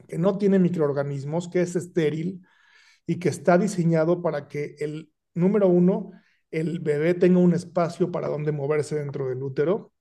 que 0.08 0.18
no 0.18 0.38
tiene 0.38 0.60
microorganismos, 0.60 1.50
que 1.50 1.62
es 1.62 1.76
estéril 1.76 2.46
y 3.06 3.20
que 3.20 3.30
está 3.30 3.58
diseñado 3.58 4.22
para 4.22 4.48
que 4.48 4.76
el 4.80 5.12
número 5.34 5.68
uno, 5.68 6.12
el 6.52 6.80
bebé 6.80 7.14
tenga 7.14 7.40
un 7.40 7.54
espacio 7.54 8.12
para 8.12 8.28
donde 8.28 8.52
moverse 8.52 8.96
dentro 8.96 9.30
del 9.30 9.44
útero. 9.44 9.94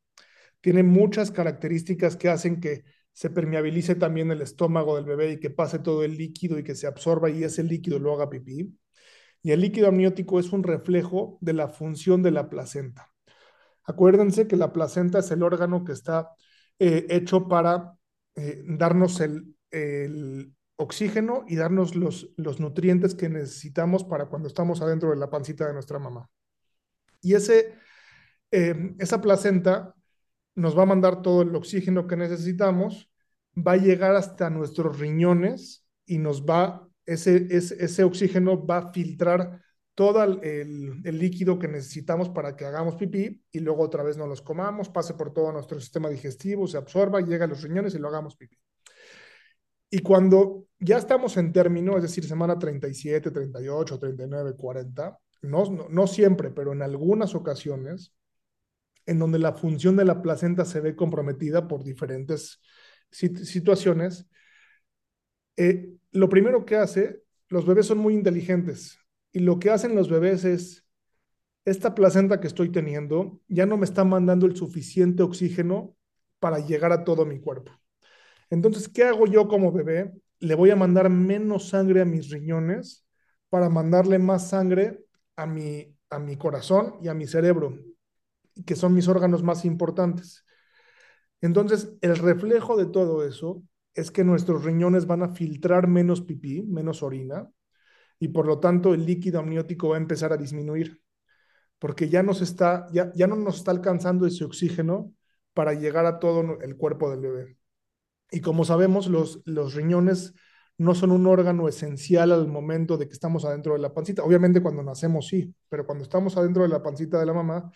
Tiene 0.60 0.82
muchas 0.82 1.30
características 1.30 2.16
que 2.16 2.28
hacen 2.28 2.60
que 2.60 2.84
se 3.12 3.30
permeabilice 3.30 3.94
también 3.94 4.30
el 4.30 4.42
estómago 4.42 4.96
del 4.96 5.04
bebé 5.04 5.32
y 5.32 5.40
que 5.40 5.50
pase 5.50 5.78
todo 5.78 6.04
el 6.04 6.16
líquido 6.18 6.58
y 6.58 6.64
que 6.64 6.74
se 6.74 6.86
absorba 6.86 7.30
y 7.30 7.44
ese 7.44 7.62
líquido 7.62 7.98
lo 7.98 8.12
haga 8.12 8.28
pipí. 8.28 8.76
Y 9.42 9.52
el 9.52 9.60
líquido 9.60 9.88
amniótico 9.88 10.40
es 10.40 10.52
un 10.52 10.62
reflejo 10.62 11.38
de 11.40 11.52
la 11.52 11.68
función 11.68 12.22
de 12.22 12.32
la 12.32 12.50
placenta. 12.50 13.12
Acuérdense 13.84 14.48
que 14.48 14.56
la 14.56 14.72
placenta 14.72 15.20
es 15.20 15.30
el 15.30 15.42
órgano 15.42 15.84
que 15.84 15.92
está 15.92 16.30
eh, 16.78 17.06
hecho 17.08 17.48
para 17.48 17.96
eh, 18.34 18.62
darnos 18.66 19.20
el, 19.20 19.55
el 19.84 20.54
oxígeno 20.76 21.44
y 21.48 21.56
darnos 21.56 21.96
los, 21.96 22.30
los 22.36 22.60
nutrientes 22.60 23.14
que 23.14 23.28
necesitamos 23.28 24.04
para 24.04 24.26
cuando 24.26 24.48
estamos 24.48 24.80
adentro 24.82 25.10
de 25.10 25.16
la 25.16 25.30
pancita 25.30 25.66
de 25.66 25.72
nuestra 25.72 25.98
mamá. 25.98 26.28
Y 27.20 27.34
ese, 27.34 27.74
eh, 28.50 28.94
esa 28.98 29.20
placenta 29.20 29.94
nos 30.54 30.76
va 30.78 30.82
a 30.82 30.86
mandar 30.86 31.22
todo 31.22 31.42
el 31.42 31.54
oxígeno 31.54 32.06
que 32.06 32.16
necesitamos, 32.16 33.10
va 33.56 33.72
a 33.72 33.76
llegar 33.76 34.14
hasta 34.14 34.50
nuestros 34.50 34.98
riñones 34.98 35.86
y 36.04 36.18
nos 36.18 36.44
va, 36.44 36.88
ese, 37.04 37.48
ese, 37.50 38.04
oxígeno 38.04 38.66
va 38.66 38.78
a 38.78 38.92
filtrar 38.92 39.62
todo 39.94 40.22
el, 40.22 41.02
el, 41.04 41.18
líquido 41.18 41.58
que 41.58 41.68
necesitamos 41.68 42.28
para 42.28 42.54
que 42.54 42.66
hagamos 42.66 42.96
pipí 42.96 43.42
y 43.50 43.60
luego 43.60 43.82
otra 43.82 44.02
vez 44.02 44.16
nos 44.18 44.28
los 44.28 44.42
comamos, 44.42 44.90
pase 44.90 45.14
por 45.14 45.32
todo 45.32 45.52
nuestro 45.52 45.80
sistema 45.80 46.10
digestivo, 46.10 46.66
se 46.66 46.76
absorba, 46.76 47.20
llega 47.22 47.46
a 47.46 47.48
los 47.48 47.62
riñones 47.62 47.94
y 47.94 47.98
lo 47.98 48.08
hagamos 48.08 48.36
pipí. 48.36 48.58
Y 49.90 50.00
cuando 50.00 50.66
ya 50.78 50.98
estamos 50.98 51.36
en 51.36 51.52
término, 51.52 51.96
es 51.96 52.02
decir, 52.02 52.24
semana 52.24 52.58
37, 52.58 53.30
38, 53.30 53.98
39, 53.98 54.54
40, 54.56 55.18
no, 55.42 55.64
no, 55.70 55.88
no 55.88 56.06
siempre, 56.06 56.50
pero 56.50 56.72
en 56.72 56.82
algunas 56.82 57.34
ocasiones, 57.34 58.12
en 59.06 59.18
donde 59.18 59.38
la 59.38 59.52
función 59.52 59.96
de 59.96 60.04
la 60.04 60.22
placenta 60.22 60.64
se 60.64 60.80
ve 60.80 60.96
comprometida 60.96 61.68
por 61.68 61.84
diferentes 61.84 62.60
situaciones, 63.10 64.26
eh, 65.56 65.90
lo 66.12 66.28
primero 66.28 66.64
que 66.64 66.76
hace, 66.76 67.22
los 67.48 67.66
bebés 67.66 67.86
son 67.86 67.98
muy 67.98 68.14
inteligentes 68.14 68.98
y 69.32 69.40
lo 69.40 69.58
que 69.58 69.70
hacen 69.70 69.94
los 69.94 70.08
bebés 70.10 70.44
es, 70.44 70.86
esta 71.64 71.94
placenta 71.94 72.40
que 72.40 72.46
estoy 72.46 72.70
teniendo 72.70 73.40
ya 73.48 73.66
no 73.66 73.76
me 73.76 73.84
está 73.84 74.04
mandando 74.04 74.46
el 74.46 74.56
suficiente 74.56 75.22
oxígeno 75.22 75.96
para 76.38 76.60
llegar 76.60 76.92
a 76.92 77.04
todo 77.04 77.26
mi 77.26 77.40
cuerpo. 77.40 77.72
Entonces, 78.50 78.88
¿qué 78.88 79.04
hago 79.04 79.26
yo 79.26 79.48
como 79.48 79.72
bebé? 79.72 80.12
Le 80.38 80.54
voy 80.54 80.70
a 80.70 80.76
mandar 80.76 81.10
menos 81.10 81.68
sangre 81.70 82.02
a 82.02 82.04
mis 82.04 82.30
riñones 82.30 83.06
para 83.48 83.68
mandarle 83.68 84.18
más 84.18 84.50
sangre 84.50 85.04
a 85.36 85.46
mi, 85.46 85.94
a 86.10 86.18
mi 86.18 86.36
corazón 86.36 86.96
y 87.02 87.08
a 87.08 87.14
mi 87.14 87.26
cerebro, 87.26 87.78
que 88.64 88.76
son 88.76 88.94
mis 88.94 89.08
órganos 89.08 89.42
más 89.42 89.64
importantes. 89.64 90.44
Entonces, 91.40 91.96
el 92.00 92.16
reflejo 92.16 92.76
de 92.76 92.86
todo 92.86 93.24
eso 93.24 93.62
es 93.94 94.10
que 94.10 94.24
nuestros 94.24 94.64
riñones 94.64 95.06
van 95.06 95.22
a 95.22 95.34
filtrar 95.34 95.86
menos 95.88 96.20
pipí, 96.22 96.62
menos 96.62 97.02
orina, 97.02 97.50
y 98.18 98.28
por 98.28 98.46
lo 98.46 98.60
tanto 98.60 98.94
el 98.94 99.06
líquido 99.06 99.40
amniótico 99.40 99.90
va 99.90 99.96
a 99.96 100.00
empezar 100.00 100.32
a 100.32 100.36
disminuir, 100.36 101.02
porque 101.78 102.08
ya, 102.08 102.22
nos 102.22 102.42
está, 102.42 102.86
ya, 102.92 103.12
ya 103.14 103.26
no 103.26 103.36
nos 103.36 103.58
está 103.58 103.70
alcanzando 103.70 104.26
ese 104.26 104.44
oxígeno 104.44 105.12
para 105.54 105.74
llegar 105.74 106.06
a 106.06 106.18
todo 106.18 106.60
el 106.60 106.76
cuerpo 106.76 107.10
del 107.10 107.20
bebé. 107.20 107.58
Y 108.30 108.40
como 108.40 108.64
sabemos, 108.64 109.06
los, 109.08 109.42
los 109.44 109.74
riñones 109.74 110.34
no 110.78 110.94
son 110.94 111.10
un 111.10 111.26
órgano 111.26 111.68
esencial 111.68 112.32
al 112.32 112.48
momento 112.48 112.96
de 112.96 113.06
que 113.06 113.14
estamos 113.14 113.44
adentro 113.44 113.74
de 113.74 113.78
la 113.78 113.94
pancita. 113.94 114.22
Obviamente 114.22 114.60
cuando 114.60 114.82
nacemos 114.82 115.28
sí, 115.28 115.54
pero 115.68 115.86
cuando 115.86 116.04
estamos 116.04 116.36
adentro 116.36 116.62
de 116.62 116.68
la 116.68 116.82
pancita 116.82 117.18
de 117.18 117.26
la 117.26 117.32
mamá, 117.32 117.70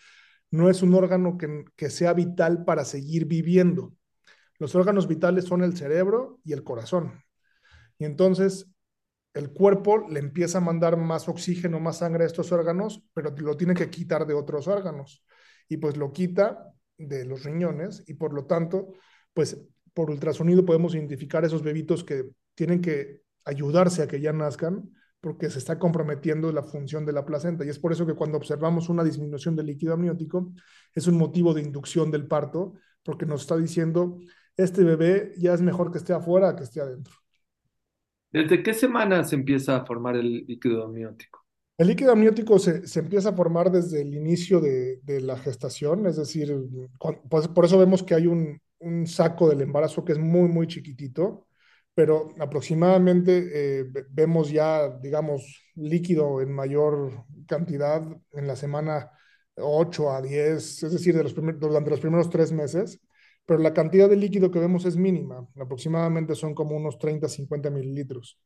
no 0.51 0.69
es 0.69 0.83
un 0.83 0.95
órgano 0.95 1.39
que, 1.39 1.65
que 1.77 1.91
sea 1.91 2.13
vital 2.13 2.65
para 2.65 2.85
seguir 2.85 3.27
viviendo. 3.27 3.95
Los 4.59 4.75
órganos 4.75 5.09
vitales 5.09 5.45
son 5.45 5.63
el 5.63 5.77
cerebro 5.77 6.41
y 6.45 6.53
el 6.53 6.65
corazón. 6.65 7.23
Y 7.99 8.05
entonces 8.05 8.67
el 9.33 9.53
cuerpo 9.53 10.09
le 10.09 10.21
empieza 10.21 10.59
a 10.59 10.61
mandar 10.61 10.97
más 10.97 11.29
oxígeno, 11.29 11.81
más 11.81 11.99
sangre 11.99 12.25
a 12.25 12.27
estos 12.27 12.51
órganos, 12.53 13.03
pero 13.15 13.35
lo 13.37 13.57
tiene 13.57 13.75
que 13.75 13.89
quitar 13.91 14.27
de 14.27 14.35
otros 14.35 14.67
órganos. 14.69 15.25
Y 15.69 15.77
pues 15.77 15.97
lo 15.97 16.13
quita 16.13 16.75
de 16.99 17.25
los 17.25 17.45
riñones 17.45 18.03
y 18.07 18.15
por 18.15 18.35
lo 18.35 18.47
tanto, 18.47 18.93
pues 19.33 19.57
por 19.95 20.11
ultrasonido 20.11 20.65
podemos 20.65 20.95
identificar 20.95 21.45
esos 21.45 21.63
bebitos 21.63 22.05
que 22.05 22.31
tienen 22.55 22.81
que 22.81 23.23
ayudarse 23.45 24.03
a 24.03 24.09
que 24.09 24.21
ya 24.21 24.33
nazcan, 24.33 24.91
porque 25.21 25.51
se 25.51 25.59
está 25.59 25.79
comprometiendo 25.79 26.51
la 26.53 26.63
función 26.63 27.05
de 27.05 27.13
la 27.13 27.27
placenta. 27.27 27.65
Y 27.65 27.69
es 27.69 27.79
por 27.79 27.93
eso 27.93 28.07
que 28.07 28.15
cuando 28.15 28.39
observamos 28.39 28.89
una 28.89 29.05
disminución 29.05 29.55
del 29.55 29.67
líquido 29.67 29.95
amniótico, 29.95 30.53
es 30.95 31.07
un 31.07 31.19
motivo 31.19 31.53
de 31.53 31.63
inducción 31.63 32.11
del 32.11 32.27
parto, 32.27 32.75
porque 33.03 33.27
nos 33.27 33.43
está 33.43 33.57
diciendo, 33.57 34.19
este 34.57 34.83
bebé 34.85 35.33
ya 35.37 35.55
es 35.55 35.61
mejor 35.61 35.91
que 35.91 35.99
esté 35.99 36.13
afuera 36.13 36.57
que 36.57 36.65
esté 36.65 36.81
adentro. 36.81 37.15
¿Desde 38.33 38.63
qué 38.63 38.73
semana 38.73 39.25
se 39.25 39.35
empieza 39.35 39.77
a 39.77 39.85
formar 39.85 40.17
el 40.17 40.45
líquido 40.47 40.85
amniótico? 40.85 41.45
El 41.77 41.89
líquido 41.89 42.13
amniótico 42.13 42.59
se, 42.59 42.87
se 42.87 43.01
empieza 43.01 43.31
a 43.31 43.33
formar 43.33 43.71
desde 43.71 44.03
el 44.03 44.15
inicio 44.15 44.61
de, 44.61 45.01
de 45.03 45.21
la 45.21 45.37
gestación, 45.37 46.07
es 46.07 46.17
decir, 46.17 46.55
pues, 47.29 47.49
por 47.49 47.65
eso 47.65 47.79
vemos 47.79 48.03
que 48.03 48.15
hay 48.15 48.27
un, 48.27 48.61
un 48.81 49.07
saco 49.07 49.49
del 49.49 49.63
embarazo 49.63 50.05
que 50.05 50.13
es 50.13 50.19
muy, 50.19 50.49
muy 50.49 50.67
chiquitito, 50.67 51.47
pero 51.95 52.35
aproximadamente 52.39 53.81
eh, 53.81 53.85
vemos 54.11 54.51
ya, 54.51 54.89
digamos, 54.99 55.71
líquido 55.75 56.41
en 56.41 56.53
mayor 56.53 57.25
cantidad 57.47 58.03
en 58.33 58.47
la 58.47 58.57
semana 58.57 59.11
8 59.57 60.11
a 60.13 60.23
10, 60.23 60.83
es 60.83 60.93
decir, 60.93 61.17
de 61.17 61.25
los 61.25 61.35
durante 61.35 61.91
los 61.91 62.01
primeros 62.01 62.31
tres 62.31 62.53
meses, 62.53 63.01
pero 63.45 63.59
la 63.61 63.75
cantidad 63.75 64.09
de 64.09 64.17
líquido 64.17 64.51
que 64.51 64.61
vemos 64.61 64.85
es 64.87 64.97
mínima, 64.97 65.47
aproximadamente 65.61 66.35
son 66.35 66.55
como 66.55 66.77
unos 66.77 66.99
30, 66.99 67.29
50 67.29 67.71
mililitros. 67.71 68.39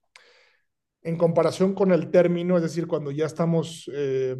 En 1.03 1.17
comparación 1.19 1.75
con 1.75 1.93
el 1.93 2.11
término, 2.11 2.57
es 2.57 2.63
decir, 2.63 2.87
cuando 2.87 3.11
ya 3.11 3.27
estamos 3.27 3.91
eh, 3.95 4.37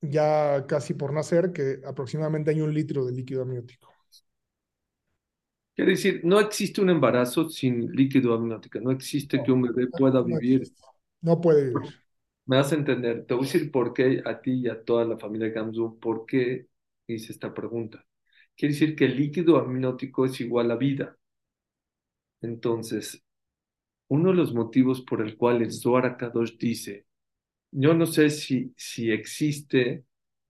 ya 0.00 0.64
casi 0.68 0.94
por 0.94 1.12
nacer, 1.12 1.52
que 1.52 1.80
aproximadamente 1.84 2.50
hay 2.50 2.60
un 2.60 2.72
litro 2.72 3.04
de 3.04 3.12
líquido 3.12 3.42
amniótico. 3.42 3.97
Quiere 5.78 5.92
decir, 5.92 6.22
no 6.24 6.40
existe 6.40 6.80
un 6.80 6.90
embarazo 6.90 7.48
sin 7.48 7.92
líquido 7.94 8.34
amniótico, 8.34 8.80
no 8.80 8.90
existe 8.90 9.40
que 9.40 9.52
un 9.52 9.62
bebé 9.62 9.86
pueda 9.86 10.20
vivir. 10.22 10.68
No 11.22 11.40
puede 11.40 11.66
vivir. 11.70 11.94
Me 12.46 12.56
vas 12.56 12.72
a 12.72 12.74
entender, 12.74 13.24
te 13.26 13.34
voy 13.34 13.44
a 13.44 13.46
decir 13.46 13.70
por 13.70 13.94
qué 13.94 14.20
a 14.24 14.40
ti 14.40 14.54
y 14.54 14.68
a 14.68 14.82
toda 14.82 15.04
la 15.04 15.16
familia 15.16 15.50
Gamzu, 15.50 16.00
por 16.00 16.26
qué 16.26 16.66
hice 17.06 17.30
esta 17.30 17.54
pregunta. 17.54 18.04
Quiere 18.56 18.74
decir 18.74 18.96
que 18.96 19.04
el 19.04 19.16
líquido 19.16 19.56
amniótico 19.56 20.24
es 20.24 20.40
igual 20.40 20.72
a 20.72 20.74
vida. 20.74 21.16
Entonces, 22.40 23.24
uno 24.08 24.30
de 24.30 24.36
los 24.36 24.52
motivos 24.52 25.02
por 25.02 25.20
el 25.20 25.36
cual 25.36 25.62
el 25.62 25.70
Zohar 25.70 26.16
Kadosh 26.16 26.58
dice, 26.58 27.06
yo 27.70 27.94
no 27.94 28.04
sé 28.06 28.30
si, 28.30 28.74
si 28.76 29.12
existe 29.12 30.06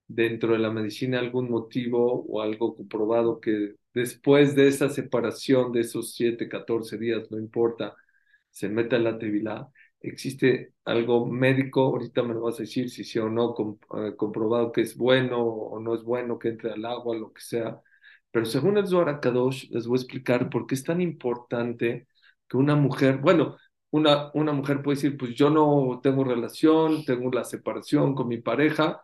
dentro 0.09 0.55
de 0.55 0.59
la 0.59 0.71
medicina 0.71 1.19
algún 1.21 1.51
motivo 1.51 2.25
o 2.29 2.43
algo 2.43 2.75
comprobado 2.77 3.41
que 3.41 3.77
después 3.95 4.55
de 4.57 4.69
esa 4.69 4.89
separación 4.91 5.73
de 5.73 5.81
esos 5.81 6.15
7, 6.15 6.49
14 6.49 6.99
días, 6.99 7.31
no 7.31 7.39
importa, 7.39 7.95
se 8.51 8.69
meta 8.69 8.99
la 8.99 9.19
tevilá, 9.19 9.69
existe 10.01 10.75
algo 10.85 11.27
médico, 11.27 11.83
ahorita 11.83 12.23
me 12.23 12.35
lo 12.35 12.43
vas 12.43 12.57
a 12.57 12.63
decir 12.63 12.91
si 12.91 13.05
sí 13.05 13.19
o 13.19 13.29
no, 13.29 13.55
eh, 13.97 14.17
comprobado 14.17 14.73
que 14.73 14.83
es 14.83 14.97
bueno 14.97 15.43
o 15.45 15.81
no 15.81 15.95
es 15.95 16.03
bueno 16.03 16.39
que 16.39 16.49
entre 16.49 16.73
al 16.73 16.85
agua, 16.85 17.17
lo 17.17 17.33
que 17.33 17.41
sea. 17.43 17.81
Pero 18.31 18.45
según 18.47 18.79
el 18.79 18.87
Zohar 18.87 19.21
Kadosh, 19.21 19.71
les 19.71 19.87
voy 19.87 19.99
a 19.99 20.03
explicar 20.03 20.51
por 20.51 20.67
qué 20.67 20.75
es 20.75 20.85
tan 20.85 21.01
importante 21.01 22.09
que 22.49 22.57
una 22.57 22.77
mujer, 22.77 23.19
bueno, 23.19 23.57
una, 23.91 24.31
una 24.35 24.53
mujer 24.53 24.83
puede 24.83 24.97
decir, 24.97 25.17
pues 25.17 25.35
yo 25.35 25.51
no 25.51 26.01
tengo 26.03 26.25
relación, 26.25 27.05
tengo 27.05 27.31
la 27.31 27.45
separación 27.45 28.15
con 28.15 28.29
mi 28.29 28.39
pareja, 28.39 29.01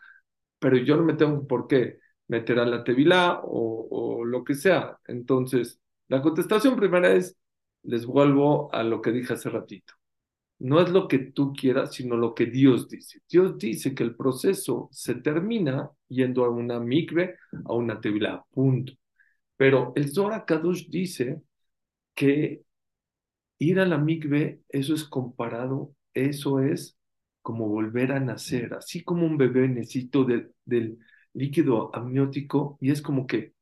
pero 0.64 0.78
yo 0.78 0.96
no 0.96 1.04
me 1.04 1.12
tengo 1.12 1.46
por 1.46 1.68
qué 1.68 1.98
meter 2.28 2.58
a 2.58 2.64
la 2.64 2.82
tevilá 2.82 3.38
o, 3.44 4.24
lo 4.24 4.42
que 4.44 4.54
sea. 4.54 4.98
Entonces, 5.06 5.78
la 6.08 6.22
contestación 6.22 6.74
primera 6.74 7.12
es, 7.12 7.36
les 7.82 8.06
vuelvo 8.06 8.72
a 8.74 8.82
lo 8.82 9.02
que 9.02 9.12
dije 9.12 9.34
hace 9.34 9.50
ratito. 9.50 9.92
No 10.58 10.80
es 10.80 10.88
lo 10.88 11.06
que 11.06 11.18
tú 11.18 11.52
quieras, 11.52 11.92
sino 11.92 12.16
lo 12.16 12.34
que 12.34 12.46
Dios 12.46 12.88
dice. 12.88 13.20
Dios 13.28 13.58
dice 13.58 13.94
que 13.94 14.04
el 14.04 14.16
proceso 14.16 14.88
se 14.90 15.16
termina 15.16 15.90
yendo 16.08 16.46
a 16.46 16.48
una 16.48 16.80
mikve, 16.80 17.36
a 17.66 17.74
una 17.74 18.00
tevilá, 18.00 18.42
punto. 18.50 18.94
Pero 19.58 19.92
el 19.96 20.10
Zohar 20.14 20.46
Kadosh 20.46 20.88
dice 20.88 21.42
que 22.14 22.62
ir 23.58 23.80
a 23.80 23.84
la 23.84 23.98
mikve, 23.98 24.62
eso 24.70 24.94
es 24.94 25.04
comparado, 25.04 25.94
eso 26.14 26.60
es 26.60 26.96
como 27.44 27.68
volver 27.68 28.12
a 28.12 28.20
nacer, 28.20 28.74
así 28.74 29.04
como 29.04 29.26
un 29.26 29.36
bebé 29.38 29.68
necesita 29.68 30.20
del 30.64 30.98
líquido 31.34 31.94
amniótico 31.94 32.78
y 32.80 32.90
es 32.90 33.02
como 33.02 33.26
que 33.26 33.54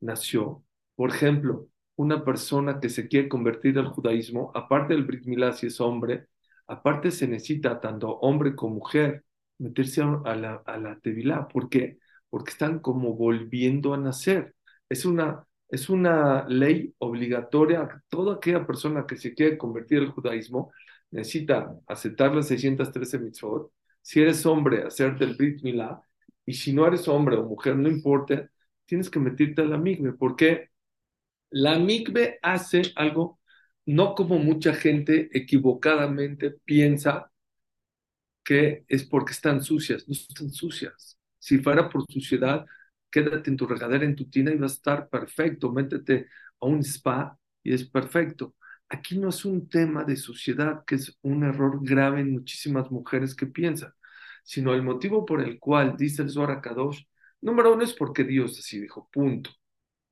nació. 0.00 0.64
Por 0.96 1.10
ejemplo, 1.10 1.68
una 1.96 2.24
persona 2.24 2.80
que 2.80 2.90
se 2.90 3.08
quiere 3.08 3.28
convertir 3.30 3.78
al 3.78 3.88
judaísmo, 3.88 4.52
aparte 4.54 4.94
del 4.94 5.04
Brit 5.06 5.24
Milá 5.26 5.52
si 5.54 5.68
es 5.68 5.80
hombre, 5.80 6.26
aparte 6.66 7.10
se 7.10 7.28
necesita 7.28 7.80
tanto 7.80 8.18
hombre 8.20 8.54
como 8.54 8.74
mujer 8.76 9.24
meterse 9.58 10.02
a 10.02 10.36
la, 10.36 10.62
a 10.66 10.78
la 10.78 10.98
Tevilá. 11.00 11.48
¿Por 11.48 11.68
qué? 11.70 11.98
Porque 12.28 12.50
están 12.52 12.80
como 12.80 13.14
volviendo 13.14 13.94
a 13.94 13.98
nacer. 13.98 14.54
Es 14.88 15.04
una, 15.06 15.46
es 15.68 15.88
una 15.88 16.46
ley 16.48 16.94
obligatoria. 16.98 18.02
Toda 18.10 18.36
aquella 18.36 18.66
persona 18.66 19.06
que 19.06 19.16
se 19.16 19.34
quiere 19.34 19.56
convertir 19.58 20.00
al 20.00 20.10
judaísmo 20.10 20.72
necesita 21.10 21.74
aceptar 21.86 22.34
las 22.34 22.48
613 22.48 23.18
mitzvot. 23.18 23.72
Si 24.02 24.20
eres 24.20 24.44
hombre, 24.46 24.84
hacerte 24.84 25.24
el 25.24 25.34
Brit 25.36 25.62
Milá. 25.62 26.00
Y 26.46 26.54
si 26.54 26.72
no 26.72 26.86
eres 26.86 27.06
hombre 27.08 27.36
o 27.36 27.44
mujer, 27.44 27.76
no 27.76 27.88
importa, 27.88 28.50
tienes 28.86 29.10
que 29.10 29.18
meterte 29.20 29.62
a 29.62 29.64
la 29.66 29.78
migbe. 29.78 30.12
Porque 30.14 30.70
la 31.50 31.78
migbe 31.78 32.38
hace 32.42 32.82
algo, 32.96 33.40
no 33.86 34.14
como 34.14 34.38
mucha 34.38 34.74
gente 34.74 35.30
equivocadamente 35.32 36.52
piensa 36.64 37.30
que 38.44 38.84
es 38.88 39.04
porque 39.04 39.32
están 39.32 39.62
sucias. 39.62 40.08
No 40.08 40.12
están 40.14 40.50
sucias. 40.50 41.18
Si 41.38 41.58
fuera 41.58 41.88
por 41.88 42.04
suciedad, 42.10 42.66
quédate 43.10 43.50
en 43.50 43.56
tu 43.56 43.66
regadera, 43.66 44.04
en 44.04 44.16
tu 44.16 44.28
tina 44.28 44.52
y 44.52 44.56
vas 44.56 44.72
a 44.72 44.74
estar 44.76 45.08
perfecto. 45.08 45.72
Métete 45.72 46.26
a 46.60 46.66
un 46.66 46.80
spa 46.84 47.38
y 47.62 47.72
es 47.74 47.84
perfecto. 47.88 48.54
Aquí 48.90 49.18
no 49.18 49.28
es 49.30 49.44
un 49.44 49.68
tema 49.68 50.04
de 50.04 50.16
suciedad, 50.16 50.84
que 50.86 50.96
es 50.96 51.18
un 51.22 51.44
error 51.44 51.78
grave 51.82 52.20
en 52.20 52.32
muchísimas 52.32 52.90
mujeres 52.90 53.34
que 53.36 53.46
piensan, 53.46 53.92
sino 54.44 54.74
el 54.74 54.82
motivo 54.82 55.24
por 55.24 55.40
el 55.42 55.58
cual 55.60 55.96
dice 55.96 56.22
el 56.22 56.30
Zohar 56.30 56.60
Kadosh, 56.60 57.04
número 57.40 57.72
uno 57.74 57.84
es 57.84 57.94
porque 57.94 58.24
Dios 58.24 58.58
así 58.58 58.80
dijo, 58.80 59.08
punto. 59.12 59.50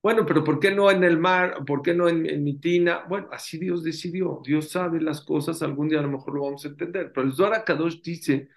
Bueno, 0.02 0.24
pero 0.26 0.44
¿por 0.44 0.60
qué 0.60 0.70
no 0.72 0.90
en 0.90 1.04
el 1.04 1.18
mar? 1.18 1.64
¿Por 1.66 1.82
qué 1.82 1.94
no 1.94 2.08
en, 2.08 2.24
en 2.26 2.44
mi 2.44 2.58
tina? 2.60 3.04
Bueno, 3.08 3.28
así 3.32 3.58
Dios 3.58 3.82
decidió. 3.84 4.40
Dios 4.44 4.70
sabe 4.70 5.00
las 5.00 5.22
cosas, 5.22 5.62
algún 5.62 5.88
día 5.88 5.98
a 5.98 6.02
lo 6.02 6.10
mejor 6.10 6.34
lo 6.34 6.44
vamos 6.44 6.64
a 6.64 6.68
entender. 6.68 7.12
Pero 7.12 7.26
el 7.26 7.34
Zohar 7.34 7.64
Kadosh 7.64 8.00
dice 8.02 8.48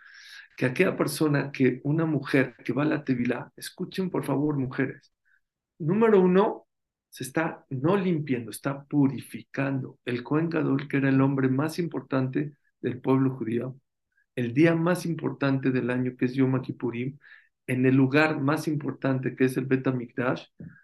que 0.57 0.65
aquella 0.67 0.95
persona, 0.95 1.51
que 1.51 1.81
una 1.83 2.05
mujer 2.05 2.55
que 2.63 2.73
va 2.73 2.83
a 2.83 2.85
la 2.85 3.03
Tevilá, 3.03 3.51
escuchen 3.57 4.09
por 4.11 4.23
favor, 4.23 4.57
mujeres. 4.57 5.13
Número 5.79 6.21
uno, 6.21 6.67
se 7.11 7.25
está 7.25 7.65
no 7.69 7.97
limpiando, 7.97 8.51
está 8.51 8.85
purificando. 8.85 9.99
El 10.05 10.23
Cohen 10.23 10.49
Gadol, 10.49 10.87
que 10.87 10.97
era 10.97 11.09
el 11.09 11.21
hombre 11.21 11.49
más 11.49 11.77
importante 11.77 12.55
del 12.81 13.01
pueblo 13.01 13.35
judío, 13.35 13.77
el 14.35 14.53
día 14.53 14.75
más 14.75 15.05
importante 15.05 15.71
del 15.71 15.89
año, 15.91 16.15
que 16.17 16.25
es 16.25 16.33
Yom 16.33 16.61
Kippurim, 16.61 17.19
en 17.67 17.85
el 17.85 17.95
lugar 17.95 18.39
más 18.41 18.67
importante, 18.67 19.35
que 19.35 19.45
es 19.45 19.57
el 19.57 19.65
Bet 19.65 19.85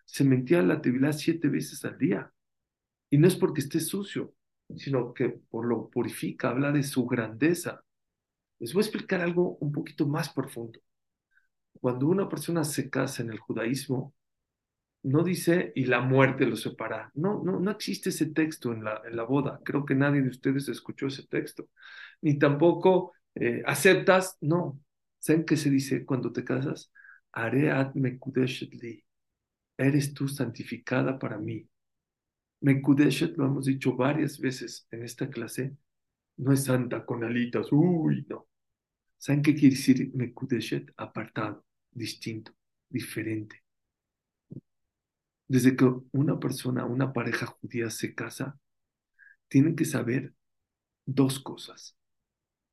se 0.05 0.23
metía 0.25 0.59
a 0.59 0.63
la 0.63 0.82
Tevilá 0.82 1.13
siete 1.13 1.47
veces 1.47 1.86
al 1.86 1.97
día. 1.97 2.32
Y 3.09 3.17
no 3.17 3.28
es 3.28 3.36
porque 3.38 3.61
esté 3.61 3.80
sucio, 3.80 4.34
sino 4.75 5.13
que 5.13 5.30
por 5.30 5.65
lo 5.65 5.89
purifica, 5.89 6.49
habla 6.49 6.71
de 6.73 6.84
su 6.84 7.05
grandeza. 7.05 7.84
Les 8.59 8.73
voy 8.73 8.82
a 8.84 8.86
explicar 8.86 9.21
algo 9.21 9.57
un 9.61 9.71
poquito 9.71 10.07
más 10.07 10.30
profundo. 10.34 10.80
Cuando 11.80 12.07
una 12.07 12.28
persona 12.28 12.63
se 12.65 12.89
casa 12.89 13.23
en 13.23 13.32
el 13.32 13.39
judaísmo, 13.39 14.13
no 15.03 15.23
dice 15.23 15.71
y 15.75 15.85
la 15.85 16.01
muerte 16.01 16.45
lo 16.45 16.55
separa. 16.55 17.11
No, 17.15 17.41
no, 17.43 17.59
no 17.59 17.71
existe 17.71 18.09
ese 18.09 18.27
texto 18.27 18.73
en 18.73 18.83
la, 18.83 19.01
en 19.07 19.15
la 19.15 19.23
boda. 19.23 19.59
Creo 19.63 19.85
que 19.85 19.95
nadie 19.95 20.21
de 20.21 20.29
ustedes 20.29 20.67
escuchó 20.69 21.07
ese 21.07 21.27
texto. 21.27 21.69
Ni 22.21 22.37
tampoco 22.37 23.13
eh, 23.35 23.63
aceptas, 23.65 24.37
no. 24.41 24.79
¿Saben 25.19 25.45
qué 25.45 25.57
se 25.57 25.69
dice 25.69 26.05
cuando 26.05 26.31
te 26.31 26.43
casas? 26.43 26.91
Areat 27.31 27.95
mekudeshet 27.95 28.73
li. 28.73 29.03
Eres 29.77 30.13
tú 30.13 30.27
santificada 30.27 31.19
para 31.19 31.37
mí. 31.37 31.67
Mekudeshet, 32.61 33.37
lo 33.37 33.45
hemos 33.45 33.65
dicho 33.65 33.95
varias 33.95 34.39
veces 34.39 34.87
en 34.91 35.03
esta 35.03 35.29
clase, 35.29 35.77
no 36.37 36.51
es 36.53 36.63
santa 36.65 37.05
con 37.05 37.23
alitas, 37.23 37.67
uy, 37.71 38.25
no. 38.29 38.47
¿Saben 39.17 39.41
qué 39.41 39.53
quiere 39.55 39.75
decir 39.75 40.11
Mekudeshet? 40.15 40.91
Apartado, 40.97 41.65
distinto, 41.91 42.53
diferente. 42.89 43.63
Desde 45.47 45.75
que 45.75 45.89
una 46.11 46.39
persona, 46.39 46.85
una 46.85 47.13
pareja 47.13 47.45
judía 47.45 47.89
se 47.89 48.13
casa, 48.13 48.59
tienen 49.47 49.75
que 49.75 49.85
saber 49.85 50.33
dos 51.05 51.39
cosas. 51.39 51.97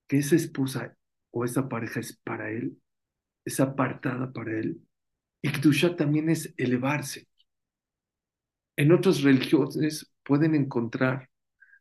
Que 0.09 0.19
esa 0.19 0.37
esposa 0.37 0.97
o 1.31 1.45
esa 1.45 1.69
pareja 1.69 2.01
es 2.01 2.17
para 2.19 2.51
él, 2.51 2.81
es 3.45 3.61
apartada 3.61 4.33
para 4.33 4.59
él, 4.59 4.83
y 5.43 5.53
Kedusha 5.53 5.95
también 5.95 6.31
es 6.31 6.55
elevarse. 6.57 7.29
En 8.77 8.93
otras 8.93 9.23
religiones 9.23 10.13
pueden 10.23 10.55
encontrar 10.55 11.29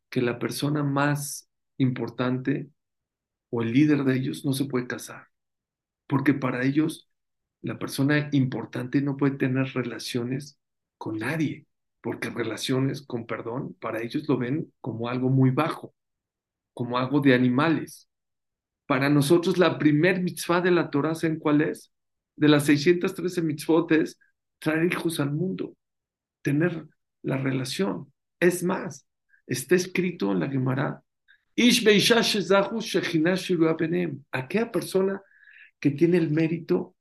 que 0.09 0.21
la 0.21 0.37
persona 0.37 0.83
más 0.83 1.49
importante 1.77 2.69
o 3.49 3.61
el 3.61 3.71
líder 3.71 4.03
de 4.03 4.15
ellos 4.15 4.45
no 4.45 4.53
se 4.53 4.65
puede 4.65 4.85
casar, 4.87 5.27
porque 6.07 6.33
para 6.33 6.63
ellos 6.65 7.09
la 7.61 7.79
persona 7.79 8.29
importante 8.33 9.01
no 9.01 9.15
puede 9.15 9.37
tener 9.37 9.67
relaciones 9.73 10.59
con 11.03 11.17
nadie, 11.17 11.67
porque 11.99 12.29
relaciones 12.29 13.01
con 13.01 13.25
perdón, 13.25 13.75
para 13.81 14.01
ellos 14.01 14.25
lo 14.25 14.37
ven 14.37 14.71
como 14.79 15.09
algo 15.09 15.29
muy 15.29 15.49
bajo, 15.49 15.93
como 16.73 16.97
algo 16.97 17.19
de 17.19 17.33
animales. 17.33 18.07
Para 18.85 19.09
nosotros 19.09 19.57
la 19.57 19.77
primer 19.77 20.21
mitzvah 20.21 20.61
de 20.61 20.71
la 20.71 20.89
Torah, 20.89 21.13
¿saben 21.13 21.39
cuál 21.39 21.59
es? 21.59 21.91
De 22.37 22.47
las 22.47 22.67
613 22.67 23.41
mitzvot 23.41 23.91
es 23.91 24.17
traer 24.59 24.85
hijos 24.85 25.19
al 25.19 25.33
mundo, 25.33 25.75
tener 26.41 26.87
la 27.21 27.35
relación. 27.35 28.09
Es 28.39 28.63
más, 28.63 29.05
está 29.45 29.75
escrito 29.75 30.31
en 30.31 30.39
la 30.39 30.47
Gemara, 30.47 31.03
aquella 34.31 34.71
persona 34.71 35.21
que 35.81 35.91
tiene 35.91 36.15
el 36.15 36.31
mérito, 36.31 36.92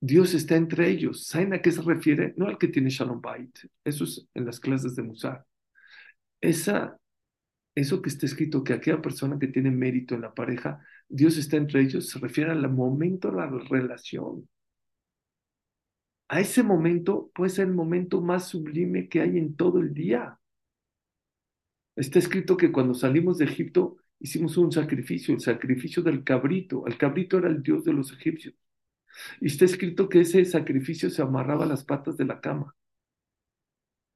Dios 0.00 0.34
está 0.34 0.56
entre 0.56 0.88
ellos. 0.90 1.26
¿Saben 1.26 1.54
a 1.54 1.62
qué 1.62 1.72
se 1.72 1.82
refiere? 1.82 2.34
No 2.36 2.46
al 2.46 2.58
que 2.58 2.68
tiene 2.68 2.90
Shalom 2.90 3.20
Bait, 3.20 3.58
eso 3.84 4.04
es 4.04 4.26
en 4.34 4.46
las 4.46 4.60
clases 4.60 4.94
de 4.96 5.02
Musar. 5.02 5.44
Esa, 6.40 6.98
eso 7.74 8.02
que 8.02 8.08
está 8.10 8.26
escrito, 8.26 8.64
que 8.64 8.72
aquella 8.74 9.02
persona 9.02 9.38
que 9.38 9.48
tiene 9.48 9.70
mérito 9.70 10.14
en 10.14 10.22
la 10.22 10.34
pareja, 10.34 10.80
Dios 11.08 11.36
está 11.36 11.56
entre 11.56 11.82
ellos, 11.82 12.08
se 12.08 12.18
refiere 12.18 12.52
al 12.52 12.68
momento 12.70 13.30
de 13.30 13.36
la 13.36 13.46
relación. 13.48 14.48
A 16.28 16.40
ese 16.40 16.62
momento 16.62 17.30
puede 17.34 17.50
ser 17.50 17.68
el 17.68 17.74
momento 17.74 18.20
más 18.20 18.48
sublime 18.48 19.08
que 19.08 19.20
hay 19.20 19.38
en 19.38 19.56
todo 19.56 19.80
el 19.80 19.94
día. 19.94 20.38
Está 21.96 22.18
escrito 22.18 22.56
que 22.56 22.70
cuando 22.70 22.94
salimos 22.94 23.38
de 23.38 23.46
Egipto 23.46 23.96
hicimos 24.20 24.56
un 24.56 24.70
sacrificio, 24.72 25.34
el 25.34 25.40
sacrificio 25.40 26.02
del 26.02 26.22
cabrito. 26.24 26.86
El 26.86 26.98
cabrito 26.98 27.38
era 27.38 27.48
el 27.48 27.62
dios 27.62 27.84
de 27.84 27.92
los 27.92 28.12
egipcios. 28.12 28.54
Y 29.40 29.46
está 29.46 29.64
escrito 29.64 30.08
que 30.08 30.20
ese 30.20 30.44
sacrificio 30.44 31.10
se 31.10 31.22
amarraba 31.22 31.64
a 31.64 31.68
las 31.68 31.84
patas 31.84 32.16
de 32.16 32.24
la 32.24 32.40
cama. 32.40 32.74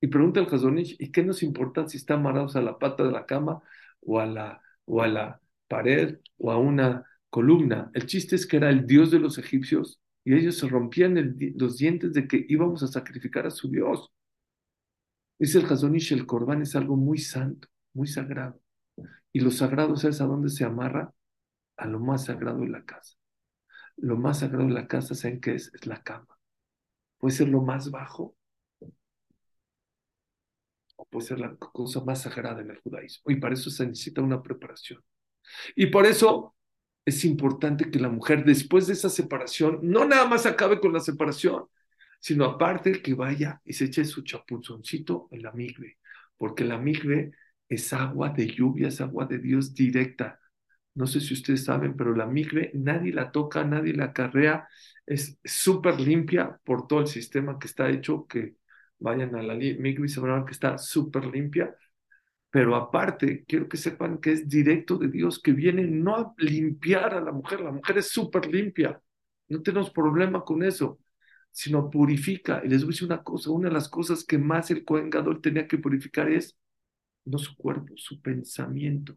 Y 0.01 0.09
pregunta 0.09 0.41
el 0.41 0.47
Hazonish, 0.47 0.97
¿y 0.99 1.13
qué 1.13 1.23
nos 1.23 1.43
importa 1.43 1.89
si 1.89 1.97
está 1.97 2.15
amarrados 2.15 2.57
a 2.57 2.61
la 2.61 2.79
pata 2.79 3.05
de 3.05 3.13
la 3.13 3.25
cama 3.27 3.63
o 4.01 4.19
a 4.19 4.27
la, 4.27 4.61
o 4.85 5.01
a 5.03 5.09
la 5.09 5.41
pared 5.69 6.19
o 6.39 6.51
a 6.51 6.59
una 6.59 7.05
columna? 7.31 7.91
El 7.95 8.07
chiste 8.07 8.37
es 8.37 8.47
que 8.47 8.57
era 8.57 8.71
el 8.71 8.87
dios 8.87 9.11
de 9.11 9.21
los 9.21 9.39
egipcios 9.39 10.01
y 10.25 10.35
ellos 10.35 10.59
se 10.59 10.69
rompían 10.69 11.37
los 11.57 11.79
dientes 11.79 12.13
de 12.15 12.27
que 12.27 12.45
íbamos 12.49 12.83
a 12.83 12.89
sacrificar 12.89 13.47
a 13.47 13.51
su 13.51 13.69
dios. 13.71 14.11
Dice 15.39 15.59
el 15.59 15.67
Hazonish, 15.67 16.13
el 16.13 16.27
corbán 16.27 16.63
es 16.63 16.75
algo 16.77 16.97
muy 16.97 17.19
santo 17.19 17.69
muy 17.95 18.07
sagrado. 18.07 18.61
Y 19.33 19.41
lo 19.41 19.51
sagrado, 19.51 19.97
¿sabes 19.97 20.21
a 20.21 20.27
dónde 20.27 20.49
se 20.51 20.65
amarra? 20.65 21.15
A 21.77 21.87
lo 21.87 22.01
más 22.01 22.27
sagrado 22.27 22.61
de 22.61 22.69
la 22.69 22.85
casa. 22.85 23.17
Lo 23.97 24.17
más 24.17 24.41
sagrado 24.41 24.67
de 24.67 24.75
la 24.75 24.87
casa, 24.89 25.15
¿saben 25.15 25.41
qué 25.41 25.55
es? 25.55 25.73
Es 25.75 25.87
la 25.87 26.03
cama. 26.03 26.39
Puede 27.19 27.37
ser 27.37 27.49
lo 27.49 27.63
más 27.63 27.91
bajo 27.91 28.37
o 30.97 31.05
puede 31.07 31.27
ser 31.27 31.41
la 31.41 31.57
cosa 31.57 32.03
más 32.05 32.23
sagrada 32.23 32.61
en 32.63 32.71
el 32.71 32.79
judaísmo. 32.81 33.31
Y 33.31 33.37
para 33.37 33.55
eso 33.55 33.71
se 33.71 33.87
necesita 33.87 34.23
una 34.23 34.43
preparación. 34.43 35.03
Y 35.77 35.87
por 35.87 36.07
eso 36.07 36.55
es 37.05 37.25
importante 37.25 37.91
que 37.91 37.99
la 37.99 38.09
mujer, 38.09 38.45
después 38.45 38.87
de 38.87 38.95
esa 38.95 39.11
separación, 39.11 39.81
no 39.83 40.05
nada 40.07 40.27
más 40.27 40.47
acabe 40.47 40.81
con 40.81 40.93
la 40.93 41.01
separación, 41.01 41.67
sino 42.21 42.45
aparte 42.45 43.03
que 43.03 43.15
vaya 43.15 43.61
y 43.65 43.73
se 43.73 43.87
eche 43.87 44.05
su 44.05 44.23
chapuzoncito 44.23 45.29
en 45.33 45.43
la 45.43 45.53
migbe, 45.53 45.99
porque 46.37 46.65
la 46.65 46.79
migbe 46.79 47.33
es 47.69 47.93
agua 47.93 48.31
de 48.31 48.47
lluvia, 48.49 48.89
es 48.89 49.01
agua 49.01 49.27
de 49.27 49.39
Dios 49.39 49.75
directa. 49.75 50.41
No 50.95 51.07
sé 51.07 51.21
si 51.21 51.35
ustedes 51.35 51.65
saben, 51.65 51.97
pero 51.97 52.15
la 52.15 52.27
migre 52.27 52.71
nadie 52.75 53.13
la 53.13 53.31
toca, 53.33 53.65
nadie 53.65 53.95
la 53.95 54.13
carrea, 54.13 54.69
es 55.07 55.39
súper 55.45 56.01
limpia 56.01 56.61
por 56.65 56.87
todo 56.87 57.01
el 57.01 57.07
sistema 57.07 57.59
que 57.59 57.67
está 57.67 57.89
hecho, 57.91 58.27
que 58.27 58.57
vayan 58.99 59.35
a 59.35 59.43
la 59.43 59.55
migre 59.55 60.05
y 60.07 60.09
se 60.09 60.21
que 60.21 60.53
está 60.53 60.79
súper 60.79 61.27
limpia. 61.27 61.75
Pero 62.51 62.77
aparte, 62.77 63.45
quiero 63.47 63.69
que 63.69 63.77
sepan 63.79 64.19
que 64.19 64.33
es 64.33 64.49
directo 64.49 64.99
de 64.99 65.09
Dios, 65.09 65.41
que 65.41 65.53
viene 65.53 65.85
no 65.85 66.17
a 66.17 66.35
limpiar 66.39 67.15
a 67.15 67.21
la 67.21 67.33
mujer, 67.33 67.61
la 67.61 67.73
mujer 67.73 67.99
es 67.99 68.11
súper 68.11 68.47
limpia, 68.47 69.01
no 69.49 69.63
tenemos 69.63 69.91
problema 69.91 70.45
con 70.45 70.63
eso, 70.63 70.99
sino 71.51 71.91
purifica. 71.91 72.63
Y 72.65 72.69
les 72.69 72.83
voy 72.85 72.91
a 72.91 72.93
decir 72.95 73.07
una 73.07 73.23
cosa, 73.23 73.51
una 73.51 73.69
de 73.69 73.75
las 73.75 73.89
cosas 73.89 74.25
que 74.25 74.39
más 74.39 74.71
el 74.71 74.85
Cohen 74.85 75.11
tenía 75.43 75.67
que 75.67 75.79
purificar 75.79 76.31
es 76.31 76.57
no 77.25 77.39
su 77.39 77.57
cuerpo, 77.57 77.95
su 77.97 78.21
pensamiento. 78.23 79.17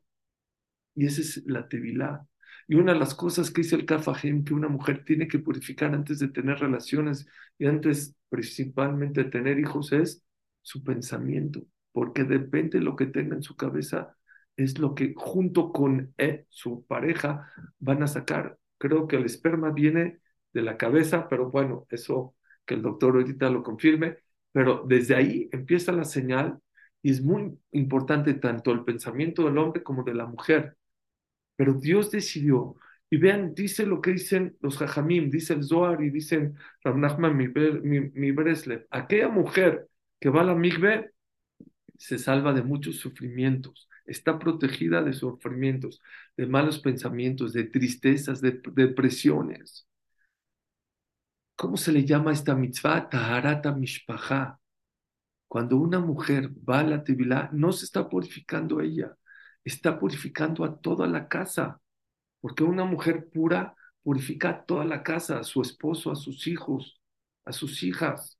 Y 0.95 1.05
esa 1.05 1.21
es 1.21 1.43
la 1.45 1.67
tevilá. 1.67 2.25
Y 2.67 2.75
una 2.75 2.93
de 2.93 2.99
las 2.99 3.13
cosas 3.15 3.51
que 3.51 3.61
dice 3.61 3.75
el 3.75 3.85
Kafajem 3.85 4.43
que 4.43 4.53
una 4.53 4.67
mujer 4.69 5.03
tiene 5.05 5.27
que 5.27 5.39
purificar 5.39 5.93
antes 5.93 6.19
de 6.19 6.29
tener 6.29 6.59
relaciones 6.59 7.27
y 7.57 7.67
antes 7.67 8.15
principalmente 8.29 9.23
de 9.23 9.29
tener 9.29 9.59
hijos 9.59 9.91
es 9.91 10.23
su 10.61 10.83
pensamiento, 10.83 11.61
porque 11.91 12.23
depende 12.23 12.79
de 12.79 12.85
lo 12.85 12.95
que 12.95 13.05
tenga 13.05 13.35
en 13.35 13.43
su 13.43 13.55
cabeza, 13.55 14.17
es 14.57 14.79
lo 14.79 14.95
que 14.95 15.13
junto 15.15 15.71
con 15.71 16.13
eh, 16.17 16.45
su 16.49 16.85
pareja 16.85 17.51
van 17.79 18.01
a 18.03 18.07
sacar. 18.07 18.57
Creo 18.77 19.07
que 19.07 19.17
el 19.17 19.25
esperma 19.25 19.71
viene 19.71 20.19
de 20.53 20.61
la 20.61 20.77
cabeza, 20.77 21.27
pero 21.29 21.51
bueno, 21.51 21.85
eso 21.89 22.35
que 22.65 22.73
el 22.75 22.81
doctor 22.81 23.15
ahorita 23.15 23.49
lo 23.49 23.63
confirme, 23.63 24.17
pero 24.51 24.85
desde 24.87 25.15
ahí 25.15 25.49
empieza 25.51 25.91
la 25.91 26.05
señal 26.05 26.59
y 27.01 27.11
es 27.11 27.21
muy 27.21 27.57
importante 27.71 28.33
tanto 28.35 28.71
el 28.71 28.83
pensamiento 28.83 29.43
del 29.45 29.57
hombre 29.57 29.83
como 29.83 30.03
de 30.03 30.13
la 30.15 30.25
mujer. 30.25 30.77
Pero 31.55 31.73
Dios 31.73 32.11
decidió, 32.11 32.75
y 33.09 33.17
vean, 33.17 33.53
dice 33.53 33.85
lo 33.85 34.01
que 34.01 34.11
dicen 34.11 34.57
los 34.61 34.77
Jajamim, 34.77 35.29
dice 35.29 35.53
el 35.53 35.63
Zohar 35.63 36.01
y 36.03 36.09
dicen 36.09 36.57
Rav 36.83 36.97
Nachman 36.97 37.37
mi, 37.37 37.47
mi, 37.47 38.31
Breslev, 38.31 38.87
aquella 38.89 39.29
mujer 39.29 39.87
que 40.19 40.29
va 40.29 40.41
a 40.41 40.45
la 40.45 40.55
migbe 40.55 41.11
se 41.97 42.17
salva 42.17 42.53
de 42.53 42.63
muchos 42.63 42.97
sufrimientos, 42.97 43.87
está 44.05 44.37
protegida 44.39 45.01
de 45.01 45.13
sufrimientos, 45.13 46.01
de 46.35 46.45
malos 46.47 46.79
pensamientos, 46.79 47.53
de 47.53 47.65
tristezas, 47.65 48.41
de 48.41 48.61
depresiones. 48.73 49.87
¿Cómo 51.55 51.77
se 51.77 51.91
le 51.91 52.03
llama 52.05 52.33
esta 52.33 52.53
mitzvah? 52.53 53.09
Taharata 53.09 53.71
mishpaha, 53.71 54.59
cuando 55.47 55.77
una 55.77 55.99
mujer 55.99 56.49
va 56.67 56.79
a 56.81 56.83
la 56.83 57.03
Tevilá, 57.03 57.49
no 57.53 57.71
se 57.71 57.85
está 57.85 58.09
purificando 58.09 58.81
ella, 58.81 59.15
está 59.65 59.99
purificando 59.99 60.65
a 60.65 60.79
toda 60.79 61.07
la 61.07 61.29
casa, 61.29 61.81
porque 62.41 62.63
una 62.63 62.85
mujer 62.85 63.29
pura 63.31 63.75
purifica 64.03 64.49
a 64.51 64.65
toda 64.65 64.85
la 64.85 65.03
casa, 65.03 65.39
a 65.39 65.43
su 65.43 65.61
esposo, 65.63 66.11
a 66.11 66.15
sus 66.17 66.47
hijos, 66.47 67.01
a 67.45 67.53
sus 67.53 67.83
hijas. 67.83 68.39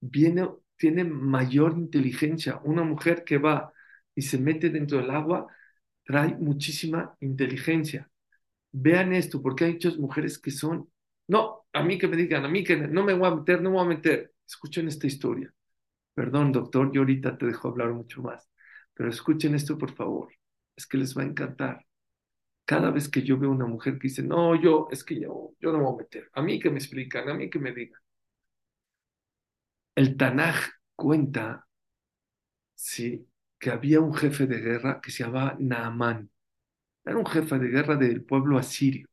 Viene, 0.00 0.48
tiene 0.76 1.04
mayor 1.04 1.72
inteligencia. 1.76 2.60
Una 2.64 2.82
mujer 2.84 3.24
que 3.24 3.38
va 3.38 3.72
y 4.14 4.22
se 4.22 4.38
mete 4.38 4.70
dentro 4.70 4.98
del 4.98 5.10
agua 5.10 5.46
trae 6.04 6.36
muchísima 6.36 7.16
inteligencia. 7.20 8.10
Vean 8.72 9.14
esto, 9.14 9.42
porque 9.42 9.64
hay 9.66 9.74
muchas 9.74 9.98
mujeres 9.98 10.38
que 10.38 10.50
son, 10.52 10.90
no, 11.28 11.66
a 11.72 11.82
mí 11.82 11.98
que 11.98 12.08
me 12.08 12.16
digan, 12.16 12.44
a 12.44 12.48
mí 12.48 12.64
que 12.64 12.76
no 12.76 13.04
me 13.04 13.14
voy 13.14 13.28
a 13.28 13.36
meter, 13.36 13.62
no 13.62 13.70
me 13.70 13.76
voy 13.76 13.86
a 13.86 13.88
meter. 13.90 14.34
Escuchen 14.46 14.88
esta 14.88 15.06
historia. 15.06 15.52
Perdón, 16.14 16.52
doctor, 16.52 16.92
yo 16.92 17.02
ahorita 17.02 17.38
te 17.38 17.46
dejo 17.46 17.68
hablar 17.68 17.92
mucho 17.92 18.22
más, 18.22 18.48
pero 18.96 19.10
escuchen 19.10 19.54
esto, 19.54 19.78
por 19.78 19.94
favor. 19.94 20.32
Es 20.76 20.86
que 20.86 20.98
les 20.98 21.16
va 21.16 21.22
a 21.22 21.26
encantar. 21.26 21.86
Cada 22.66 22.90
vez 22.90 23.08
que 23.10 23.22
yo 23.22 23.38
veo 23.38 23.50
una 23.50 23.66
mujer 23.66 23.94
que 23.98 24.08
dice, 24.08 24.22
no, 24.22 24.60
yo, 24.60 24.88
es 24.90 25.04
que 25.04 25.20
yo, 25.20 25.54
yo 25.60 25.72
no 25.72 25.78
me 25.78 25.84
voy 25.84 25.94
a 25.94 25.98
meter. 25.98 26.30
A 26.34 26.42
mí 26.42 26.60
que 26.60 26.70
me 26.70 26.78
explican, 26.78 27.28
a 27.30 27.34
mí 27.34 27.50
que 27.50 27.58
me 27.60 27.72
digan. 27.74 28.00
El 29.96 30.16
Tanaj 30.16 30.56
cuenta, 30.94 31.66
sí, 32.74 33.28
que 33.58 33.70
había 33.70 34.00
un 34.00 34.14
jefe 34.14 34.46
de 34.46 34.60
guerra 34.60 35.00
que 35.00 35.10
se 35.10 35.24
llamaba 35.24 35.56
Naamán. 35.58 36.30
Era 37.04 37.18
un 37.18 37.26
jefe 37.26 37.58
de 37.58 37.68
guerra 37.68 37.96
del 37.96 38.24
pueblo 38.24 38.58
asirio. 38.58 39.08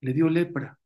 Le 0.00 0.12
dio 0.14 0.28
lepra. 0.30 0.78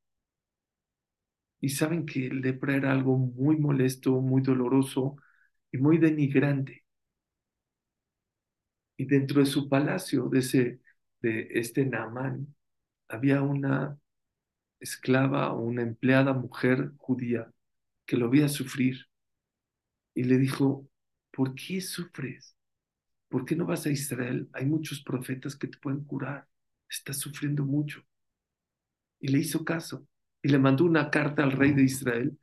Y 1.60 1.68
saben 1.70 2.04
que 2.06 2.28
lepra 2.30 2.74
era 2.76 2.92
algo 2.92 3.16
muy 3.16 3.56
molesto, 3.58 4.20
muy 4.20 4.42
doloroso 4.42 5.16
y 5.72 5.78
muy 5.78 5.98
denigrante. 5.98 6.84
Y 8.98 9.06
dentro 9.06 9.40
de 9.40 9.46
su 9.46 9.68
palacio, 9.70 10.28
de, 10.28 10.40
ese, 10.40 10.80
de 11.22 11.48
este 11.52 11.86
Naamán, 11.86 12.54
había 13.08 13.42
una 13.42 13.98
esclava 14.80 15.52
o 15.52 15.62
una 15.62 15.82
empleada 15.82 16.34
mujer 16.34 16.92
judía 16.98 17.50
que 18.06 18.18
lo 18.18 18.28
veía 18.30 18.48
sufrir. 18.48 19.06
Y 20.14 20.24
le 20.24 20.36
dijo, 20.38 20.88
¿por 21.30 21.54
qué 21.54 21.80
sufres? 21.80 22.56
¿Por 23.28 23.44
qué 23.44 23.56
no 23.56 23.66
vas 23.66 23.86
a 23.86 23.90
Israel? 23.90 24.48
Hay 24.52 24.66
muchos 24.66 25.02
profetas 25.02 25.56
que 25.56 25.68
te 25.68 25.78
pueden 25.78 26.04
curar. 26.04 26.48
Estás 26.90 27.18
sufriendo 27.18 27.64
mucho. 27.64 28.02
Y 29.20 29.28
le 29.28 29.38
hizo 29.38 29.64
caso 29.64 30.06
y 30.42 30.48
le 30.48 30.58
mandó 30.58 30.84
una 30.84 31.10
carta 31.10 31.42
al 31.42 31.52
rey 31.52 31.72
de 31.72 31.82
Israel 31.82 32.38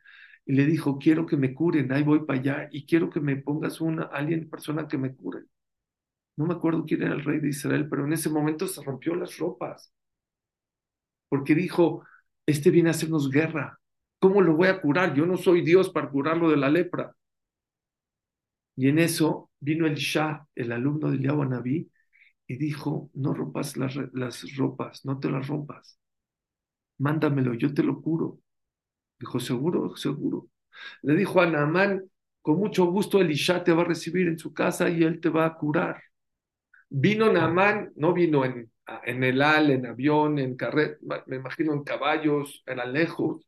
y 0.45 0.53
le 0.53 0.66
dijo, 0.66 0.99
quiero 0.99 1.26
que 1.26 1.38
me 1.38 1.53
curen, 1.53 1.91
ahí 1.91 2.03
voy 2.03 2.26
para 2.26 2.39
allá 2.39 2.70
y 2.72 2.86
quiero 2.86 3.10
que 3.10 3.20
me 3.20 3.36
pongas 3.38 3.82
una, 3.82 4.03
alguien, 4.03 4.49
persona 4.49 4.88
que 4.88 4.97
me 4.97 5.16
cure. 5.16 5.45
No 6.38 6.45
me 6.45 6.53
acuerdo 6.53 6.86
quién 6.86 7.03
era 7.03 7.13
el 7.13 7.23
rey 7.23 7.39
de 7.39 7.49
Israel, 7.49 7.88
pero 7.89 8.05
en 8.05 8.13
ese 8.13 8.29
momento 8.29 8.67
se 8.67 8.83
rompió 8.83 9.15
las 9.15 9.38
ropas, 9.38 9.91
porque 11.29 11.55
dijo, 11.55 12.03
este 12.45 12.71
viene 12.71 12.89
a 12.89 12.91
hacernos 12.91 13.29
guerra, 13.29 13.79
¿cómo 14.19 14.41
lo 14.41 14.55
voy 14.55 14.67
a 14.69 14.81
curar? 14.81 15.13
Yo 15.15 15.25
no 15.25 15.38
soy 15.38 15.61
Dios 15.61 15.89
para 15.89 16.09
curarlo 16.09 16.49
de 16.49 16.57
la 16.57 16.69
lepra. 16.69 17.15
Y 18.75 18.89
en 18.89 18.99
eso 18.99 19.51
vino 19.59 19.86
el 19.88 19.95
Shah, 19.95 20.47
el 20.55 20.71
alumno 20.71 21.09
de 21.09 21.17
Eliyahu 21.17 21.45
Naví, 21.45 21.89
y 22.47 22.57
dijo, 22.57 23.09
no 23.15 23.33
rompas 23.33 23.77
las, 23.77 23.95
las 24.13 24.55
ropas, 24.57 25.05
no 25.05 25.19
te 25.19 25.29
las 25.31 25.47
rompas, 25.47 25.99
mándamelo, 26.97 27.53
yo 27.53 27.73
te 27.73 27.83
lo 27.83 28.01
curo. 28.01 28.39
Dijo, 29.19 29.39
seguro, 29.39 29.95
seguro. 29.97 30.49
Le 31.03 31.15
dijo 31.15 31.41
a 31.41 31.47
Naamán, 31.47 32.03
con 32.41 32.59
mucho 32.59 32.86
gusto 32.88 33.21
Elisha 33.21 33.63
te 33.63 33.73
va 33.73 33.83
a 33.83 33.86
recibir 33.86 34.27
en 34.27 34.39
su 34.39 34.53
casa 34.53 34.89
y 34.89 35.03
él 35.03 35.21
te 35.21 35.29
va 35.29 35.45
a 35.45 35.55
curar. 35.57 36.01
Vino 36.89 37.31
Naamán, 37.31 37.91
no 37.95 38.13
vino 38.13 38.45
en, 38.45 38.71
en 39.05 39.23
el 39.23 39.41
al, 39.41 39.71
en 39.71 39.86
avión, 39.86 40.39
en 40.39 40.55
carreta, 40.55 40.97
me 41.27 41.38
imagino 41.38 41.73
en 41.73 41.83
caballos, 41.83 42.63
era 42.65 42.86
lejos. 42.86 43.45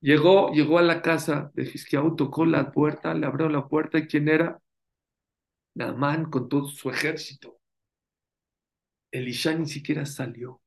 Llegó, 0.00 0.52
llegó 0.52 0.78
a 0.78 0.82
la 0.82 1.02
casa 1.02 1.50
de 1.54 1.64
Hisquiaú, 1.64 2.16
tocó 2.16 2.46
la 2.46 2.72
puerta, 2.72 3.14
le 3.14 3.26
abrió 3.26 3.48
la 3.48 3.68
puerta 3.68 3.98
y 3.98 4.06
¿quién 4.06 4.28
era? 4.28 4.60
Naamán 5.74 6.30
con 6.30 6.48
todo 6.48 6.66
su 6.66 6.88
ejército. 6.88 7.58
Elisha 9.12 9.54
ni 9.54 9.66
siquiera 9.68 10.04
salió. 10.06 10.60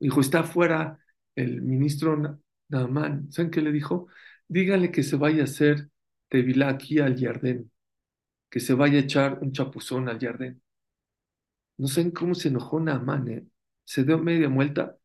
Dijo, 0.00 0.20
está 0.20 0.40
afuera 0.40 0.98
el 1.36 1.62
ministro 1.62 2.40
Naamán. 2.68 3.30
¿Saben 3.32 3.50
qué 3.50 3.60
le 3.60 3.72
dijo? 3.72 4.08
Dígale 4.48 4.90
que 4.90 5.02
se 5.02 5.16
vaya 5.16 5.42
a 5.42 5.44
hacer 5.44 5.88
tevilá 6.28 6.68
aquí 6.68 6.98
al 6.98 7.16
Yardén, 7.16 7.70
que 8.50 8.60
se 8.60 8.74
vaya 8.74 8.98
a 8.98 9.02
echar 9.02 9.38
un 9.42 9.52
chapuzón 9.52 10.08
al 10.08 10.18
Yardén. 10.18 10.62
No 11.78 11.88
saben 11.88 12.10
cómo 12.12 12.34
se 12.34 12.48
enojó 12.48 12.80
Naamán, 12.80 13.28
¿eh? 13.28 13.46
Se 13.84 14.04
dio 14.04 14.18
media 14.18 14.48
vuelta 14.48 14.96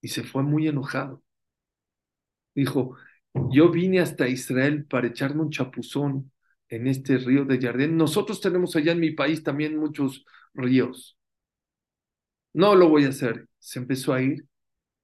y 0.00 0.08
se 0.08 0.24
fue 0.24 0.42
muy 0.42 0.68
enojado. 0.68 1.22
Dijo, 2.54 2.96
yo 3.34 3.70
vine 3.70 4.00
hasta 4.00 4.28
Israel 4.28 4.84
para 4.86 5.06
echarme 5.08 5.42
un 5.42 5.50
chapuzón 5.50 6.32
en 6.68 6.86
este 6.86 7.18
río 7.18 7.44
de 7.44 7.58
Yardén. 7.58 7.96
Nosotros 7.96 8.40
tenemos 8.40 8.74
allá 8.76 8.92
en 8.92 9.00
mi 9.00 9.12
país 9.12 9.42
también 9.42 9.76
muchos 9.78 10.24
ríos. 10.54 11.16
No 12.52 12.74
lo 12.74 12.88
voy 12.88 13.04
a 13.04 13.08
hacer. 13.10 13.48
Se 13.58 13.78
empezó 13.78 14.12
a 14.12 14.22
ir. 14.22 14.46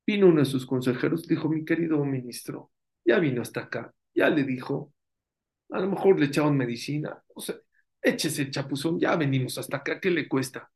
Vino 0.07 0.29
uno 0.29 0.41
de 0.41 0.47
sus 0.47 0.67
consejeros, 0.67 1.27
dijo, 1.29 1.49
mi 1.49 1.65
querido 1.65 2.05
ministro, 2.05 2.73
ya 3.05 3.19
vino 3.19 3.43
hasta 3.43 3.63
acá. 3.63 3.95
Ya 4.15 4.31
le 4.31 4.45
dijo, 4.45 4.95
a 5.71 5.81
lo 5.81 5.91
mejor 5.91 6.21
le 6.21 6.27
echaban 6.27 6.57
medicina. 6.57 7.23
O 7.35 7.41
sea, 7.41 7.57
échese 8.03 8.43
el 8.43 8.51
chapuzón, 8.53 9.01
ya 9.01 9.17
venimos 9.17 9.59
hasta 9.59 9.79
acá, 9.79 10.01
¿qué 10.01 10.11
le 10.11 10.29
cuesta? 10.29 10.71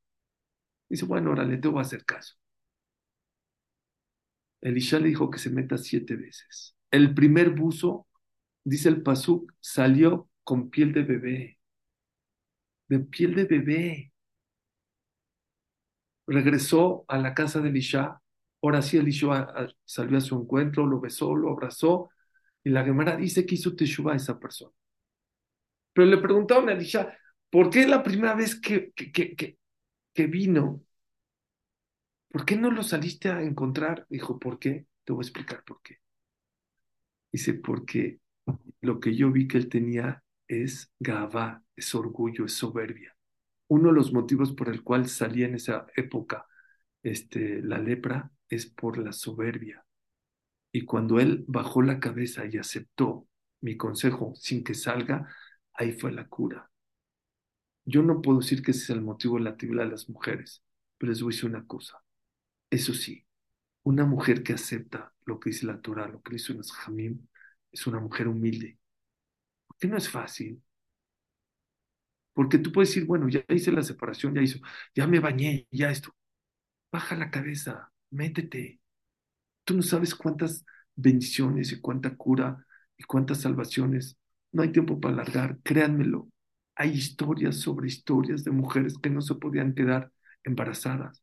Dice, 0.91 1.07
bueno, 1.07 1.31
ahora 1.31 1.45
le 1.45 1.57
tengo 1.59 1.79
a 1.79 1.83
hacer 1.83 2.05
caso. 2.05 2.35
Elisha 4.61 4.99
le 4.99 5.09
dijo 5.09 5.31
que 5.31 5.39
se 5.39 5.51
meta 5.51 5.79
siete 5.79 6.17
veces. 6.17 6.77
El 6.91 7.15
primer 7.15 7.51
buzo, 7.51 8.07
dice 8.65 8.89
el 8.89 9.03
Pasuk, 9.03 9.53
salió 9.61 10.29
con 10.45 10.71
piel 10.71 10.93
de 10.93 11.03
bebé. 11.03 11.59
De 12.89 13.01
piel 13.01 13.35
de 13.35 13.45
bebé. 13.45 14.13
Regresó 16.27 17.05
a 17.09 17.19
la 17.19 17.35
casa 17.35 17.61
de 17.61 17.69
Elisha. 17.69 18.21
Ahora 18.63 18.83
sí, 18.83 18.97
Elisha 18.99 19.49
salió 19.85 20.19
a 20.19 20.21
su 20.21 20.37
encuentro, 20.37 20.87
lo 20.87 21.01
besó, 21.01 21.35
lo 21.37 21.51
abrazó. 21.53 22.11
Y 22.65 22.71
la 22.71 22.85
Gemara 22.85 23.17
dice 23.17 23.47
que 23.47 23.55
hizo 23.55 23.75
Teshuvah 23.77 24.15
a 24.15 24.17
esa 24.17 24.39
persona. 24.39 24.73
Pero 25.93 26.07
le 26.09 26.19
preguntaron 26.19 26.69
a 26.69 26.73
Elisha, 26.73 27.17
¿por 27.51 27.71
qué 27.71 27.87
la 27.87 28.03
primera 28.03 28.35
vez 28.35 28.61
que, 28.61 28.93
que, 28.93 29.59
que 30.15 30.27
vino, 30.27 30.83
¿por 32.31 32.45
qué 32.45 32.57
no 32.57 32.71
lo 32.71 32.83
saliste 32.83 33.29
a 33.29 33.43
encontrar? 33.43 34.07
Dijo, 34.09 34.39
¿por 34.39 34.59
qué? 34.59 34.87
Te 35.05 35.13
voy 35.13 35.23
a 35.23 35.27
explicar 35.27 35.63
por 35.65 35.81
qué. 35.83 35.99
Dice, 37.33 37.55
porque 37.55 38.21
lo 38.81 39.01
que 39.01 39.15
yo 39.17 39.31
vi 39.33 39.49
que 39.49 39.59
él 39.59 39.69
tenía 39.69 40.25
es 40.49 40.93
gavá, 41.01 41.63
es 41.77 41.95
orgullo, 41.95 42.45
es 42.47 42.55
soberbia. 42.55 43.17
Uno 43.69 43.91
de 43.91 43.95
los 43.97 44.13
motivos 44.13 44.53
por 44.53 44.69
el 44.69 44.83
cual 44.85 45.09
salía 45.09 45.47
en 45.47 45.57
esa 45.57 45.87
época 45.97 46.47
este, 47.03 47.63
la 47.63 47.79
lepra 47.79 48.33
es 48.49 48.67
por 48.67 48.99
la 48.99 49.13
soberbia. 49.13 49.85
Y 50.73 50.85
cuando 50.87 51.21
él 51.21 51.45
bajó 51.49 51.83
la 51.83 52.01
cabeza 52.01 52.45
y 52.47 52.59
aceptó 52.59 53.29
mi 53.63 53.77
consejo 53.77 54.35
sin 54.37 54.65
que 54.65 54.75
salga, 54.75 55.29
ahí 55.75 55.93
fue 55.93 56.13
la 56.13 56.29
cura. 56.29 56.70
Yo 57.91 58.03
no 58.03 58.21
puedo 58.23 58.39
decir 58.41 58.63
que 58.63 58.71
ese 58.73 58.85
es 58.85 58.91
el 58.91 59.03
motivo 59.03 59.37
de 59.39 59.45
la 59.45 59.57
tibla 59.57 59.85
de 59.85 59.91
las 59.91 60.09
mujeres, 60.09 60.63
pero 60.99 61.11
les 61.13 61.23
voy 61.23 61.33
a 61.33 61.37
decir 61.37 61.51
una 61.51 61.67
cosa. 61.67 62.03
Eso 62.71 62.95
sí, 62.95 63.27
una 63.85 64.07
mujer 64.07 64.43
que 64.45 64.55
acepta 64.55 65.15
lo 65.27 65.41
que 65.41 65.51
dice 65.51 65.67
la 65.67 65.81
Torah, 65.83 66.09
lo 66.09 66.23
que 66.23 66.35
dice 66.35 66.55
los 66.55 66.73
Jamim, 66.73 67.27
es 67.73 67.87
una 67.87 68.01
mujer 68.01 68.29
humilde. 68.29 68.79
Porque 69.69 69.89
no 69.89 69.97
es 69.99 70.11
fácil. 70.11 70.63
Porque 72.33 72.59
tú 72.59 72.73
puedes 72.73 72.91
decir, 72.91 73.07
bueno, 73.07 73.29
ya 73.29 73.45
hice 73.49 73.73
la 73.73 73.83
separación, 73.83 74.35
ya 74.35 74.43
hizo, 74.43 74.59
ya 74.95 75.07
me 75.07 75.21
bañé, 75.21 75.67
ya 75.71 75.91
esto. 75.91 76.15
Baja 76.93 77.17
la 77.17 77.31
cabeza, 77.31 77.93
métete. 78.11 78.81
Tú 79.65 79.77
no 79.77 79.83
sabes 79.83 80.15
cuántas 80.15 80.65
bendiciones 80.97 81.73
y 81.73 81.81
cuánta 81.81 82.17
cura 82.17 82.67
y 82.99 83.05
cuántas 83.05 83.41
salvaciones. 83.43 84.19
No 84.53 84.63
hay 84.63 84.73
tiempo 84.73 85.01
para 85.01 85.15
alargar, 85.15 85.59
créanmelo. 85.65 86.31
Hay 86.81 86.93
historias 86.93 87.57
sobre 87.57 87.89
historias 87.89 88.43
de 88.43 88.53
mujeres 88.53 88.97
que 88.97 89.11
no 89.11 89.21
se 89.21 89.35
podían 89.35 89.75
quedar 89.75 90.11
embarazadas. 90.45 91.23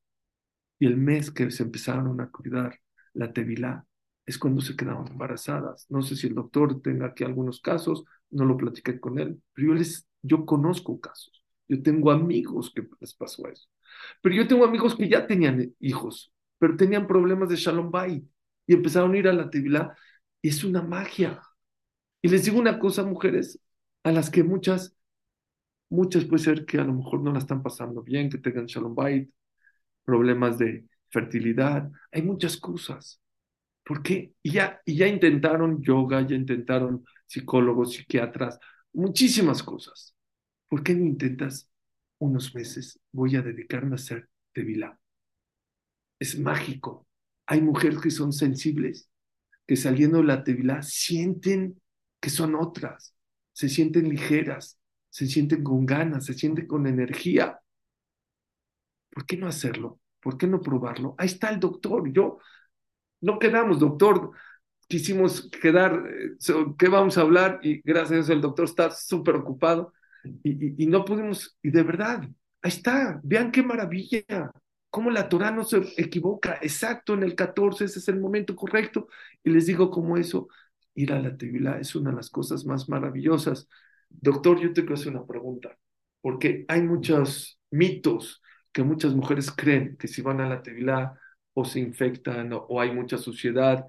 Y 0.77 0.85
el 0.85 0.97
mes 0.97 1.31
que 1.31 1.49
se 1.49 1.63
empezaron 1.63 2.21
a 2.21 2.29
cuidar 2.29 2.79
la 3.13 3.33
tevilá 3.33 3.83
es 4.27 4.37
cuando 4.37 4.61
se 4.61 4.75
quedaban 4.75 5.07
embarazadas. 5.07 5.87
No 5.89 6.03
sé 6.03 6.15
si 6.15 6.27
el 6.27 6.35
doctor 6.35 6.79
tenga 6.83 7.07
aquí 7.07 7.23
algunos 7.23 7.59
casos, 7.59 8.03
no 8.29 8.45
lo 8.45 8.55
platiqué 8.55 8.99
con 8.99 9.17
él, 9.17 9.41
pero 9.53 9.69
yo, 9.69 9.73
les, 9.73 10.07
yo 10.21 10.45
conozco 10.45 10.99
casos. 11.01 11.43
Yo 11.67 11.81
tengo 11.81 12.11
amigos 12.11 12.71
que 12.75 12.87
les 12.99 13.15
pasó 13.15 13.47
eso. 13.47 13.67
Pero 14.21 14.35
yo 14.35 14.47
tengo 14.47 14.63
amigos 14.63 14.95
que 14.95 15.09
ya 15.09 15.25
tenían 15.25 15.73
hijos, 15.79 16.31
pero 16.59 16.77
tenían 16.77 17.07
problemas 17.07 17.49
de 17.49 17.55
Shalom 17.55 17.89
Bay 17.89 18.29
y 18.67 18.73
empezaron 18.75 19.15
a 19.15 19.17
ir 19.17 19.27
a 19.27 19.33
la 19.33 19.49
tevilá. 19.49 19.97
Es 20.43 20.63
una 20.63 20.83
magia. 20.83 21.41
Y 22.21 22.29
les 22.29 22.45
digo 22.45 22.59
una 22.59 22.77
cosa, 22.77 23.03
mujeres, 23.03 23.59
a 24.03 24.11
las 24.11 24.29
que 24.29 24.43
muchas 24.43 24.96
Muchas 25.89 26.25
puede 26.25 26.43
ser 26.43 26.65
que 26.65 26.79
a 26.79 26.83
lo 26.83 26.93
mejor 26.93 27.21
no 27.21 27.31
la 27.31 27.39
están 27.39 27.63
pasando 27.63 28.03
bien, 28.03 28.29
que 28.29 28.37
tengan 28.37 28.65
shalom 28.65 28.93
bait, 28.95 29.29
problemas 30.03 30.57
de 30.57 30.85
fertilidad, 31.09 31.89
hay 32.11 32.21
muchas 32.21 32.57
cosas. 32.57 33.21
¿Por 33.83 34.03
qué? 34.03 34.33
Y 34.43 34.51
ya, 34.51 34.81
y 34.85 34.97
ya 34.97 35.07
intentaron 35.07 35.81
yoga, 35.81 36.25
ya 36.27 36.35
intentaron 36.35 37.05
psicólogos, 37.25 37.93
psiquiatras, 37.93 38.59
muchísimas 38.93 39.63
cosas. 39.63 40.13
¿Por 40.67 40.83
qué 40.83 40.93
no 40.93 41.05
intentas 41.05 41.69
unos 42.19 42.53
meses? 42.53 42.99
Voy 43.11 43.35
a 43.37 43.41
dedicarme 43.41 43.93
a 43.93 43.95
hacer 43.95 44.29
tevilá. 44.51 44.99
Es 46.19 46.37
mágico. 46.37 47.07
Hay 47.45 47.61
mujeres 47.61 47.99
que 48.01 48.11
son 48.11 48.33
sensibles, 48.33 49.09
que 49.65 49.77
saliendo 49.77 50.17
de 50.17 50.25
la 50.25 50.43
tevilá 50.43 50.81
sienten 50.81 51.81
que 52.19 52.29
son 52.29 52.55
otras, 52.55 53.15
se 53.53 53.69
sienten 53.69 54.09
ligeras, 54.09 54.76
se 55.09 55.27
sienten 55.27 55.63
con 55.63 55.85
ganas, 55.85 56.25
se 56.25 56.33
sienten 56.33 56.67
con 56.67 56.87
energía. 56.87 57.59
¿Por 59.09 59.25
qué 59.25 59.37
no 59.37 59.47
hacerlo? 59.47 59.99
¿Por 60.21 60.37
qué 60.37 60.47
no 60.47 60.61
probarlo? 60.61 61.15
Ahí 61.17 61.27
está 61.27 61.49
el 61.49 61.59
doctor. 61.59 62.11
Yo, 62.11 62.39
no 63.21 63.39
quedamos, 63.39 63.79
doctor. 63.79 64.31
Quisimos 64.87 65.49
quedar, 65.49 66.03
eh, 66.07 66.37
¿qué 66.77 66.87
vamos 66.87 67.17
a 67.17 67.21
hablar? 67.21 67.59
Y 67.63 67.81
gracias 67.81 68.29
a 68.29 68.33
el 68.33 68.41
doctor 68.41 68.65
está 68.65 68.91
súper 68.91 69.35
ocupado 69.35 69.93
y, 70.43 70.83
y, 70.83 70.87
no 70.87 71.05
pudimos, 71.05 71.57
y 71.61 71.71
de 71.71 71.83
verdad, 71.83 72.21
ahí 72.61 72.69
está, 72.69 73.19
vean 73.23 73.51
qué 73.51 73.63
maravilla, 73.63 74.51
cómo 74.89 75.11
la 75.11 75.29
Torah 75.29 75.51
no 75.51 75.63
se 75.63 75.81
equivoca, 75.97 76.57
exacto, 76.61 77.13
en 77.13 77.23
el 77.23 77.35
14 77.35 77.85
ese 77.85 77.99
es 77.99 78.07
el 78.07 78.19
momento 78.19 78.55
correcto, 78.55 79.07
y 79.43 79.49
les 79.51 79.65
digo 79.67 79.89
como 79.91 80.17
eso, 80.17 80.47
ir 80.95 81.13
a 81.13 81.21
la 81.21 81.37
Tevilá 81.37 81.79
es 81.79 81.95
una 81.95 82.09
de 82.11 82.17
las 82.17 82.29
cosas 82.29 82.65
más 82.65 82.89
maravillosas. 82.89 83.69
Doctor, 84.09 84.59
yo 84.59 84.73
te 84.73 84.81
quiero 84.81 84.95
hacer 84.95 85.09
una 85.09 85.25
pregunta, 85.25 85.77
porque 86.21 86.65
hay 86.67 86.81
muchos 86.81 87.59
mitos 87.71 88.41
que 88.71 88.83
muchas 88.83 89.13
mujeres 89.13 89.51
creen 89.51 89.97
que 89.97 90.07
si 90.07 90.21
van 90.21 90.41
a 90.41 90.49
la 90.49 90.61
tevilá 90.61 91.19
o 91.53 91.65
se 91.65 91.79
infectan 91.79 92.51
o, 92.53 92.79
hay 92.79 92.91
mucha 92.93 93.17
suciedad. 93.17 93.85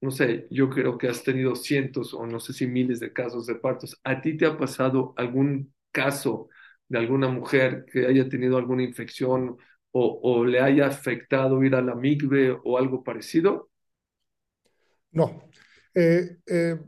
No 0.00 0.10
sé, 0.10 0.46
yo 0.50 0.70
creo 0.70 0.96
que 0.96 1.08
has 1.08 1.24
tenido 1.24 1.56
cientos 1.56 2.14
o 2.14 2.26
no 2.26 2.38
sé 2.40 2.52
si 2.52 2.66
miles 2.66 3.00
de 3.00 3.12
casos 3.12 3.46
de 3.46 3.56
partos. 3.56 3.98
¿A 4.04 4.20
ti 4.20 4.36
te 4.36 4.46
ha 4.46 4.56
pasado 4.56 5.14
algún 5.16 5.74
caso 5.90 6.48
de 6.88 6.98
alguna 6.98 7.28
mujer 7.28 7.84
que 7.90 8.06
haya 8.06 8.28
tenido 8.28 8.56
alguna 8.56 8.84
infección 8.84 9.56
o, 9.90 10.44
le 10.44 10.60
haya 10.60 10.86
afectado 10.86 11.64
ir 11.64 11.74
a 11.74 11.82
la 11.82 11.96
migbe 11.96 12.56
o 12.62 12.78
algo 12.78 13.02
parecido? 13.02 13.70
No. 15.10 15.50
Eh, 15.94 16.36
eh, 16.46 16.78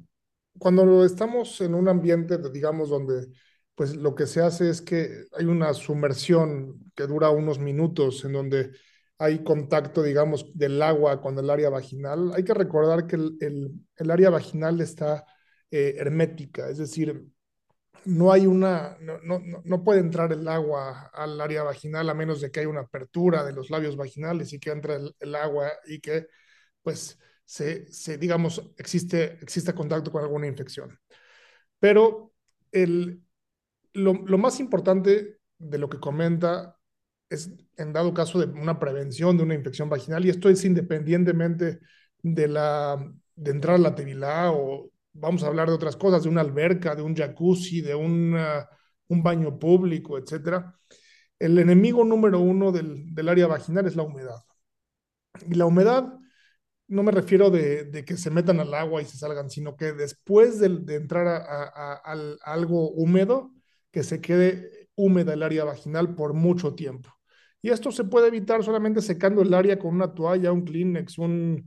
cuando 0.60 1.04
estamos 1.04 1.60
en 1.62 1.74
un 1.74 1.88
ambiente, 1.88 2.38
digamos, 2.52 2.90
donde 2.90 3.28
pues 3.74 3.96
lo 3.96 4.14
que 4.14 4.26
se 4.26 4.42
hace 4.42 4.68
es 4.70 4.82
que 4.82 5.24
hay 5.32 5.46
una 5.46 5.72
sumersión 5.72 6.92
que 6.94 7.06
dura 7.06 7.30
unos 7.30 7.58
minutos 7.58 8.24
en 8.26 8.34
donde 8.34 8.72
hay 9.18 9.42
contacto, 9.42 10.02
digamos, 10.02 10.46
del 10.54 10.82
agua 10.82 11.22
con 11.22 11.38
el 11.38 11.48
área 11.48 11.70
vaginal. 11.70 12.32
Hay 12.34 12.44
que 12.44 12.52
recordar 12.54 13.06
que 13.06 13.16
el, 13.16 13.72
el, 13.96 14.10
área 14.10 14.28
vaginal 14.30 14.82
está 14.82 15.24
eh, 15.70 15.94
hermética, 15.98 16.68
es 16.68 16.78
decir, 16.78 17.24
no 18.04 18.32
hay 18.32 18.46
una, 18.46 18.98
no, 19.00 19.18
no, 19.20 19.40
no, 19.64 19.84
puede 19.84 20.00
entrar 20.00 20.32
el 20.32 20.46
agua 20.48 21.10
al 21.14 21.40
área 21.40 21.62
vaginal 21.62 22.10
a 22.10 22.14
menos 22.14 22.40
de 22.42 22.50
que 22.50 22.60
haya 22.60 22.68
una 22.68 22.80
apertura 22.80 23.44
de 23.44 23.52
los 23.52 23.70
labios 23.70 23.96
vaginales 23.96 24.52
y 24.52 24.60
que 24.60 24.70
entre 24.70 24.96
el, 24.96 25.14
el 25.20 25.34
agua 25.34 25.70
y 25.86 26.00
que, 26.00 26.26
pues, 26.82 27.18
se, 27.50 28.18
digamos, 28.18 28.70
existe, 28.76 29.38
existe 29.42 29.74
contacto 29.74 30.12
con 30.12 30.22
alguna 30.22 30.46
infección. 30.46 30.98
Pero 31.80 32.32
el, 32.70 33.22
lo, 33.92 34.14
lo 34.14 34.38
más 34.38 34.60
importante 34.60 35.40
de 35.58 35.78
lo 35.78 35.88
que 35.88 35.98
comenta 35.98 36.76
es 37.28 37.50
en 37.76 37.92
dado 37.92 38.14
caso 38.14 38.38
de 38.38 38.46
una 38.46 38.78
prevención 38.78 39.36
de 39.36 39.42
una 39.44 39.54
infección 39.54 39.88
vaginal 39.88 40.24
y 40.24 40.30
esto 40.30 40.48
es 40.48 40.64
independientemente 40.64 41.80
de 42.22 42.48
la 42.48 43.12
de 43.36 43.50
entrar 43.50 43.76
a 43.76 43.78
la 43.78 43.94
tevilá 43.94 44.52
o 44.52 44.90
vamos 45.12 45.42
a 45.42 45.48
hablar 45.48 45.68
de 45.68 45.74
otras 45.74 45.96
cosas, 45.96 46.22
de 46.22 46.28
una 46.28 46.42
alberca, 46.42 46.94
de 46.94 47.02
un 47.02 47.16
jacuzzi, 47.16 47.80
de 47.80 47.94
una, 47.94 48.68
un 49.08 49.22
baño 49.22 49.58
público, 49.58 50.18
etcétera. 50.18 50.78
El 51.38 51.58
enemigo 51.58 52.04
número 52.04 52.40
uno 52.40 52.70
del, 52.70 53.14
del, 53.14 53.28
área 53.28 53.46
vaginal 53.46 53.86
es 53.86 53.96
la 53.96 54.02
humedad. 54.02 54.44
Y 55.48 55.54
la 55.54 55.66
humedad 55.66 56.19
no 56.90 57.04
me 57.04 57.12
refiero 57.12 57.50
de, 57.50 58.04
que 58.04 58.16
se 58.16 58.30
metan 58.30 58.58
al 58.58 58.74
agua 58.74 59.00
y 59.00 59.04
se 59.04 59.16
salgan, 59.16 59.48
sino 59.48 59.76
que 59.76 59.92
después 59.92 60.58
de, 60.58 60.96
entrar 60.96 61.26
a, 61.28 61.94
algo 62.42 62.90
húmedo, 62.90 63.52
que 63.92 64.02
se 64.02 64.20
quede 64.20 64.88
húmeda 64.96 65.34
el 65.34 65.44
área 65.44 65.64
vaginal 65.64 66.14
por 66.16 66.34
mucho 66.34 66.74
tiempo. 66.74 67.08
Y 67.62 67.70
esto 67.70 67.92
se 67.92 68.04
puede 68.04 68.28
evitar 68.28 68.64
solamente 68.64 69.02
secando 69.02 69.42
el 69.42 69.54
área 69.54 69.78
con 69.78 69.94
una 69.94 70.12
toalla, 70.14 70.52
un 70.52 70.64
Kleenex, 70.64 71.18
un, 71.18 71.64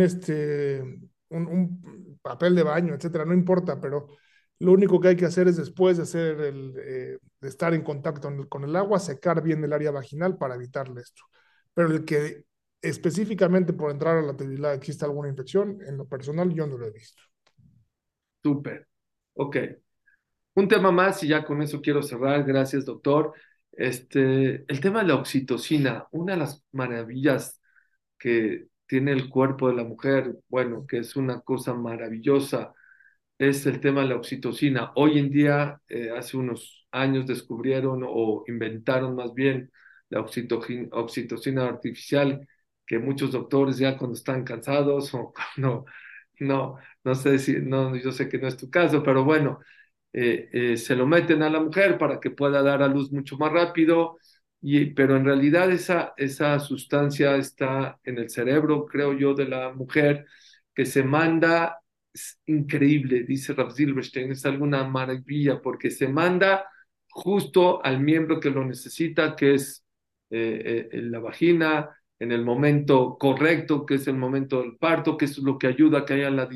este, 0.00 0.82
papel 2.22 2.54
de 2.54 2.62
baño, 2.62 2.94
etcétera, 2.94 3.24
no 3.24 3.34
importa, 3.34 3.80
pero 3.80 4.08
lo 4.60 4.72
único 4.72 5.00
que 5.00 5.08
hay 5.08 5.16
que 5.16 5.26
hacer 5.26 5.48
es 5.48 5.56
después 5.56 5.98
el, 6.14 6.74
eh, 6.78 7.18
de 7.40 7.48
estar 7.48 7.74
en 7.74 7.82
contacto 7.82 8.30
con 8.48 8.62
el 8.62 8.76
agua, 8.76 9.00
secar 9.00 9.42
bien 9.42 9.64
el 9.64 9.72
área 9.72 9.90
vaginal 9.90 10.38
para 10.38 10.54
evitarle 10.54 11.00
esto. 11.00 11.24
Pero 11.74 11.88
el 11.88 12.04
que 12.04 12.44
específicamente 12.82 13.72
por 13.72 13.90
entrar 13.90 14.18
a 14.18 14.22
la 14.22 14.36
tevilidad 14.36 14.74
existe 14.74 15.04
alguna 15.04 15.28
infección, 15.28 15.78
en 15.86 15.96
lo 15.96 16.06
personal 16.06 16.52
yo 16.52 16.66
no 16.66 16.76
lo 16.76 16.86
he 16.86 16.90
visto. 16.90 17.22
Súper. 18.42 18.88
Ok. 19.34 19.56
Un 20.54 20.68
tema 20.68 20.90
más 20.92 21.22
y 21.22 21.28
ya 21.28 21.44
con 21.44 21.62
eso 21.62 21.80
quiero 21.80 22.02
cerrar. 22.02 22.44
Gracias, 22.44 22.84
doctor. 22.84 23.32
Este, 23.70 24.64
el 24.70 24.80
tema 24.80 25.00
de 25.00 25.08
la 25.08 25.14
oxitocina, 25.14 26.06
una 26.10 26.34
de 26.34 26.40
las 26.40 26.64
maravillas 26.72 27.60
que 28.18 28.66
tiene 28.86 29.12
el 29.12 29.30
cuerpo 29.30 29.68
de 29.68 29.76
la 29.76 29.84
mujer, 29.84 30.36
bueno, 30.48 30.86
que 30.86 30.98
es 30.98 31.16
una 31.16 31.40
cosa 31.40 31.72
maravillosa, 31.74 32.74
es 33.38 33.66
el 33.66 33.80
tema 33.80 34.02
de 34.02 34.08
la 34.08 34.16
oxitocina. 34.16 34.92
Hoy 34.96 35.18
en 35.18 35.30
día, 35.30 35.80
eh, 35.88 36.10
hace 36.10 36.36
unos 36.36 36.86
años 36.92 37.26
descubrieron 37.26 38.02
o 38.06 38.44
inventaron 38.46 39.16
más 39.16 39.32
bien 39.34 39.70
la 40.10 40.20
oxitocina 40.20 41.66
artificial, 41.66 42.46
que 42.86 42.98
muchos 42.98 43.32
doctores 43.32 43.78
ya 43.78 43.96
cuando 43.96 44.14
están 44.16 44.44
cansados 44.44 45.14
o 45.14 45.32
no, 45.56 45.84
no, 46.40 46.78
no 47.04 47.14
sé 47.14 47.38
si, 47.38 47.54
no, 47.60 47.96
yo 47.96 48.12
sé 48.12 48.28
que 48.28 48.38
no 48.38 48.48
es 48.48 48.56
tu 48.56 48.70
caso, 48.70 49.02
pero 49.02 49.24
bueno, 49.24 49.60
eh, 50.12 50.48
eh, 50.52 50.76
se 50.76 50.96
lo 50.96 51.06
meten 51.06 51.42
a 51.42 51.50
la 51.50 51.60
mujer 51.60 51.98
para 51.98 52.20
que 52.20 52.30
pueda 52.30 52.62
dar 52.62 52.82
a 52.82 52.88
luz 52.88 53.10
mucho 53.12 53.36
más 53.38 53.52
rápido, 53.52 54.18
y, 54.60 54.86
pero 54.94 55.16
en 55.16 55.24
realidad 55.24 55.70
esa, 55.72 56.14
esa 56.16 56.58
sustancia 56.60 57.36
está 57.36 57.98
en 58.04 58.18
el 58.18 58.30
cerebro, 58.30 58.86
creo 58.86 59.12
yo, 59.14 59.34
de 59.34 59.46
la 59.48 59.72
mujer, 59.72 60.26
que 60.74 60.86
se 60.86 61.02
manda, 61.02 61.80
es 62.12 62.40
increíble, 62.46 63.24
dice 63.24 63.54
Rav 63.54 63.72
Silverstein, 63.72 64.32
es 64.32 64.44
alguna 64.46 64.84
maravilla, 64.84 65.60
porque 65.60 65.90
se 65.90 66.08
manda 66.08 66.66
justo 67.10 67.84
al 67.84 68.00
miembro 68.00 68.40
que 68.40 68.50
lo 68.50 68.64
necesita, 68.64 69.34
que 69.36 69.54
es 69.54 69.84
eh, 70.30 70.88
la 70.92 71.18
vagina, 71.20 71.90
en 72.22 72.30
el 72.30 72.44
momento 72.44 73.16
correcto, 73.18 73.84
que 73.84 73.96
es 73.96 74.06
el 74.06 74.16
momento 74.16 74.60
del 74.62 74.76
parto, 74.76 75.16
que 75.16 75.24
es 75.24 75.38
lo 75.38 75.58
que 75.58 75.66
ayuda 75.66 76.00
a 76.00 76.04
que 76.04 76.14
haya 76.14 76.30
la 76.30 76.48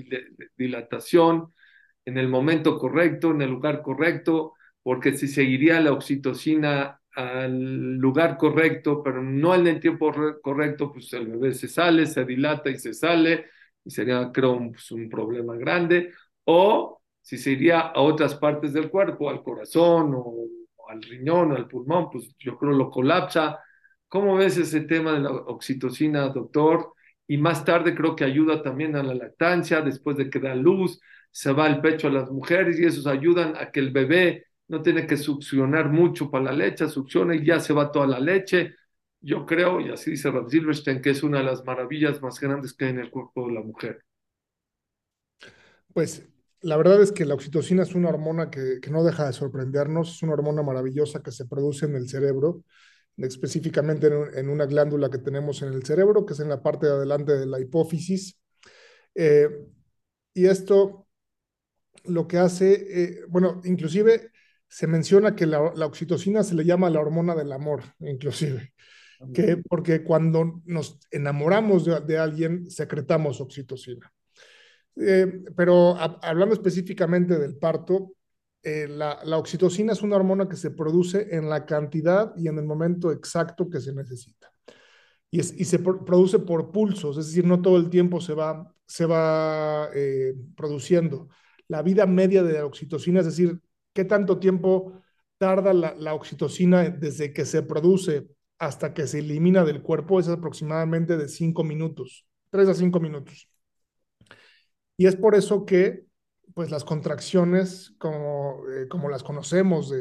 dilatación 0.57 1.53
en 2.05 2.19
el 2.19 2.29
momento 2.29 2.79
correcto, 2.79 3.33
en 3.33 3.43
el 3.43 3.51
lugar 3.51 3.83
correcto, 3.83 4.55
porque 4.83 5.17
si 5.17 5.27
seguiría 5.27 5.81
la 5.81 5.93
oxitocina 5.93 7.01
al 7.17 7.97
lugar 7.97 8.37
correcto, 8.39 9.03
pero 9.03 9.23
no 9.23 9.57
en 9.57 9.67
el 9.67 9.81
tiempo 9.81 10.13
correcto, 10.41 10.93
pues 10.93 11.13
el 11.15 11.27
bebé 11.27 11.53
se 11.53 11.67
sale, 11.67 12.07
se 12.07 12.25
dilata 12.25 12.71
y 12.71 12.79
se 12.79 12.95
sale, 12.95 13.47
y 13.85 13.91
sería, 13.91 14.31
creo, 14.33 14.59
pues, 14.71 14.93
un 14.93 15.09
problema 15.09 15.57
grande. 15.57 16.13
O 16.45 17.03
si 17.21 17.39
se 17.39 17.51
iría 17.53 17.81
a 17.81 18.01
otras 18.03 18.37
partes 18.37 18.73
del 18.73 18.89
cuerpo, 18.89 19.29
al 19.31 19.43
corazón 19.43 20.13
o, 20.15 20.45
al 20.89 21.03
riñón 21.03 21.51
al 21.53 21.67
pulmón, 21.67 22.09
pues 22.11 22.37
yo 22.39 22.57
creo 22.57 22.71
lo 22.73 22.89
colapsa. 22.89 23.59
¿Cómo 24.09 24.37
ves 24.37 24.57
ese 24.57 24.83
tema 24.83 25.13
de 25.15 25.21
la 25.21 25.31
oxitocina, 25.31 26.29
doctor? 26.29 26.93
Y 27.27 27.39
más 27.39 27.65
tarde 27.65 27.95
creo 27.95 28.15
que 28.15 28.25
ayuda 28.25 28.63
también 28.63 28.95
a 28.97 29.03
la 29.03 29.15
lactancia, 29.15 29.81
después 29.83 30.17
de 30.17 30.31
que 30.31 30.39
da 30.39 30.55
luz, 30.55 31.01
se 31.31 31.53
va 31.53 31.67
al 31.67 31.81
pecho 31.81 32.09
a 32.09 32.13
las 32.13 32.31
mujeres 32.31 32.79
y 32.79 32.85
esos 32.85 33.07
ayudan 33.07 33.57
a 33.57 33.71
que 33.71 33.81
el 33.81 33.91
bebé 33.91 34.47
no 34.69 34.83
tiene 34.83 35.07
que 35.07 35.17
succionar 35.17 35.91
mucho 35.91 36.31
para 36.31 36.47
la 36.47 36.53
leche, 36.53 36.89
succiona 36.89 37.35
y 37.35 37.45
ya 37.45 37.61
se 37.61 37.73
va 37.73 37.91
toda 37.93 38.07
la 38.07 38.21
leche. 38.21 38.75
Yo 39.21 39.45
creo, 39.45 39.81
y 39.81 39.91
así 39.91 40.13
dice 40.13 40.31
Rav 40.31 40.49
Silverstein, 40.49 41.03
que 41.03 41.11
es 41.11 41.23
una 41.23 41.39
de 41.39 41.45
las 41.45 41.65
maravillas 41.65 42.23
más 42.23 42.39
grandes 42.41 42.73
que 42.75 42.85
hay 42.87 42.91
en 42.93 43.01
el 43.01 43.11
cuerpo 43.11 43.49
de 43.49 43.55
la 43.55 43.61
mujer. 43.63 44.03
Pues 45.93 46.27
la 46.61 46.77
verdad 46.77 47.03
es 47.03 47.13
que 47.13 47.25
la 47.25 47.35
oxitocina 47.35 47.83
es 47.83 47.95
una 47.95 48.09
hormona 48.09 48.51
que, 48.51 48.79
que 48.81 48.91
no 48.91 49.05
deja 49.05 49.27
de 49.27 49.33
sorprendernos, 49.33 50.17
es 50.17 50.23
una 50.23 50.35
hormona 50.35 50.63
maravillosa 50.63 51.23
que 51.23 51.33
se 51.33 51.47
produce 51.47 51.87
en 51.87 51.97
el 51.97 52.09
cerebro, 52.09 52.63
específicamente 53.17 54.09
en, 54.09 54.39
en, 54.39 54.49
una 54.49 54.67
glándula 54.67 55.11
que 55.11 55.19
tenemos 55.19 55.63
en 55.63 55.73
el 55.73 55.85
cerebro, 55.85 56.27
que 56.27 56.35
es 56.35 56.41
en 56.41 56.49
la 56.49 56.63
parte 56.63 56.87
de 56.87 56.93
adelante 56.93 57.37
de 57.37 57.47
la 57.47 57.61
hipófisis. 57.61 58.39
Eh, 59.15 59.49
y 60.35 60.47
esto 60.47 61.07
lo 62.05 62.29
que 62.29 62.39
hace, 62.39 62.75
eh, 62.75 63.21
bueno, 63.29 63.61
inclusive 63.65 64.31
se 64.69 64.87
menciona 64.87 65.35
que 65.35 65.47
la, 65.47 65.73
la, 65.75 65.87
oxitocina 65.87 66.43
se 66.45 66.55
le 66.55 66.65
llama 66.65 66.91
la 66.91 67.01
hormona 67.01 67.35
del 67.35 67.53
amor, 67.53 67.83
inclusive, 68.01 68.75
que 69.33 69.57
porque 69.57 70.05
cuando 70.05 70.61
nos 70.67 70.99
enamoramos 71.11 71.85
de, 71.85 72.01
de 72.01 72.19
alguien, 72.19 72.71
secretamos 72.71 73.41
oxitocina. 73.41 74.13
Eh, 74.97 75.45
pero 75.57 75.97
a, 75.97 76.19
hablando 76.23 76.55
específicamente 76.55 77.39
del 77.39 77.57
parto, 77.57 78.16
eh, 78.67 78.89
la, 78.89 79.21
la, 79.23 79.39
oxitocina 79.39 79.93
es 79.93 80.03
una 80.03 80.17
hormona 80.17 80.49
que 80.49 80.57
se 80.57 80.73
produce 80.73 81.37
en 81.37 81.49
la 81.49 81.65
cantidad 81.67 82.35
y 82.37 82.49
en 82.49 82.59
el 82.59 82.65
momento 82.65 83.13
exacto 83.13 83.71
que 83.71 83.81
se 83.81 83.95
necesita. 83.95 84.51
Y, 85.31 85.39
es, 85.39 85.55
y 85.57 85.65
se 85.67 85.79
produce 85.79 86.41
por 86.41 86.73
pulsos, 86.73 87.17
es 87.17 87.29
decir, 87.29 87.45
no 87.45 87.63
todo 87.63 87.77
el 87.77 87.91
tiempo 87.91 88.21
se 88.21 88.35
va, 88.35 88.75
se 88.85 89.07
va 89.07 89.89
eh, 89.95 90.35
produciendo 90.57 91.29
la 91.69 91.83
vida 91.83 92.07
media 92.07 92.43
de 92.43 92.55
la 92.55 92.67
oxitocina, 92.67 93.21
es 93.21 93.27
decir, 93.27 93.61
qué 93.93 94.05
tanto 94.05 94.41
tiempo 94.41 95.01
tarda 95.39 95.73
la, 95.73 95.95
la, 95.95 96.15
oxitocina 96.15 96.91
desde 96.91 97.33
que 97.33 97.45
se 97.45 97.63
produce 97.63 98.27
hasta 98.59 98.93
que 98.95 99.07
se 99.07 99.21
elimina 99.21 99.65
del 99.65 99.81
cuerpo, 99.81 100.19
es 100.19 100.27
aproximadamente 100.29 101.17
de 101.17 101.29
5 101.29 101.63
minutos, 101.63 102.27
3 102.51 102.69
a 102.69 102.75
5 102.75 102.99
minutos. 102.99 103.49
Y 104.97 105.07
es 105.07 105.15
por 105.15 105.37
eso 105.37 105.65
que 105.67 106.06
pues 106.57 106.71
las 106.71 106.85
contracciones, 106.85 107.95
como, 107.99 108.63
eh, 108.71 108.89
como 108.89 109.11
las 109.11 109.23
conocemos 109.23 109.93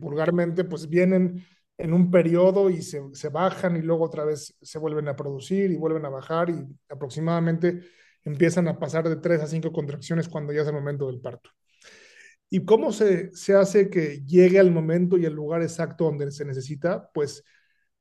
vulgarmente, 0.00 0.64
pues 0.64 0.88
vienen 0.88 1.44
en 1.76 1.92
un 1.92 2.10
periodo 2.10 2.70
y 2.70 2.80
se, 2.80 3.02
se, 3.12 3.28
bajan 3.28 3.76
y 3.76 3.82
luego 3.82 4.06
otra 4.06 4.24
vez 4.24 4.56
se 4.62 4.78
vuelven 4.78 5.08
a 5.08 5.14
producir 5.14 5.70
y 5.70 5.76
vuelven 5.76 6.06
a 6.06 6.08
bajar 6.08 6.48
y 6.48 6.66
aproximadamente 6.88 7.82
empiezan 8.24 8.66
a 8.66 8.78
pasar 8.78 9.06
de 9.06 9.16
tres 9.16 9.42
a 9.42 9.46
cinco 9.46 9.72
contracciones 9.72 10.26
cuando 10.26 10.54
ya 10.54 10.62
es 10.62 10.68
el 10.68 10.72
momento 10.72 11.06
del 11.08 11.20
parto. 11.20 11.50
¿Y 12.48 12.64
cómo 12.64 12.90
se, 12.90 13.34
se 13.36 13.54
hace 13.54 13.90
que 13.90 14.24
llegue 14.24 14.58
al 14.58 14.70
momento 14.70 15.18
y 15.18 15.26
el 15.26 15.34
lugar 15.34 15.60
exacto 15.60 16.04
donde 16.04 16.30
se 16.30 16.46
necesita? 16.46 17.10
Pues 17.12 17.44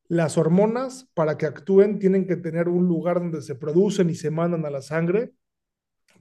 las 0.07 0.37
hormonas, 0.37 1.09
para 1.13 1.37
que 1.37 1.47
actúen, 1.47 1.99
tienen 1.99 2.27
que 2.27 2.37
tener 2.37 2.69
un 2.69 2.87
lugar 2.87 3.19
donde 3.19 3.41
se 3.41 3.55
producen 3.55 4.09
y 4.09 4.15
se 4.15 4.31
mandan 4.31 4.65
a 4.65 4.69
la 4.69 4.81
sangre, 4.81 5.33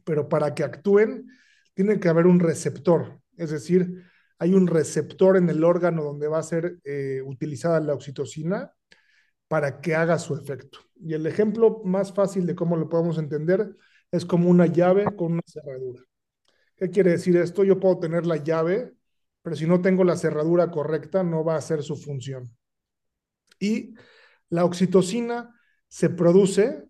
pero 0.02 0.28
para 0.28 0.56
que 0.56 0.64
actúen, 0.64 1.28
tiene 1.74 2.00
que 2.00 2.08
haber 2.08 2.26
un 2.26 2.40
receptor, 2.40 3.20
es 3.36 3.50
decir, 3.50 4.04
hay 4.38 4.54
un 4.54 4.66
receptor 4.66 5.36
en 5.36 5.48
el 5.48 5.64
órgano 5.64 6.02
donde 6.02 6.28
va 6.28 6.38
a 6.38 6.42
ser 6.42 6.78
eh, 6.84 7.22
utilizada 7.24 7.80
la 7.80 7.94
oxitocina 7.94 8.72
para 9.48 9.80
que 9.80 9.94
haga 9.94 10.18
su 10.18 10.34
efecto. 10.34 10.80
Y 10.96 11.14
el 11.14 11.26
ejemplo 11.26 11.82
más 11.84 12.12
fácil 12.12 12.46
de 12.46 12.54
cómo 12.54 12.76
lo 12.76 12.88
podemos 12.88 13.18
entender 13.18 13.76
es 14.10 14.24
como 14.24 14.48
una 14.50 14.66
llave 14.66 15.04
con 15.16 15.32
una 15.32 15.42
cerradura. 15.46 16.02
¿Qué 16.76 16.90
quiere 16.90 17.12
decir 17.12 17.36
esto? 17.36 17.64
Yo 17.64 17.78
puedo 17.78 17.98
tener 18.00 18.26
la 18.26 18.36
llave 18.36 18.94
pero 19.42 19.56
si 19.56 19.66
no 19.66 19.82
tengo 19.82 20.04
la 20.04 20.16
cerradura 20.16 20.70
correcta, 20.70 21.24
no 21.24 21.44
va 21.44 21.54
a 21.54 21.58
hacer 21.58 21.82
su 21.82 21.96
función. 21.96 22.56
Y 23.58 23.94
la 24.48 24.64
oxitocina 24.64 25.54
se 25.88 26.10
produce, 26.10 26.84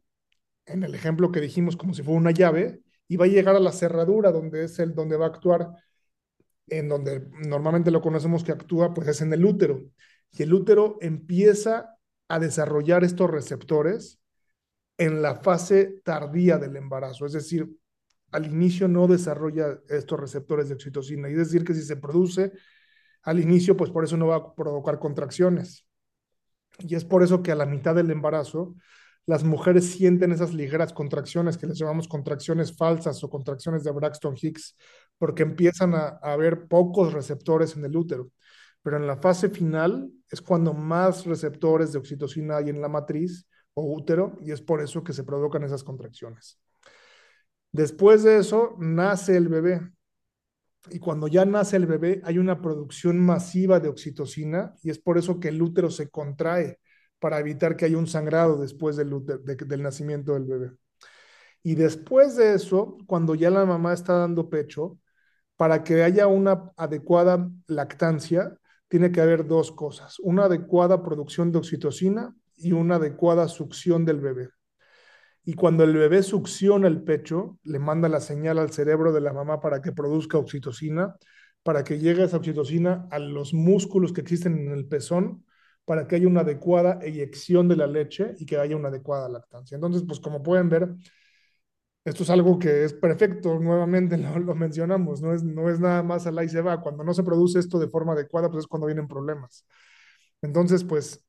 en 0.66 0.83
el 0.85 0.95
ejemplo 0.95 1.33
que 1.33 1.41
dijimos, 1.41 1.76
como 1.76 1.95
si 1.95 2.03
fuera 2.03 2.20
una 2.20 2.30
llave, 2.30 2.82
y 3.12 3.16
va 3.16 3.26
a 3.26 3.28
llegar 3.28 3.54
a 3.54 3.60
la 3.60 3.72
cerradura 3.72 4.32
donde 4.32 4.64
es 4.64 4.78
el 4.78 4.94
donde 4.94 5.18
va 5.18 5.26
a 5.26 5.28
actuar, 5.28 5.68
en 6.66 6.88
donde 6.88 7.28
normalmente 7.46 7.90
lo 7.90 8.00
conocemos 8.00 8.42
que 8.42 8.52
actúa, 8.52 8.94
pues 8.94 9.06
es 9.06 9.20
en 9.20 9.30
el 9.34 9.44
útero. 9.44 9.82
Y 10.30 10.42
el 10.42 10.54
útero 10.54 10.96
empieza 11.02 11.98
a 12.28 12.38
desarrollar 12.38 13.04
estos 13.04 13.30
receptores 13.30 14.18
en 14.96 15.20
la 15.20 15.34
fase 15.34 16.00
tardía 16.02 16.56
del 16.56 16.74
embarazo, 16.74 17.26
es 17.26 17.34
decir, 17.34 17.68
al 18.30 18.46
inicio 18.46 18.88
no 18.88 19.06
desarrolla 19.06 19.78
estos 19.90 20.18
receptores 20.18 20.70
de 20.70 20.76
oxitocina, 20.76 21.28
y 21.28 21.32
es 21.32 21.50
decir, 21.50 21.66
que 21.66 21.74
si 21.74 21.82
se 21.82 21.96
produce 21.96 22.52
al 23.24 23.40
inicio, 23.40 23.76
pues 23.76 23.90
por 23.90 24.04
eso 24.04 24.16
no 24.16 24.28
va 24.28 24.36
a 24.36 24.54
provocar 24.54 24.98
contracciones. 24.98 25.86
Y 26.78 26.94
es 26.94 27.04
por 27.04 27.22
eso 27.22 27.42
que 27.42 27.52
a 27.52 27.56
la 27.56 27.66
mitad 27.66 27.94
del 27.94 28.10
embarazo, 28.10 28.74
las 29.26 29.44
mujeres 29.44 29.90
sienten 29.90 30.32
esas 30.32 30.52
ligeras 30.52 30.92
contracciones 30.92 31.56
que 31.56 31.66
les 31.66 31.78
llamamos 31.78 32.08
contracciones 32.08 32.76
falsas 32.76 33.22
o 33.22 33.30
contracciones 33.30 33.84
de 33.84 33.92
Braxton 33.92 34.34
Hicks, 34.40 34.76
porque 35.18 35.44
empiezan 35.44 35.94
a, 35.94 36.18
haber 36.22 36.66
pocos 36.66 37.12
receptores 37.12 37.76
en 37.76 37.84
el 37.84 37.96
útero. 37.96 38.30
Pero 38.82 38.96
en 38.96 39.06
la 39.06 39.16
fase 39.16 39.48
final 39.48 40.10
es 40.28 40.42
cuando 40.42 40.74
más 40.74 41.24
receptores 41.24 41.92
de 41.92 41.98
oxitocina 41.98 42.56
hay 42.56 42.70
en 42.70 42.80
la 42.80 42.88
matriz 42.88 43.46
o 43.74 43.84
útero, 43.94 44.38
y 44.42 44.50
es 44.50 44.60
por 44.60 44.82
eso 44.82 45.04
que 45.04 45.12
se 45.12 45.24
provocan 45.24 45.62
esas 45.62 45.84
contracciones. 45.84 46.58
Después 47.70 48.22
de 48.22 48.38
eso, 48.38 48.76
nace 48.78 49.36
el 49.36 49.48
bebé. 49.48 49.80
Y 50.90 50.98
cuando 50.98 51.28
ya 51.28 51.44
nace 51.44 51.76
el 51.76 51.86
bebé, 51.86 52.20
hay 52.24 52.38
una 52.38 52.60
producción 52.60 53.18
masiva 53.20 53.78
de 53.78 53.88
oxitocina 53.88 54.74
y 54.82 54.90
es 54.90 54.98
por 54.98 55.16
eso 55.16 55.38
que 55.38 55.48
el 55.48 55.62
útero 55.62 55.90
se 55.90 56.10
contrae 56.10 56.80
para 57.22 57.38
evitar 57.38 57.76
que 57.76 57.84
haya 57.84 57.96
un 57.96 58.08
sangrado 58.08 58.58
después 58.58 58.96
del, 58.96 59.24
de, 59.24 59.54
del 59.54 59.80
nacimiento 59.80 60.34
del 60.34 60.44
bebé. 60.44 60.72
Y 61.62 61.76
después 61.76 62.34
de 62.34 62.54
eso, 62.54 62.98
cuando 63.06 63.36
ya 63.36 63.48
la 63.48 63.64
mamá 63.64 63.92
está 63.92 64.14
dando 64.14 64.50
pecho, 64.50 64.98
para 65.56 65.84
que 65.84 66.02
haya 66.02 66.26
una 66.26 66.72
adecuada 66.76 67.48
lactancia, 67.68 68.58
tiene 68.88 69.12
que 69.12 69.20
haber 69.20 69.46
dos 69.46 69.70
cosas, 69.70 70.18
una 70.18 70.46
adecuada 70.46 71.04
producción 71.04 71.52
de 71.52 71.58
oxitocina 71.58 72.34
y 72.56 72.72
una 72.72 72.96
adecuada 72.96 73.46
succión 73.46 74.04
del 74.04 74.18
bebé. 74.18 74.48
Y 75.44 75.54
cuando 75.54 75.84
el 75.84 75.96
bebé 75.96 76.24
succiona 76.24 76.88
el 76.88 77.04
pecho, 77.04 77.56
le 77.62 77.78
manda 77.78 78.08
la 78.08 78.20
señal 78.20 78.58
al 78.58 78.72
cerebro 78.72 79.12
de 79.12 79.20
la 79.20 79.32
mamá 79.32 79.60
para 79.60 79.80
que 79.80 79.92
produzca 79.92 80.38
oxitocina, 80.38 81.14
para 81.62 81.84
que 81.84 82.00
llegue 82.00 82.24
esa 82.24 82.38
oxitocina 82.38 83.06
a 83.12 83.20
los 83.20 83.54
músculos 83.54 84.12
que 84.12 84.22
existen 84.22 84.58
en 84.58 84.72
el 84.72 84.88
pezón, 84.88 85.44
para 85.85 86.07
que 86.07 86.16
haya 86.16 86.28
una 86.28 86.41
adecuada 86.43 86.99
eyección 87.03 87.68
de 87.68 87.76
la 87.76 87.87
leche 87.87 88.35
y 88.39 88.47
que 88.47 88.59
haya 88.59 88.76
una 88.76 88.89
adecuada 88.89 89.28
lactancia. 89.28 89.74
Entonces, 89.76 90.05
pues 90.07 90.20
como 90.20 90.43
pueden 90.43 90.68
ver, 90.68 90.89
esto 92.05 92.24
es 92.24 92.30
algo 92.30 92.59
que 92.59 92.85
es 92.85 92.93
perfecto, 92.95 93.59
nuevamente 93.61 94.16
lo, 94.18 94.39
lo 94.41 94.55
mencionamos, 94.55 95.22
no 95.22 95.33
es, 95.35 95.45
no 95.45 95.70
es 95.70 95.78
nada 95.80 96.03
más 96.03 96.26
al 96.26 96.43
y 96.45 96.49
se 96.49 96.61
va. 96.61 96.80
Cuando 96.80 97.05
no 97.05 97.14
se 97.14 97.22
produce 97.22 97.59
esto 97.61 97.78
de 97.78 97.89
forma 97.89 98.12
adecuada, 98.14 98.51
pues 98.51 98.64
es 98.64 98.66
cuando 98.66 98.87
vienen 98.87 99.07
problemas. 99.09 99.64
Entonces, 100.43 100.85
pues 100.85 101.24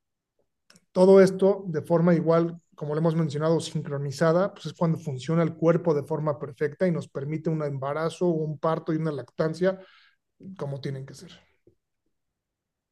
todo 0.92 1.22
esto 1.22 1.64
de 1.68 1.82
forma 1.82 2.14
igual 2.16 2.60
como 2.76 2.96
lo 2.96 3.00
hemos 3.00 3.16
mencionado, 3.16 3.60
sincronizada, 3.60 4.54
pues 4.54 4.68
es 4.68 4.74
cuando 4.74 4.98
funciona 4.98 5.44
el 5.44 5.56
cuerpo 5.56 5.94
de 5.94 6.04
forma 6.04 6.40
perfecta 6.40 6.88
y 6.88 6.92
nos 6.92 7.08
permite 7.08 7.50
un 7.50 7.64
embarazo, 7.64 8.28
un 8.28 8.58
parto 8.58 8.94
y 8.94 8.98
una 8.98 9.12
lactancia 9.12 9.80
como 10.58 10.82
tienen 10.82 11.06
que 11.06 11.14
ser. 11.16 11.32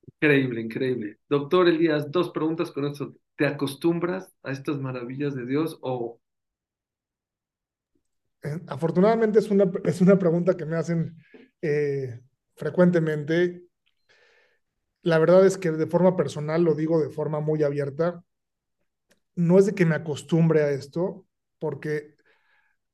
Increíble, 0.08 0.62
increíble. 0.62 1.20
Doctor 1.30 1.68
Elías, 1.68 2.12
dos 2.12 2.30
preguntas 2.32 2.72
con 2.72 2.86
esto. 2.86 3.16
¿Te 3.36 3.46
acostumbras 3.46 4.34
a 4.44 4.52
estas 4.52 4.80
maravillas 4.80 5.36
de 5.36 5.46
Dios 5.46 5.78
o... 5.82 6.20
Eh, 8.44 8.60
afortunadamente 8.68 9.40
es 9.40 9.50
una, 9.50 9.72
es 9.84 10.02
una 10.02 10.18
pregunta 10.18 10.58
que 10.58 10.66
me 10.66 10.76
hacen 10.76 11.18
eh, 11.62 12.22
frecuentemente. 12.56 13.64
La 15.04 15.18
verdad 15.18 15.46
es 15.46 15.58
que 15.58 15.72
de 15.72 15.88
forma 15.88 16.16
personal, 16.16 16.64
lo 16.64 16.76
digo 16.76 17.02
de 17.02 17.10
forma 17.10 17.40
muy 17.40 17.64
abierta, 17.64 18.24
no 19.36 19.58
es 19.58 19.66
de 19.66 19.74
que 19.74 19.86
me 19.86 19.96
acostumbre 19.96 20.62
a 20.62 20.72
esto, 20.72 21.26
porque 21.60 22.16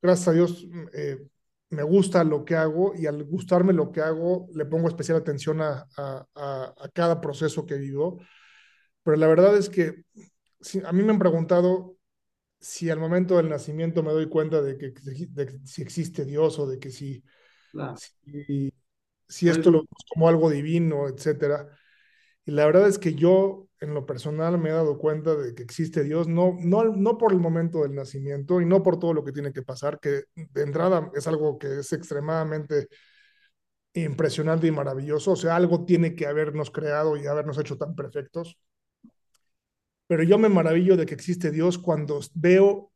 gracias 0.02 0.28
a 0.30 0.32
Dios 0.32 0.68
eh, 0.94 1.28
me 1.70 1.84
gusta 1.84 2.24
lo 2.24 2.46
que 2.46 2.56
hago 2.56 2.94
y 2.96 3.08
al 3.08 3.24
gustarme 3.26 3.74
lo 3.74 3.92
que 3.92 4.02
hago 4.02 4.48
le 4.54 4.66
pongo 4.66 4.88
especial 4.88 5.18
atención 5.18 5.62
a, 5.62 5.86
a, 5.98 6.26
a 6.36 6.90
cada 6.94 7.20
proceso 7.20 7.66
que 7.66 7.76
vivo. 7.76 8.22
Pero 9.04 9.18
la 9.18 9.28
verdad 9.28 9.58
es 9.58 9.70
que 9.70 10.04
si, 10.62 10.82
a 10.86 10.92
mí 10.92 11.04
me 11.04 11.12
han 11.12 11.20
preguntado 11.20 11.98
si 12.60 12.90
al 12.90 13.00
momento 13.00 13.38
del 13.38 13.50
nacimiento 13.50 14.04
me 14.04 14.12
doy 14.12 14.28
cuenta 14.28 14.62
de 14.62 14.78
que, 14.78 14.94
de, 15.30 15.60
si 15.66 15.82
existe 15.82 16.26
Dios 16.26 16.58
o 16.60 16.68
de 16.68 16.80
que 16.80 16.90
si, 16.90 17.24
claro. 17.72 17.96
si, 17.98 18.74
si, 19.28 19.50
esto 19.50 19.72
lo 19.72 19.86
como 20.10 20.28
algo 20.28 20.50
divino, 20.50 21.08
etcétera. 21.08 21.68
Y 22.46 22.52
la 22.52 22.66
verdad 22.66 22.88
es 22.88 22.98
que 22.98 23.14
yo, 23.14 23.67
en 23.80 23.94
lo 23.94 24.06
personal, 24.06 24.58
me 24.58 24.70
he 24.70 24.74
dado 24.74 24.98
cuenta 24.98 25.36
de 25.36 25.54
que 25.54 25.64
existe 25.64 26.04
Dios, 26.04 26.28
no, 26.28 26.56
no, 26.60 26.84
no 26.84 27.18
por 27.18 27.32
el 27.32 27.40
momento 27.40 27.84
del 27.84 27.96
nacimiento 27.96 28.60
y 28.62 28.66
no 28.66 28.82
por 28.84 29.00
todo 29.00 29.14
lo 29.14 29.24
que 29.24 29.32
tiene 29.32 29.54
que 29.54 29.62
pasar, 29.62 30.00
que 30.00 30.24
de 30.36 30.64
entrada 30.64 31.12
es 31.16 31.28
algo 31.28 31.58
que 31.60 31.80
es 31.80 31.94
extremadamente 31.94 32.88
impresionante 33.94 34.68
y 34.68 34.72
maravilloso. 34.72 35.32
O 35.32 35.36
sea, 35.36 35.56
algo 35.56 35.86
tiene 35.86 36.16
que 36.16 36.28
habernos 36.28 36.72
creado 36.72 37.18
y 37.18 37.28
habernos 37.28 37.58
hecho 37.58 37.78
tan 37.78 37.96
perfectos. 37.96 38.58
Pero 40.08 40.24
yo 40.24 40.38
me 40.38 40.50
maravillo 40.50 40.96
de 40.96 41.06
que 41.06 41.14
existe 41.14 41.52
Dios 41.52 41.78
cuando 41.78 42.20
veo 42.34 42.92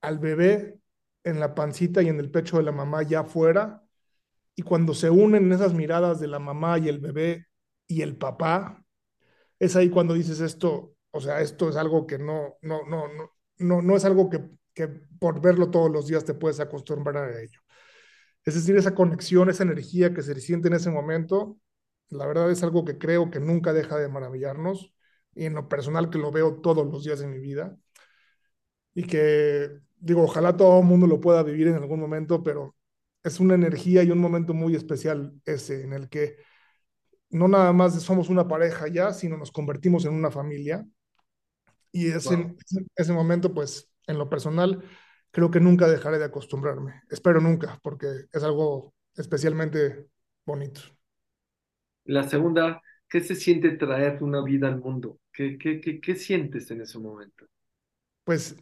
al 0.00 0.18
bebé 0.18 0.80
en 1.24 1.38
la 1.40 1.54
pancita 1.54 2.02
y 2.02 2.08
en 2.08 2.18
el 2.18 2.30
pecho 2.30 2.56
de 2.56 2.64
la 2.64 2.72
mamá 2.72 3.02
ya 3.02 3.20
afuera, 3.20 3.82
y 4.56 4.62
cuando 4.62 4.94
se 4.94 5.10
unen 5.10 5.52
esas 5.52 5.74
miradas 5.74 6.20
de 6.20 6.26
la 6.28 6.38
mamá 6.38 6.78
y 6.78 6.88
el 6.88 6.98
bebé 6.98 7.46
y 7.86 8.02
el 8.02 8.16
papá, 8.16 8.84
es 9.60 9.76
ahí 9.76 9.90
cuando 9.90 10.14
dices 10.14 10.40
esto, 10.40 10.96
o 11.12 11.20
sea, 11.22 11.42
esto 11.42 11.70
es 11.70 11.76
algo 11.76 12.06
que 12.08 12.18
no, 12.18 12.56
no, 12.62 12.84
no, 12.88 13.08
no, 13.08 13.32
no, 13.58 13.82
no 13.82 13.96
es 13.96 14.06
algo 14.06 14.30
que, 14.30 14.40
que 14.74 14.88
por 14.88 15.42
verlo 15.42 15.70
todos 15.70 15.90
los 15.92 16.08
días 16.08 16.24
te 16.26 16.34
puedes 16.34 16.60
acostumbrar 16.60 17.18
a 17.18 17.42
ello. 17.42 17.60
Es 18.44 18.54
decir, 18.54 18.76
esa 18.76 18.94
conexión, 18.94 19.50
esa 19.50 19.64
energía 19.64 20.14
que 20.14 20.22
se 20.22 20.40
siente 20.40 20.68
en 20.68 20.74
ese 20.74 20.90
momento, 20.90 21.58
la 22.10 22.26
verdad 22.26 22.50
es 22.50 22.62
algo 22.62 22.84
que 22.84 22.98
creo 22.98 23.30
que 23.30 23.40
nunca 23.40 23.72
deja 23.72 23.98
de 23.98 24.08
maravillarnos 24.08 24.94
y 25.34 25.44
en 25.46 25.54
lo 25.54 25.68
personal 25.68 26.10
que 26.10 26.18
lo 26.18 26.32
veo 26.32 26.60
todos 26.60 26.86
los 26.86 27.04
días 27.04 27.20
de 27.20 27.26
mi 27.28 27.38
vida 27.38 27.76
y 28.94 29.04
que 29.04 29.70
digo, 29.98 30.22
ojalá 30.22 30.56
todo 30.56 30.80
el 30.80 30.86
mundo 30.86 31.06
lo 31.06 31.20
pueda 31.20 31.42
vivir 31.42 31.68
en 31.68 31.74
algún 31.74 32.00
momento, 32.00 32.42
pero 32.42 32.76
es 33.22 33.40
una 33.40 33.54
energía 33.54 34.02
y 34.02 34.10
un 34.10 34.18
momento 34.18 34.54
muy 34.54 34.74
especial 34.74 35.32
ese 35.44 35.82
en 35.84 35.92
el 35.92 36.08
que 36.08 36.36
no 37.30 37.48
nada 37.48 37.72
más 37.72 38.00
somos 38.02 38.28
una 38.28 38.46
pareja 38.46 38.88
ya, 38.88 39.12
sino 39.12 39.36
nos 39.36 39.52
convertimos 39.52 40.04
en 40.04 40.14
una 40.14 40.30
familia. 40.30 40.86
Y 41.92 42.08
ese, 42.08 42.36
wow. 42.36 42.56
ese 42.94 43.12
momento, 43.12 43.52
pues, 43.52 43.90
en 44.06 44.18
lo 44.18 44.28
personal, 44.28 44.82
creo 45.30 45.50
que 45.50 45.60
nunca 45.60 45.88
dejaré 45.88 46.18
de 46.18 46.24
acostumbrarme. 46.24 47.02
Espero 47.10 47.40
nunca, 47.40 47.78
porque 47.82 48.06
es 48.32 48.42
algo 48.42 48.94
especialmente 49.14 50.06
bonito. 50.44 50.80
La 52.04 52.28
segunda, 52.28 52.82
¿qué 53.08 53.20
se 53.20 53.34
siente 53.34 53.70
traer 53.70 54.22
una 54.22 54.42
vida 54.42 54.68
al 54.68 54.80
mundo? 54.80 55.18
¿Qué, 55.32 55.58
qué, 55.58 55.80
qué, 55.80 56.00
qué 56.00 56.16
sientes 56.16 56.70
en 56.70 56.80
ese 56.80 56.98
momento? 56.98 57.46
Pues 58.24 58.56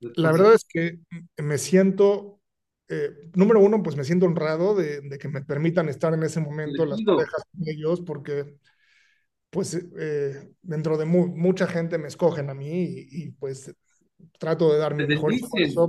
la 0.00 0.32
verdad 0.32 0.54
es 0.54 0.64
que 0.64 0.98
me 1.38 1.58
siento 1.58 2.40
eh, 2.88 3.30
número 3.34 3.60
uno, 3.60 3.82
pues 3.82 3.96
me 3.96 4.04
siento 4.04 4.26
honrado 4.26 4.74
de, 4.74 5.00
de, 5.00 5.18
que 5.18 5.28
me 5.28 5.42
permitan 5.42 5.88
estar 5.88 6.12
en 6.14 6.22
ese 6.22 6.40
momento 6.40 6.84
las 6.84 7.02
parejas 7.02 7.42
con 7.50 7.68
ellos, 7.68 8.00
porque 8.00 8.56
pues 9.50 9.74
eh, 9.98 10.50
dentro 10.62 10.96
de 10.96 11.04
mu 11.04 11.26
mucha 11.28 11.66
gente 11.66 11.98
me 11.98 12.08
escogen 12.08 12.50
a 12.50 12.54
mí 12.54 12.84
y, 12.84 13.08
y 13.10 13.30
pues 13.32 13.74
trato 14.38 14.72
de 14.72 14.78
dar 14.78 14.94
mi 14.94 15.06
mejor 15.06 15.32
esfuerzo. 15.32 15.88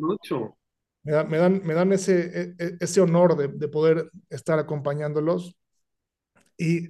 Mucho. 0.00 0.56
Me, 1.02 1.12
da, 1.12 1.24
me, 1.24 1.38
dan, 1.38 1.62
me 1.64 1.74
dan 1.74 1.92
ese, 1.92 2.40
e, 2.40 2.54
e, 2.58 2.76
ese 2.80 3.00
honor 3.00 3.36
de, 3.36 3.48
de 3.48 3.68
poder 3.68 4.10
estar 4.28 4.58
acompañándolos 4.58 5.56
y 6.58 6.88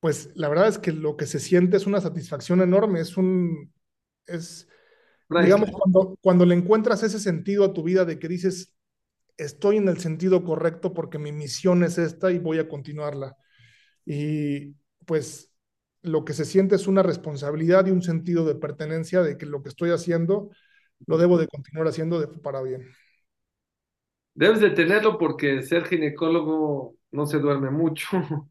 pues 0.00 0.30
la 0.34 0.48
verdad 0.48 0.68
es 0.68 0.78
que 0.78 0.92
lo 0.92 1.16
que 1.16 1.26
se 1.26 1.40
siente 1.40 1.76
es 1.76 1.86
una 1.86 2.00
satisfacción 2.00 2.60
enorme, 2.60 3.00
es 3.00 3.16
un, 3.16 3.72
es, 4.26 4.68
Digamos, 5.28 5.70
cuando, 5.70 6.18
cuando 6.20 6.44
le 6.44 6.54
encuentras 6.54 7.02
ese 7.02 7.18
sentido 7.18 7.64
a 7.64 7.72
tu 7.72 7.82
vida 7.82 8.04
de 8.04 8.18
que 8.18 8.28
dices, 8.28 8.74
estoy 9.36 9.78
en 9.78 9.88
el 9.88 9.98
sentido 9.98 10.44
correcto 10.44 10.92
porque 10.94 11.18
mi 11.18 11.32
misión 11.32 11.82
es 11.82 11.98
esta 11.98 12.30
y 12.30 12.38
voy 12.38 12.58
a 12.58 12.68
continuarla. 12.68 13.36
Y 14.04 14.74
pues 15.06 15.50
lo 16.02 16.24
que 16.24 16.34
se 16.34 16.44
siente 16.44 16.74
es 16.74 16.86
una 16.86 17.02
responsabilidad 17.02 17.86
y 17.86 17.90
un 17.90 18.02
sentido 18.02 18.44
de 18.44 18.54
pertenencia 18.54 19.22
de 19.22 19.38
que 19.38 19.46
lo 19.46 19.62
que 19.62 19.70
estoy 19.70 19.90
haciendo 19.90 20.50
lo 21.06 21.18
debo 21.18 21.38
de 21.38 21.48
continuar 21.48 21.88
haciendo 21.88 22.20
de, 22.20 22.28
para 22.28 22.62
bien. 22.62 22.86
Debes 24.34 24.60
de 24.60 24.70
tenerlo 24.70 25.18
porque 25.18 25.62
ser 25.62 25.84
ginecólogo 25.86 26.96
no 27.12 27.26
se 27.26 27.38
duerme 27.38 27.70
mucho 27.70 28.50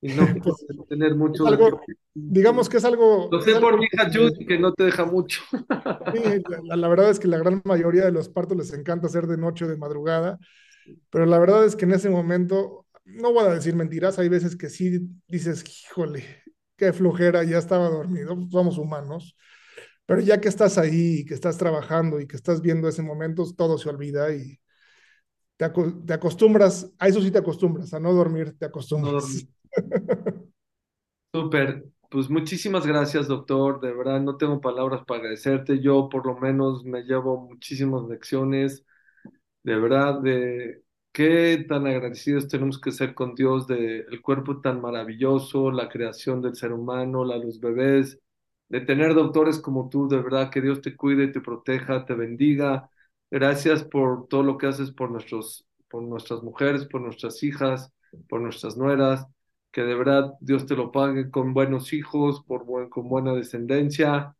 y 0.00 0.08
no 0.10 0.26
Pues, 0.42 0.66
tener 0.88 1.14
mucho 1.14 1.46
algo, 1.46 1.80
digamos 2.14 2.68
que 2.68 2.78
es 2.78 2.84
algo, 2.84 3.30
Lo 3.30 3.40
sé 3.42 3.54
algo 3.54 3.60
por 3.60 3.78
mi 3.78 3.86
hija 3.86 4.10
que- 4.10 4.18
Judy 4.18 4.46
que 4.46 4.58
no 4.58 4.72
te 4.72 4.84
deja 4.84 5.04
mucho. 5.04 5.42
Sí, 6.10 6.42
la, 6.64 6.76
la 6.76 6.88
verdad 6.88 7.10
es 7.10 7.18
que 7.18 7.28
la 7.28 7.36
gran 7.38 7.60
mayoría 7.64 8.04
de 8.06 8.12
los 8.12 8.30
partos 8.30 8.56
les 8.56 8.72
encanta 8.72 9.08
hacer 9.08 9.26
de 9.26 9.36
noche 9.36 9.66
o 9.66 9.68
de 9.68 9.76
madrugada, 9.76 10.38
pero 11.10 11.26
la 11.26 11.38
verdad 11.38 11.64
es 11.66 11.76
que 11.76 11.86
en 11.86 11.92
ese 11.92 12.10
momento, 12.10 12.86
no 13.04 13.32
voy 13.32 13.44
a 13.46 13.50
decir 13.54 13.76
mentiras, 13.76 14.18
hay 14.18 14.28
veces 14.28 14.56
que 14.56 14.70
sí 14.70 15.00
dices, 15.28 15.64
híjole, 15.86 16.24
qué 16.76 16.92
flojera, 16.92 17.44
ya 17.44 17.58
estaba 17.58 17.88
dormido, 17.90 18.36
somos 18.50 18.78
humanos, 18.78 19.36
pero 20.06 20.20
ya 20.22 20.40
que 20.40 20.48
estás 20.48 20.78
ahí, 20.78 21.20
y 21.20 21.24
que 21.26 21.34
estás 21.34 21.58
trabajando 21.58 22.20
y 22.20 22.26
que 22.28 22.36
estás 22.36 22.62
viendo 22.62 22.88
ese 22.88 23.02
momento, 23.02 23.44
todo 23.56 23.78
se 23.78 23.88
olvida 23.90 24.32
y 24.34 24.60
te, 25.56 25.70
te 26.06 26.12
acostumbras, 26.14 26.90
a 26.98 27.08
eso 27.08 27.20
sí 27.22 27.30
te 27.30 27.38
acostumbras, 27.38 27.94
a 27.94 28.00
no 28.00 28.12
dormir, 28.14 28.56
te 28.58 28.66
No 29.04 29.20
acostumbras. 29.20 29.46
Súper, 31.32 31.84
pues 32.10 32.30
muchísimas 32.30 32.86
gracias, 32.86 33.28
doctor. 33.28 33.80
De 33.80 33.92
verdad, 33.92 34.20
no 34.20 34.36
tengo 34.36 34.60
palabras 34.60 35.04
para 35.06 35.20
agradecerte. 35.20 35.80
Yo 35.80 36.08
por 36.08 36.26
lo 36.26 36.36
menos 36.38 36.84
me 36.84 37.02
llevo 37.02 37.38
muchísimas 37.48 38.04
lecciones. 38.08 38.84
De 39.64 39.76
verdad, 39.76 40.20
de 40.22 40.82
qué 41.12 41.64
tan 41.68 41.86
agradecidos 41.86 42.48
tenemos 42.48 42.80
que 42.80 42.92
ser 42.92 43.14
con 43.14 43.34
Dios 43.34 43.66
de 43.66 44.00
el 44.00 44.22
cuerpo 44.22 44.60
tan 44.60 44.80
maravilloso, 44.80 45.70
la 45.72 45.88
creación 45.88 46.42
del 46.42 46.56
ser 46.56 46.72
humano, 46.72 47.24
la, 47.24 47.38
los 47.38 47.60
bebés, 47.60 48.20
de 48.68 48.80
tener 48.82 49.14
doctores 49.14 49.58
como 49.60 49.88
tú. 49.90 50.08
De 50.08 50.18
verdad, 50.22 50.50
que 50.50 50.60
Dios 50.62 50.80
te 50.82 50.96
cuide, 50.96 51.28
te 51.28 51.40
proteja, 51.40 52.04
te 52.06 52.14
bendiga. 52.14 52.90
Gracias 53.30 53.84
por 53.84 54.28
todo 54.28 54.42
lo 54.42 54.58
que 54.58 54.66
haces 54.68 54.92
por 54.92 55.10
nuestros, 55.10 55.66
por 55.88 56.02
nuestras 56.02 56.42
mujeres, 56.42 56.86
por 56.86 57.00
nuestras 57.02 57.42
hijas, 57.42 57.92
por 58.28 58.40
nuestras 58.40 58.76
nueras 58.76 59.26
que 59.78 59.84
de 59.84 59.94
verdad 59.94 60.34
Dios 60.40 60.66
te 60.66 60.74
lo 60.74 60.90
pague 60.90 61.30
con 61.30 61.54
buenos 61.54 61.92
hijos, 61.92 62.42
por 62.44 62.66
con 62.90 63.08
buena 63.08 63.32
descendencia. 63.32 64.34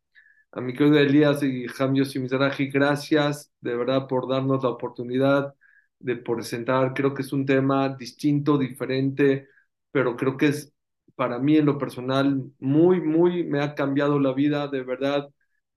A 0.51 0.61
mi 0.61 0.73
querido 0.73 0.99
Elías 0.99 1.41
y 1.43 1.65
Jamios 1.69 2.13
y 2.15 2.19
Mizrahi, 2.19 2.67
gracias 2.69 3.49
de 3.61 3.73
verdad 3.77 4.05
por 4.07 4.27
darnos 4.29 4.63
la 4.63 4.69
oportunidad 4.71 5.55
de 5.99 6.17
presentar. 6.17 6.93
Creo 6.93 7.13
que 7.13 7.21
es 7.21 7.31
un 7.31 7.45
tema 7.45 7.87
distinto, 7.89 8.57
diferente, 8.57 9.47
pero 9.91 10.17
creo 10.17 10.35
que 10.35 10.47
es 10.47 10.73
para 11.15 11.39
mí 11.39 11.55
en 11.57 11.67
lo 11.67 11.77
personal 11.77 12.51
muy, 12.59 12.99
muy, 12.99 13.45
me 13.45 13.61
ha 13.61 13.75
cambiado 13.75 14.19
la 14.19 14.33
vida, 14.33 14.67
de 14.67 14.83
verdad, 14.83 15.29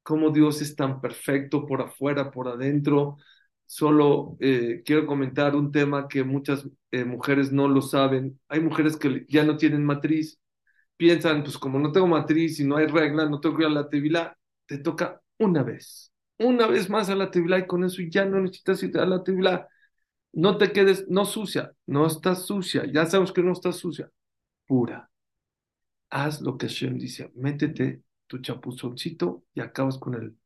cómo 0.03 0.31
Dios 0.31 0.61
es 0.61 0.75
tan 0.75 1.01
perfecto 1.01 1.67
por 1.67 1.83
afuera, 1.83 2.33
por 2.33 2.49
adentro. 2.49 3.17
Solo 3.67 4.37
eh, 4.41 4.83
quiero 4.85 5.07
comentar 5.07 5.57
un 5.57 5.73
tema 5.73 6.09
que 6.09 6.25
muchas 6.25 6.69
eh, 6.91 7.05
mujeres 7.05 7.53
no 7.53 7.69
lo 7.69 7.81
saben. 7.83 8.39
Hay 8.49 8.61
mujeres 8.61 8.97
que 8.97 9.25
ya 9.29 9.45
no 9.45 9.57
tienen 9.57 9.85
matriz, 9.85 10.39
piensan, 10.97 11.43
pues 11.43 11.59
como 11.59 11.79
no 11.79 11.93
tengo 11.93 12.07
matriz 12.07 12.61
y 12.61 12.65
no 12.65 12.77
hay 12.77 12.87
regla, 12.87 13.29
no 13.29 13.41
tengo 13.41 13.57
que 13.57 13.63
ir 13.63 13.69
a 13.69 13.71
la 13.73 13.89
tevilá, 13.89 14.39
te 14.67 14.79
toca 14.79 15.21
una 15.39 15.63
vez, 15.63 16.13
una 16.39 16.67
vez 16.67 16.91
más 16.91 17.09
a 17.11 17.15
la 17.17 17.31
tevilá 17.31 17.59
y 17.59 17.67
con 17.67 17.85
eso 17.85 18.03
ya 18.09 18.25
no 18.25 18.41
necesitas 18.41 18.83
ir 18.83 18.99
a 18.99 19.07
la 19.07 19.23
tevilá. 19.25 19.69
No 20.33 20.57
te 20.59 20.73
quedes, 20.73 21.07
no 21.09 21.25
sucia, 21.27 21.73
no 21.87 22.07
estás 22.07 22.47
sucia, 22.47 22.85
ya 22.87 23.07
sabes 23.07 23.33
que 23.33 23.43
no 23.43 23.53
estás 23.53 23.77
sucia, 23.77 24.11
pura. 24.67 25.11
Haz 26.11 26.41
lo 26.43 26.57
que 26.59 26.69
Hashem 26.69 26.99
dice, 26.99 27.33
métete 27.35 28.03
tu 28.27 28.39
chapuzoncito 28.39 29.45
y 29.55 29.61
acabas 29.61 29.99
con 29.99 30.15
el 30.15 30.37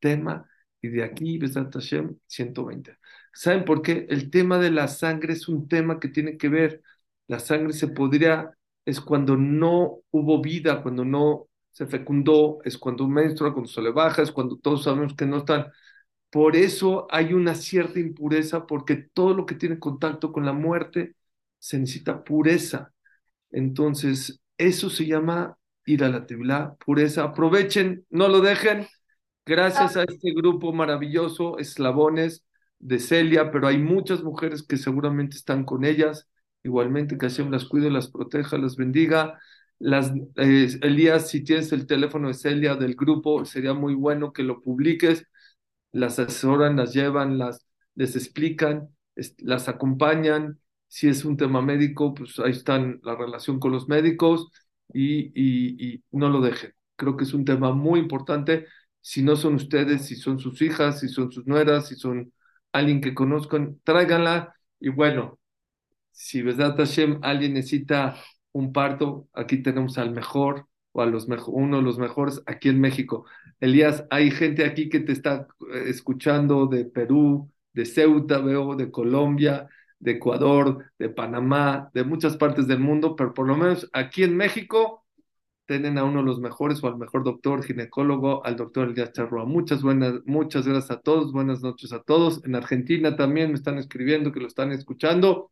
tema 0.00 0.48
y 0.82 0.88
de 0.88 1.04
aquí, 1.04 1.38
Besat 1.38 1.72
Hashem, 1.72 2.18
120. 2.26 2.98
¿Saben 3.32 3.64
por 3.64 3.82
qué? 3.82 4.06
El 4.10 4.30
tema 4.30 4.58
de 4.58 4.70
la 4.70 4.88
sangre 4.88 5.32
es 5.34 5.48
un 5.48 5.68
tema 5.68 6.00
que 6.00 6.08
tiene 6.08 6.36
que 6.36 6.48
ver, 6.48 6.82
la 7.28 7.38
sangre 7.38 7.72
se 7.72 7.88
podría, 7.88 8.50
es 8.84 9.00
cuando 9.00 9.36
no 9.36 10.00
hubo 10.10 10.42
vida, 10.42 10.82
cuando 10.82 11.04
no 11.04 11.48
se 11.70 11.86
fecundó, 11.86 12.58
es 12.64 12.76
cuando 12.78 13.08
menstrua, 13.08 13.52
cuando 13.52 13.70
se 13.70 13.80
le 13.82 13.90
baja, 13.92 14.22
es 14.22 14.32
cuando 14.32 14.56
todos 14.58 14.84
sabemos 14.84 15.14
que 15.14 15.24
no 15.26 15.38
están. 15.38 15.66
Por 16.30 16.56
eso 16.56 17.06
hay 17.10 17.32
una 17.34 17.54
cierta 17.54 18.00
impureza, 18.00 18.66
porque 18.66 18.96
todo 18.96 19.34
lo 19.34 19.46
que 19.46 19.54
tiene 19.54 19.78
contacto 19.78 20.32
con 20.32 20.46
la 20.46 20.52
muerte 20.52 21.14
se 21.58 21.78
necesita 21.78 22.24
pureza. 22.24 22.92
Entonces, 23.50 24.40
eso 24.58 24.90
se 24.90 25.06
llama 25.06 25.58
ir 25.86 26.04
a 26.04 26.08
la 26.08 26.26
Tevilá, 26.26 26.74
pureza. 26.84 27.24
Aprovechen, 27.24 28.06
no 28.10 28.28
lo 28.28 28.40
dejen. 28.40 28.86
Gracias 29.44 29.96
a 29.96 30.04
este 30.04 30.32
grupo 30.32 30.72
maravilloso, 30.72 31.58
eslabones 31.58 32.44
de 32.78 32.98
Celia, 33.00 33.50
pero 33.50 33.66
hay 33.66 33.78
muchas 33.78 34.22
mujeres 34.22 34.62
que 34.62 34.76
seguramente 34.76 35.36
están 35.36 35.64
con 35.64 35.84
ellas. 35.84 36.28
Igualmente, 36.62 37.18
que 37.18 37.26
Hashem 37.28 37.50
las 37.50 37.64
cuide, 37.64 37.90
las 37.90 38.08
proteja, 38.10 38.56
las 38.58 38.76
bendiga. 38.76 39.40
Las, 39.80 40.12
eh, 40.36 40.68
Elías, 40.82 41.28
si 41.28 41.42
tienes 41.42 41.72
el 41.72 41.86
teléfono 41.88 42.28
de 42.28 42.34
Celia 42.34 42.76
del 42.76 42.94
grupo, 42.94 43.44
sería 43.44 43.74
muy 43.74 43.94
bueno 43.94 44.32
que 44.32 44.44
lo 44.44 44.60
publiques. 44.62 45.26
Las 45.92 46.18
asesoran, 46.18 46.76
las 46.76 46.94
llevan, 46.94 47.38
las, 47.38 47.66
les 47.94 48.16
explican, 48.16 48.88
es- 49.14 49.34
las 49.42 49.68
acompañan. 49.68 50.58
Si 50.88 51.08
es 51.08 51.24
un 51.24 51.36
tema 51.36 51.62
médico, 51.62 52.14
pues 52.14 52.38
ahí 52.38 52.52
están 52.52 53.00
la 53.02 53.14
relación 53.16 53.58
con 53.58 53.72
los 53.72 53.88
médicos 53.88 54.48
y, 54.92 55.26
y, 55.34 55.94
y 55.94 56.04
no 56.12 56.28
lo 56.30 56.40
dejen. 56.40 56.72
Creo 56.96 57.16
que 57.16 57.24
es 57.24 57.34
un 57.34 57.44
tema 57.44 57.72
muy 57.72 58.00
importante. 58.00 58.66
Si 59.02 59.22
no 59.22 59.36
son 59.36 59.56
ustedes, 59.56 60.06
si 60.06 60.16
son 60.16 60.38
sus 60.38 60.62
hijas, 60.62 61.00
si 61.00 61.08
son 61.08 61.30
sus 61.32 61.46
nueras, 61.46 61.88
si 61.88 61.96
son 61.96 62.32
alguien 62.72 63.00
que 63.00 63.14
conozcan, 63.14 63.78
tráiganla. 63.84 64.54
Y 64.80 64.88
bueno, 64.88 65.38
si 66.12 66.42
Besat 66.42 66.76
Hashem 66.78 67.18
alguien 67.22 67.54
necesita 67.54 68.16
un 68.52 68.72
parto, 68.72 69.28
aquí 69.34 69.62
tenemos 69.62 69.98
al 69.98 70.12
mejor 70.12 70.68
o 70.92 71.02
a 71.02 71.06
los 71.06 71.28
mejor, 71.28 71.54
uno 71.54 71.78
de 71.78 71.82
los 71.82 71.98
mejores 71.98 72.42
aquí 72.46 72.68
en 72.68 72.80
México. 72.80 73.24
Elías, 73.60 74.04
hay 74.10 74.30
gente 74.30 74.64
aquí 74.64 74.88
que 74.88 75.00
te 75.00 75.12
está 75.12 75.46
eh, 75.72 75.84
escuchando 75.86 76.66
de 76.66 76.84
Perú, 76.84 77.50
de 77.72 77.86
Ceuta, 77.86 78.38
veo, 78.38 78.76
de 78.76 78.90
Colombia, 78.90 79.68
de 79.98 80.12
Ecuador, 80.12 80.92
de 80.98 81.08
Panamá, 81.08 81.90
de 81.94 82.04
muchas 82.04 82.36
partes 82.36 82.66
del 82.66 82.80
mundo, 82.80 83.16
pero 83.16 83.34
por 83.34 83.46
lo 83.46 83.56
menos 83.56 83.88
aquí 83.92 84.22
en 84.24 84.36
México 84.36 85.01
tienen 85.66 85.98
a 85.98 86.04
uno 86.04 86.20
de 86.20 86.26
los 86.26 86.40
mejores 86.40 86.82
o 86.82 86.88
al 86.88 86.98
mejor 86.98 87.24
doctor 87.24 87.62
ginecólogo, 87.62 88.44
al 88.44 88.56
doctor 88.56 88.88
Elías 88.88 89.12
Charrua. 89.12 89.44
Muchas 89.44 89.82
buenas, 89.82 90.14
muchas 90.26 90.66
gracias 90.66 90.90
a 90.90 91.00
todos, 91.00 91.32
buenas 91.32 91.62
noches 91.62 91.92
a 91.92 92.02
todos. 92.02 92.44
En 92.44 92.54
Argentina 92.54 93.16
también 93.16 93.50
me 93.50 93.56
están 93.56 93.78
escribiendo 93.78 94.32
que 94.32 94.40
lo 94.40 94.46
están 94.46 94.72
escuchando. 94.72 95.50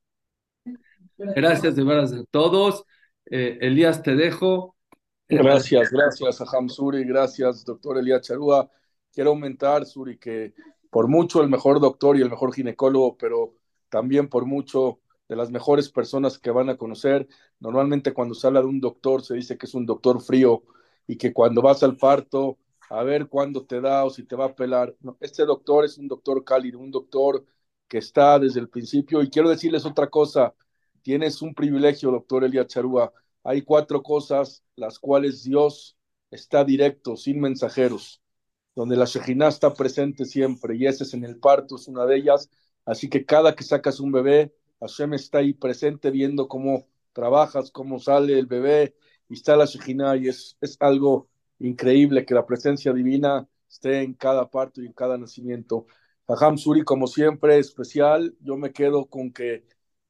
Gracias 1.17 1.77
de 1.77 1.85
veras 1.85 2.13
a 2.13 2.25
todos. 2.31 2.85
Eh, 3.27 3.59
Elías, 3.61 4.03
te 4.03 4.17
dejo. 4.17 4.77
Gracias, 5.29 5.91
gracias 5.91 6.41
a 6.41 6.57
Ham 6.57 6.69
Suri, 6.69 7.05
gracias, 7.05 7.65
doctor 7.65 7.99
Elías 7.99 8.23
Charúa. 8.23 8.69
Quiero 9.13 9.31
aumentar, 9.31 9.87
Suri, 9.87 10.19
que 10.19 10.55
por 10.91 11.07
mucho 11.07 11.41
el 11.41 11.49
mejor 11.49 11.79
doctor 11.79 12.17
y 12.17 12.23
el 12.23 12.31
mejor 12.31 12.53
ginecólogo, 12.53 13.17
pero 13.17 13.55
también 13.89 14.29
por 14.29 14.45
mucho 14.45 15.01
de 15.31 15.37
las 15.37 15.53
mejores 15.53 15.89
personas 15.91 16.41
que 16.41 16.51
van 16.51 16.71
a 16.71 16.77
conocer. 16.77 17.29
Normalmente 17.61 18.13
cuando 18.13 18.35
se 18.35 18.49
habla 18.49 18.63
de 18.63 18.67
un 18.67 18.81
doctor 18.81 19.23
se 19.23 19.35
dice 19.35 19.57
que 19.57 19.67
es 19.67 19.75
un 19.75 19.87
doctor 19.87 20.21
frío 20.21 20.65
y 21.07 21.17
que 21.17 21.33
cuando 21.33 21.63
vas 21.63 21.85
al 21.85 21.97
parto, 21.97 22.59
a 22.91 23.05
ver 23.05 23.29
cuándo 23.29 23.65
te 23.65 23.81
da 23.81 24.05
o 24.05 24.11
si 24.11 24.25
te 24.25 24.35
va 24.35 24.47
a 24.47 24.55
pelar. 24.57 24.93
Este 25.21 25.45
doctor 25.45 25.85
es 25.85 25.99
un 25.99 26.09
doctor 26.09 26.43
cálido, 26.43 26.81
un 26.81 26.91
doctor 26.91 27.45
que 27.87 27.99
está 27.99 28.41
desde 28.41 28.59
el 28.59 28.69
principio. 28.69 29.23
Y 29.23 29.31
quiero 29.31 29.49
decirles 29.49 29.87
otra 29.87 30.09
cosa, 30.09 30.53
tienes 31.01 31.43
un 31.43 31.55
privilegio, 31.55 32.11
doctor 32.11 32.43
Elías 32.43 32.67
Charúa. 32.67 33.13
Hay 33.45 33.63
cuatro 33.63 34.03
cosas 34.03 34.65
las 34.75 34.99
cuales 34.99 35.45
Dios 35.45 35.97
está 36.33 36.65
directo, 36.65 37.17
sin 37.17 37.41
mensajeros, 37.41 38.21
donde 38.75 38.97
la 38.97 39.05
Shejina 39.05 39.47
está 39.47 39.73
presente 39.75 40.25
siempre, 40.25 40.77
y 40.77 40.87
ese 40.87 41.05
es 41.05 41.15
en 41.15 41.25
el 41.25 41.39
parto, 41.39 41.77
es 41.77 41.87
una 41.87 42.05
de 42.05 42.17
ellas. 42.17 42.51
Así 42.85 43.09
que 43.09 43.25
cada 43.25 43.55
que 43.55 43.63
sacas 43.63 44.01
un 44.01 44.11
bebé, 44.11 44.53
Hashem 44.81 45.15
está 45.15 45.39
ahí 45.39 45.53
presente 45.55 46.11
viendo 46.11 46.49
cómo 46.49 46.87
trabajas, 47.13 47.71
cómo 47.71 47.99
sale 47.99 48.39
el 48.39 48.47
bebé, 48.47 48.95
y 49.29 49.35
está 49.35 49.57
la 49.57 49.65
Shejina, 49.67 50.17
y 50.17 50.29
es, 50.29 50.57
es 50.61 50.77
algo 50.81 51.29
increíble 51.59 52.25
que 52.25 52.35
la 52.35 52.47
presencia 52.47 52.93
divina 52.93 53.49
esté 53.69 54.03
en 54.03 54.15
cada 54.15 54.51
parto 54.51 54.83
y 54.83 54.87
en 54.87 54.93
cada 54.93 55.19
nacimiento. 55.19 55.87
Jajam 56.27 56.59
Suri, 56.59 56.83
como 56.85 57.07
siempre, 57.07 57.59
especial. 57.59 58.35
Yo 58.41 58.57
me 58.57 58.73
quedo 58.73 59.07
con 59.07 59.33
que 59.33 59.65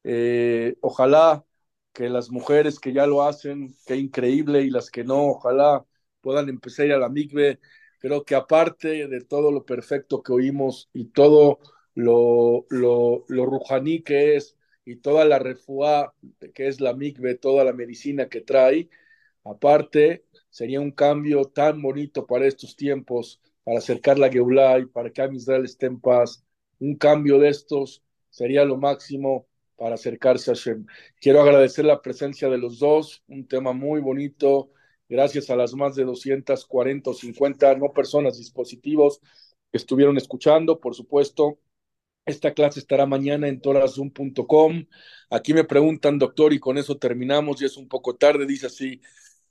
eh, 0.04 0.76
ojalá 0.80 1.44
que 1.92 2.08
las 2.08 2.30
mujeres 2.30 2.78
que 2.78 2.92
ya 2.92 3.06
lo 3.06 3.22
hacen, 3.22 3.74
qué 3.86 3.96
increíble, 3.96 4.62
y 4.62 4.70
las 4.70 4.90
que 4.90 5.04
no, 5.04 5.28
ojalá 5.30 5.84
puedan 6.20 6.48
empezar 6.48 6.90
a 6.92 6.96
a 6.96 6.98
la 6.98 7.08
migbe. 7.08 7.60
Creo 7.98 8.24
que 8.24 8.34
aparte 8.34 9.08
de 9.08 9.20
todo 9.22 9.50
lo 9.52 9.64
perfecto 9.64 10.22
que 10.22 10.32
oímos 10.32 10.88
y 10.92 11.06
todo 11.06 11.58
lo, 11.94 12.66
lo, 12.70 13.24
lo 13.28 13.46
rujaní 13.46 14.02
que 14.02 14.36
es, 14.36 14.56
y 14.84 14.96
toda 14.96 15.24
la 15.24 15.38
refuá 15.38 16.14
que 16.54 16.68
es 16.68 16.80
la 16.80 16.94
migbe, 16.94 17.34
toda 17.36 17.64
la 17.64 17.72
medicina 17.72 18.28
que 18.28 18.40
trae, 18.40 18.88
aparte 19.44 20.24
sería 20.50 20.80
un 20.80 20.90
cambio 20.92 21.44
tan 21.44 21.80
bonito 21.82 22.26
para 22.26 22.46
estos 22.46 22.76
tiempos, 22.76 23.40
para 23.64 23.78
acercar 23.78 24.18
la 24.18 24.30
Geulah 24.30 24.78
y 24.80 24.86
para 24.86 25.10
que 25.10 25.28
Israel 25.32 25.64
esté 25.64 25.86
en 25.86 26.00
paz. 26.00 26.44
Un 26.78 26.96
cambio 26.96 27.38
de 27.38 27.48
estos 27.48 28.02
sería 28.30 28.64
lo 28.64 28.76
máximo 28.76 29.46
para 29.76 29.94
acercarse 29.94 30.50
a 30.50 30.54
Hashem. 30.54 30.86
Quiero 31.20 31.40
agradecer 31.40 31.84
la 31.84 32.02
presencia 32.02 32.48
de 32.48 32.58
los 32.58 32.78
dos, 32.78 33.22
un 33.28 33.46
tema 33.46 33.72
muy 33.72 34.00
bonito, 34.00 34.70
gracias 35.08 35.50
a 35.50 35.56
las 35.56 35.74
más 35.74 35.94
de 35.96 36.04
240 36.04 37.10
o 37.10 37.14
50, 37.14 37.74
no 37.76 37.92
personas, 37.92 38.38
dispositivos 38.38 39.20
que 39.70 39.78
estuvieron 39.78 40.16
escuchando, 40.16 40.80
por 40.80 40.94
supuesto. 40.94 41.58
Esta 42.26 42.54
clase 42.54 42.80
estará 42.80 43.06
mañana 43.06 43.48
en 43.48 43.60
torazoom.com. 43.60 44.86
Aquí 45.30 45.54
me 45.54 45.64
preguntan, 45.64 46.18
doctor, 46.18 46.52
y 46.52 46.60
con 46.60 46.78
eso 46.78 46.96
terminamos, 46.98 47.60
y 47.60 47.64
es 47.64 47.76
un 47.76 47.88
poco 47.88 48.16
tarde, 48.16 48.46
dice 48.46 48.66
así, 48.66 49.00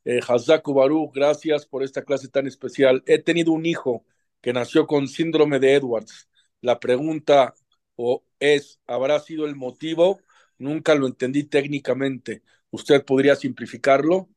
eh, 0.05 0.19
Hazaku 0.25 1.11
gracias 1.13 1.65
por 1.65 1.83
esta 1.83 2.03
clase 2.03 2.29
tan 2.29 2.47
especial. 2.47 3.03
He 3.05 3.19
tenido 3.19 3.51
un 3.51 3.65
hijo 3.65 4.05
que 4.41 4.53
nació 4.53 4.87
con 4.87 5.07
síndrome 5.07 5.59
de 5.59 5.73
Edwards. 5.75 6.29
La 6.61 6.79
pregunta 6.79 7.53
o 7.95 8.23
es, 8.39 8.79
¿habrá 8.87 9.19
sido 9.19 9.45
el 9.45 9.55
motivo? 9.55 10.21
Nunca 10.57 10.95
lo 10.95 11.07
entendí 11.07 11.43
técnicamente. 11.43 12.43
¿Usted 12.71 13.03
podría 13.03 13.35
simplificarlo? 13.35 14.29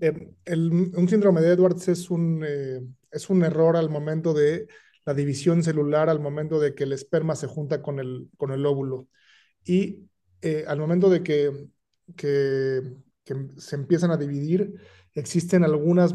Eh, 0.00 0.12
un 0.46 1.08
síndrome 1.08 1.40
de 1.40 1.52
Edwards 1.52 1.88
es 1.88 2.10
un, 2.10 2.42
eh, 2.46 2.80
es 3.10 3.30
un 3.30 3.44
error 3.44 3.76
al 3.76 3.88
momento 3.88 4.34
de 4.34 4.66
la 5.06 5.14
división 5.14 5.62
celular, 5.62 6.10
al 6.10 6.20
momento 6.20 6.60
de 6.60 6.74
que 6.74 6.84
el 6.84 6.92
esperma 6.92 7.34
se 7.36 7.46
junta 7.46 7.80
con 7.80 7.98
el, 7.98 8.28
con 8.36 8.52
el 8.52 8.66
óvulo. 8.66 9.08
Y 9.64 10.08
eh, 10.42 10.64
al 10.68 10.78
momento 10.78 11.08
de 11.08 11.22
que, 11.22 11.68
que, 12.16 12.82
se 13.56 13.74
empiezan 13.74 14.10
a 14.10 14.16
dividir, 14.16 14.74
existen 15.14 15.64
algunos 15.64 16.12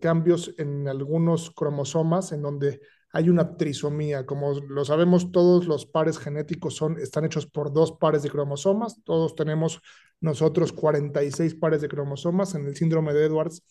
cambios 0.00 0.54
en 0.58 0.86
algunos 0.86 1.50
cromosomas 1.50 2.30
en 2.30 2.42
donde 2.42 2.80
hay 3.16 3.30
una 3.30 3.56
trisomía. 3.56 4.26
Como 4.26 4.52
lo 4.60 4.84
sabemos, 4.84 5.32
todos 5.32 5.66
los 5.66 5.86
pares 5.86 6.18
genéticos 6.18 6.76
son, 6.76 6.98
están 6.98 7.24
hechos 7.24 7.46
por 7.46 7.72
dos 7.72 7.92
pares 7.92 8.22
de 8.22 8.30
cromosomas. 8.30 9.02
Todos 9.04 9.34
tenemos 9.34 9.80
nosotros 10.20 10.72
46 10.72 11.54
pares 11.54 11.80
de 11.80 11.88
cromosomas. 11.88 12.54
En 12.54 12.66
el 12.66 12.76
síndrome 12.76 13.14
de 13.14 13.24
Edwards 13.24 13.62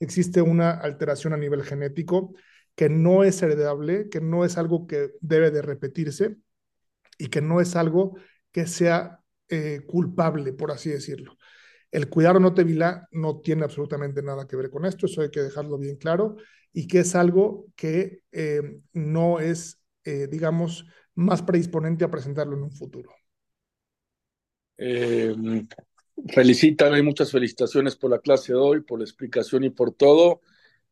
existe 0.00 0.40
una 0.40 0.70
alteración 0.70 1.34
a 1.34 1.36
nivel 1.36 1.62
genético 1.62 2.32
que 2.74 2.88
no 2.88 3.24
es 3.24 3.42
heredable, 3.42 4.08
que 4.08 4.20
no 4.20 4.44
es 4.44 4.58
algo 4.58 4.86
que 4.86 5.10
debe 5.20 5.50
de 5.50 5.62
repetirse 5.62 6.36
y 7.18 7.28
que 7.28 7.40
no 7.40 7.60
es 7.60 7.76
algo 7.76 8.16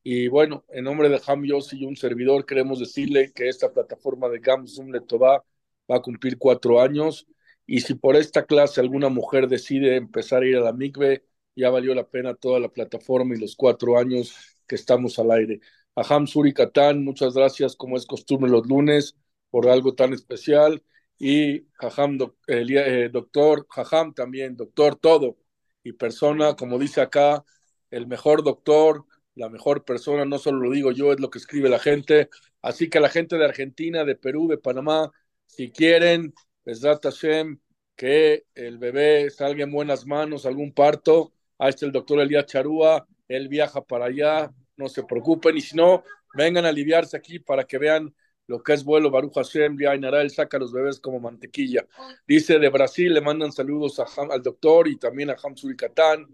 y 0.02 0.28
bueno, 0.28 0.64
en 0.68 0.84
nombre 0.84 1.08
de 1.08 1.20
Ham 1.26 1.44
Yossi 1.44 1.78
y 1.78 1.84
un 1.86 1.96
servidor, 1.96 2.44
queremos 2.46 2.80
decirle 2.80 3.32
que 3.32 3.48
esta 3.48 3.72
plataforma 3.72 4.28
de 4.28 4.40
Gamsum 4.40 4.90
Letová 4.90 5.44
va 5.90 5.96
a 5.96 6.02
cumplir 6.02 6.38
cuatro 6.38 6.80
años. 6.80 7.26
Y 7.66 7.80
si 7.80 7.94
por 7.94 8.16
esta 8.16 8.44
clase 8.44 8.80
alguna 8.80 9.08
mujer 9.08 9.48
decide 9.48 9.96
empezar 9.96 10.42
a 10.42 10.46
ir 10.46 10.56
a 10.56 10.60
la 10.60 10.72
MIGBE, 10.72 11.24
ya 11.54 11.70
valió 11.70 11.94
la 11.94 12.08
pena 12.08 12.34
toda 12.34 12.58
la 12.60 12.68
plataforma 12.68 13.34
y 13.34 13.40
los 13.40 13.54
cuatro 13.56 13.98
años 13.98 14.34
que 14.66 14.74
estamos 14.74 15.18
al 15.18 15.30
aire. 15.30 15.60
A 15.94 16.02
Ham 16.14 16.26
Suri 16.26 16.52
Katán, 16.54 17.04
muchas 17.04 17.34
gracias, 17.34 17.76
como 17.76 17.96
es 17.96 18.06
costumbre 18.06 18.50
los 18.50 18.66
lunes, 18.66 19.16
por 19.50 19.68
algo 19.68 19.94
tan 19.94 20.12
especial. 20.12 20.82
Y 21.18 21.68
Jajam, 21.74 22.18
eh, 22.48 23.08
doctor, 23.12 23.66
Jajam 23.68 24.14
también, 24.14 24.56
doctor, 24.56 24.96
todo. 24.96 25.36
Y 25.84 25.92
persona, 25.92 26.56
como 26.56 26.78
dice 26.78 27.00
acá, 27.00 27.44
el 27.90 28.06
mejor 28.06 28.42
doctor, 28.42 29.06
la 29.34 29.48
mejor 29.48 29.84
persona, 29.84 30.24
no 30.24 30.38
solo 30.38 30.60
lo 30.60 30.70
digo 30.70 30.92
yo, 30.92 31.12
es 31.12 31.20
lo 31.20 31.30
que 31.30 31.38
escribe 31.38 31.68
la 31.68 31.78
gente. 31.78 32.28
Así 32.60 32.88
que 32.88 33.00
la 33.00 33.08
gente 33.08 33.36
de 33.36 33.44
Argentina, 33.44 34.04
de 34.04 34.14
Perú, 34.16 34.48
de 34.48 34.58
Panamá, 34.58 35.10
si 35.46 35.70
quieren, 35.70 36.34
Besrat 36.64 37.04
Hashem, 37.04 37.58
que 37.96 38.44
el 38.54 38.78
bebé 38.78 39.30
salga 39.30 39.64
en 39.64 39.72
buenas 39.72 40.06
manos, 40.06 40.46
algún 40.46 40.72
parto, 40.72 41.32
ahí 41.58 41.70
está 41.70 41.86
el 41.86 41.92
doctor 41.92 42.20
Elías 42.20 42.46
Charúa, 42.46 43.06
él 43.28 43.48
viaja 43.48 43.82
para 43.82 44.06
allá, 44.06 44.52
no 44.76 44.88
se 44.88 45.02
preocupen, 45.02 45.56
y 45.56 45.60
si 45.60 45.76
no, 45.76 46.02
vengan 46.34 46.64
a 46.64 46.68
aliviarse 46.68 47.16
aquí 47.16 47.38
para 47.38 47.64
que 47.64 47.78
vean 47.78 48.14
lo 48.46 48.62
que 48.62 48.72
es 48.72 48.84
vuelo 48.84 49.10
Baruch 49.10 49.34
Hashem, 49.34 49.76
él 49.80 50.30
saca 50.30 50.56
a 50.56 50.60
los 50.60 50.72
bebés 50.72 51.00
como 51.00 51.20
mantequilla. 51.20 51.86
Dice 52.26 52.58
de 52.58 52.68
Brasil, 52.68 53.14
le 53.14 53.20
mandan 53.20 53.52
saludos 53.52 53.98
al 53.98 54.42
doctor 54.42 54.88
y 54.88 54.98
también 54.98 55.30
a 55.30 55.36
Hamsul 55.42 55.76
Catán. 55.76 56.26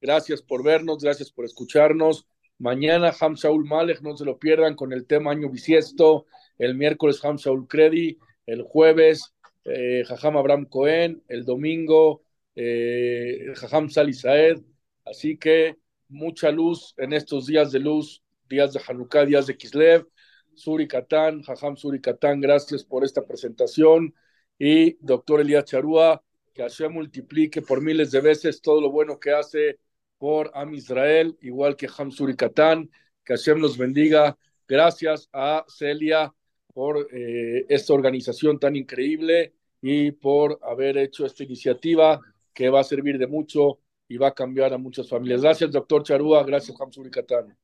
Gracias 0.00 0.42
por 0.42 0.62
vernos, 0.62 1.02
gracias 1.02 1.30
por 1.30 1.44
escucharnos. 1.44 2.26
Mañana 2.58 3.14
Ham 3.20 3.36
Saul 3.36 3.66
Malek, 3.66 4.00
no 4.00 4.16
se 4.16 4.24
lo 4.24 4.38
pierdan 4.38 4.74
con 4.76 4.92
el 4.92 5.06
tema 5.06 5.32
año 5.32 5.50
bisiesto. 5.50 6.26
El 6.58 6.74
miércoles 6.74 7.22
Ham 7.24 7.38
Saul 7.38 7.68
Credi. 7.68 8.18
El 8.46 8.62
jueves 8.62 9.34
eh, 9.64 10.04
Jajam 10.06 10.36
Abraham 10.38 10.64
Cohen. 10.66 11.22
El 11.28 11.44
domingo 11.44 12.22
eh, 12.54 13.52
Jajam 13.56 13.90
Sali 13.90 14.14
Saed. 14.14 14.58
Así 15.04 15.36
que 15.36 15.76
mucha 16.08 16.50
luz 16.50 16.94
en 16.96 17.12
estos 17.12 17.46
días 17.46 17.72
de 17.72 17.80
luz, 17.80 18.22
días 18.48 18.72
de 18.72 18.80
Hanukkah, 18.86 19.26
días 19.26 19.46
de 19.46 19.56
Kislev. 19.56 20.06
Suri 20.54 20.88
Katán, 20.88 21.42
Jajam 21.42 21.76
Suri 21.76 22.00
Katán, 22.00 22.40
gracias 22.40 22.84
por 22.84 23.04
esta 23.04 23.26
presentación. 23.26 24.14
Y 24.58 24.96
doctor 25.04 25.42
Elías 25.42 25.66
Charúa, 25.66 26.22
que 26.54 26.62
Hashem 26.62 26.90
multiplique 26.90 27.60
por 27.60 27.82
miles 27.82 28.10
de 28.10 28.22
veces 28.22 28.62
todo 28.62 28.80
lo 28.80 28.90
bueno 28.90 29.20
que 29.20 29.32
hace 29.32 29.78
por 30.18 30.50
Am 30.54 30.74
Israel, 30.74 31.36
igual 31.40 31.76
que 31.76 31.88
Ham 31.96 32.10
Suri 32.10 32.36
Katán, 32.36 32.90
que 33.24 33.34
Hashem 33.34 33.58
los 33.58 33.76
bendiga. 33.76 34.36
Gracias 34.68 35.28
a 35.32 35.64
Celia 35.68 36.32
por 36.72 37.08
eh, 37.12 37.64
esta 37.68 37.92
organización 37.92 38.58
tan 38.58 38.76
increíble 38.76 39.54
y 39.80 40.10
por 40.12 40.58
haber 40.62 40.98
hecho 40.98 41.24
esta 41.24 41.44
iniciativa 41.44 42.20
que 42.52 42.68
va 42.68 42.80
a 42.80 42.84
servir 42.84 43.18
de 43.18 43.26
mucho 43.26 43.78
y 44.08 44.16
va 44.16 44.28
a 44.28 44.34
cambiar 44.34 44.72
a 44.72 44.78
muchas 44.78 45.08
familias. 45.08 45.42
Gracias, 45.42 45.70
doctor 45.70 46.02
Charúa. 46.02 46.44
Gracias, 46.44 46.80
Hamsuri 46.80 47.10
Catán. 47.10 47.56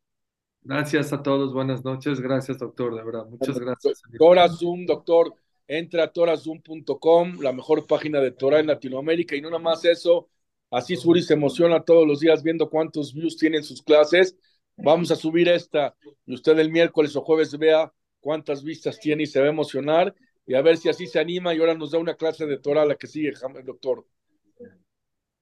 Gracias 0.64 1.12
a 1.12 1.22
todos. 1.22 1.52
Buenas 1.52 1.84
noches. 1.84 2.20
Gracias, 2.20 2.58
doctor. 2.58 2.94
De 2.94 3.02
verdad. 3.02 3.26
Muchas 3.26 3.58
gracias. 3.58 4.02
Tora 4.16 4.48
Zoom, 4.48 4.86
doctor. 4.86 5.34
Entra 5.66 6.04
a 6.04 6.12
torazoom.com, 6.12 7.40
la 7.40 7.52
mejor 7.52 7.86
página 7.86 8.20
de 8.20 8.32
Torah 8.32 8.60
en 8.60 8.66
Latinoamérica. 8.66 9.34
Y 9.34 9.40
no 9.40 9.50
nada 9.50 9.62
más 9.62 9.84
eso. 9.84 10.28
Así 10.72 10.96
Suri 10.96 11.22
se 11.22 11.34
emociona 11.34 11.84
todos 11.84 12.08
los 12.08 12.20
días 12.20 12.42
viendo 12.42 12.70
cuántos 12.70 13.12
views 13.12 13.36
tienen 13.36 13.62
sus 13.62 13.82
clases. 13.82 14.36
Vamos 14.74 15.10
a 15.10 15.16
subir 15.16 15.46
esta 15.48 15.94
y 16.24 16.32
usted 16.32 16.58
el 16.58 16.70
miércoles 16.70 17.14
o 17.14 17.20
jueves 17.20 17.56
vea 17.58 17.92
cuántas 18.20 18.64
vistas 18.64 18.98
tiene 18.98 19.24
y 19.24 19.26
se 19.26 19.38
va 19.38 19.46
a 19.46 19.50
emocionar 19.50 20.14
y 20.46 20.54
a 20.54 20.62
ver 20.62 20.78
si 20.78 20.88
así 20.88 21.06
se 21.06 21.20
anima 21.20 21.54
y 21.54 21.58
ahora 21.58 21.74
nos 21.74 21.90
da 21.90 21.98
una 21.98 22.14
clase 22.14 22.46
de 22.46 22.58
Torah 22.58 22.86
la 22.86 22.96
que 22.96 23.06
sigue, 23.06 23.34
doctor. 23.64 24.06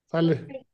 Sale. 0.07 0.67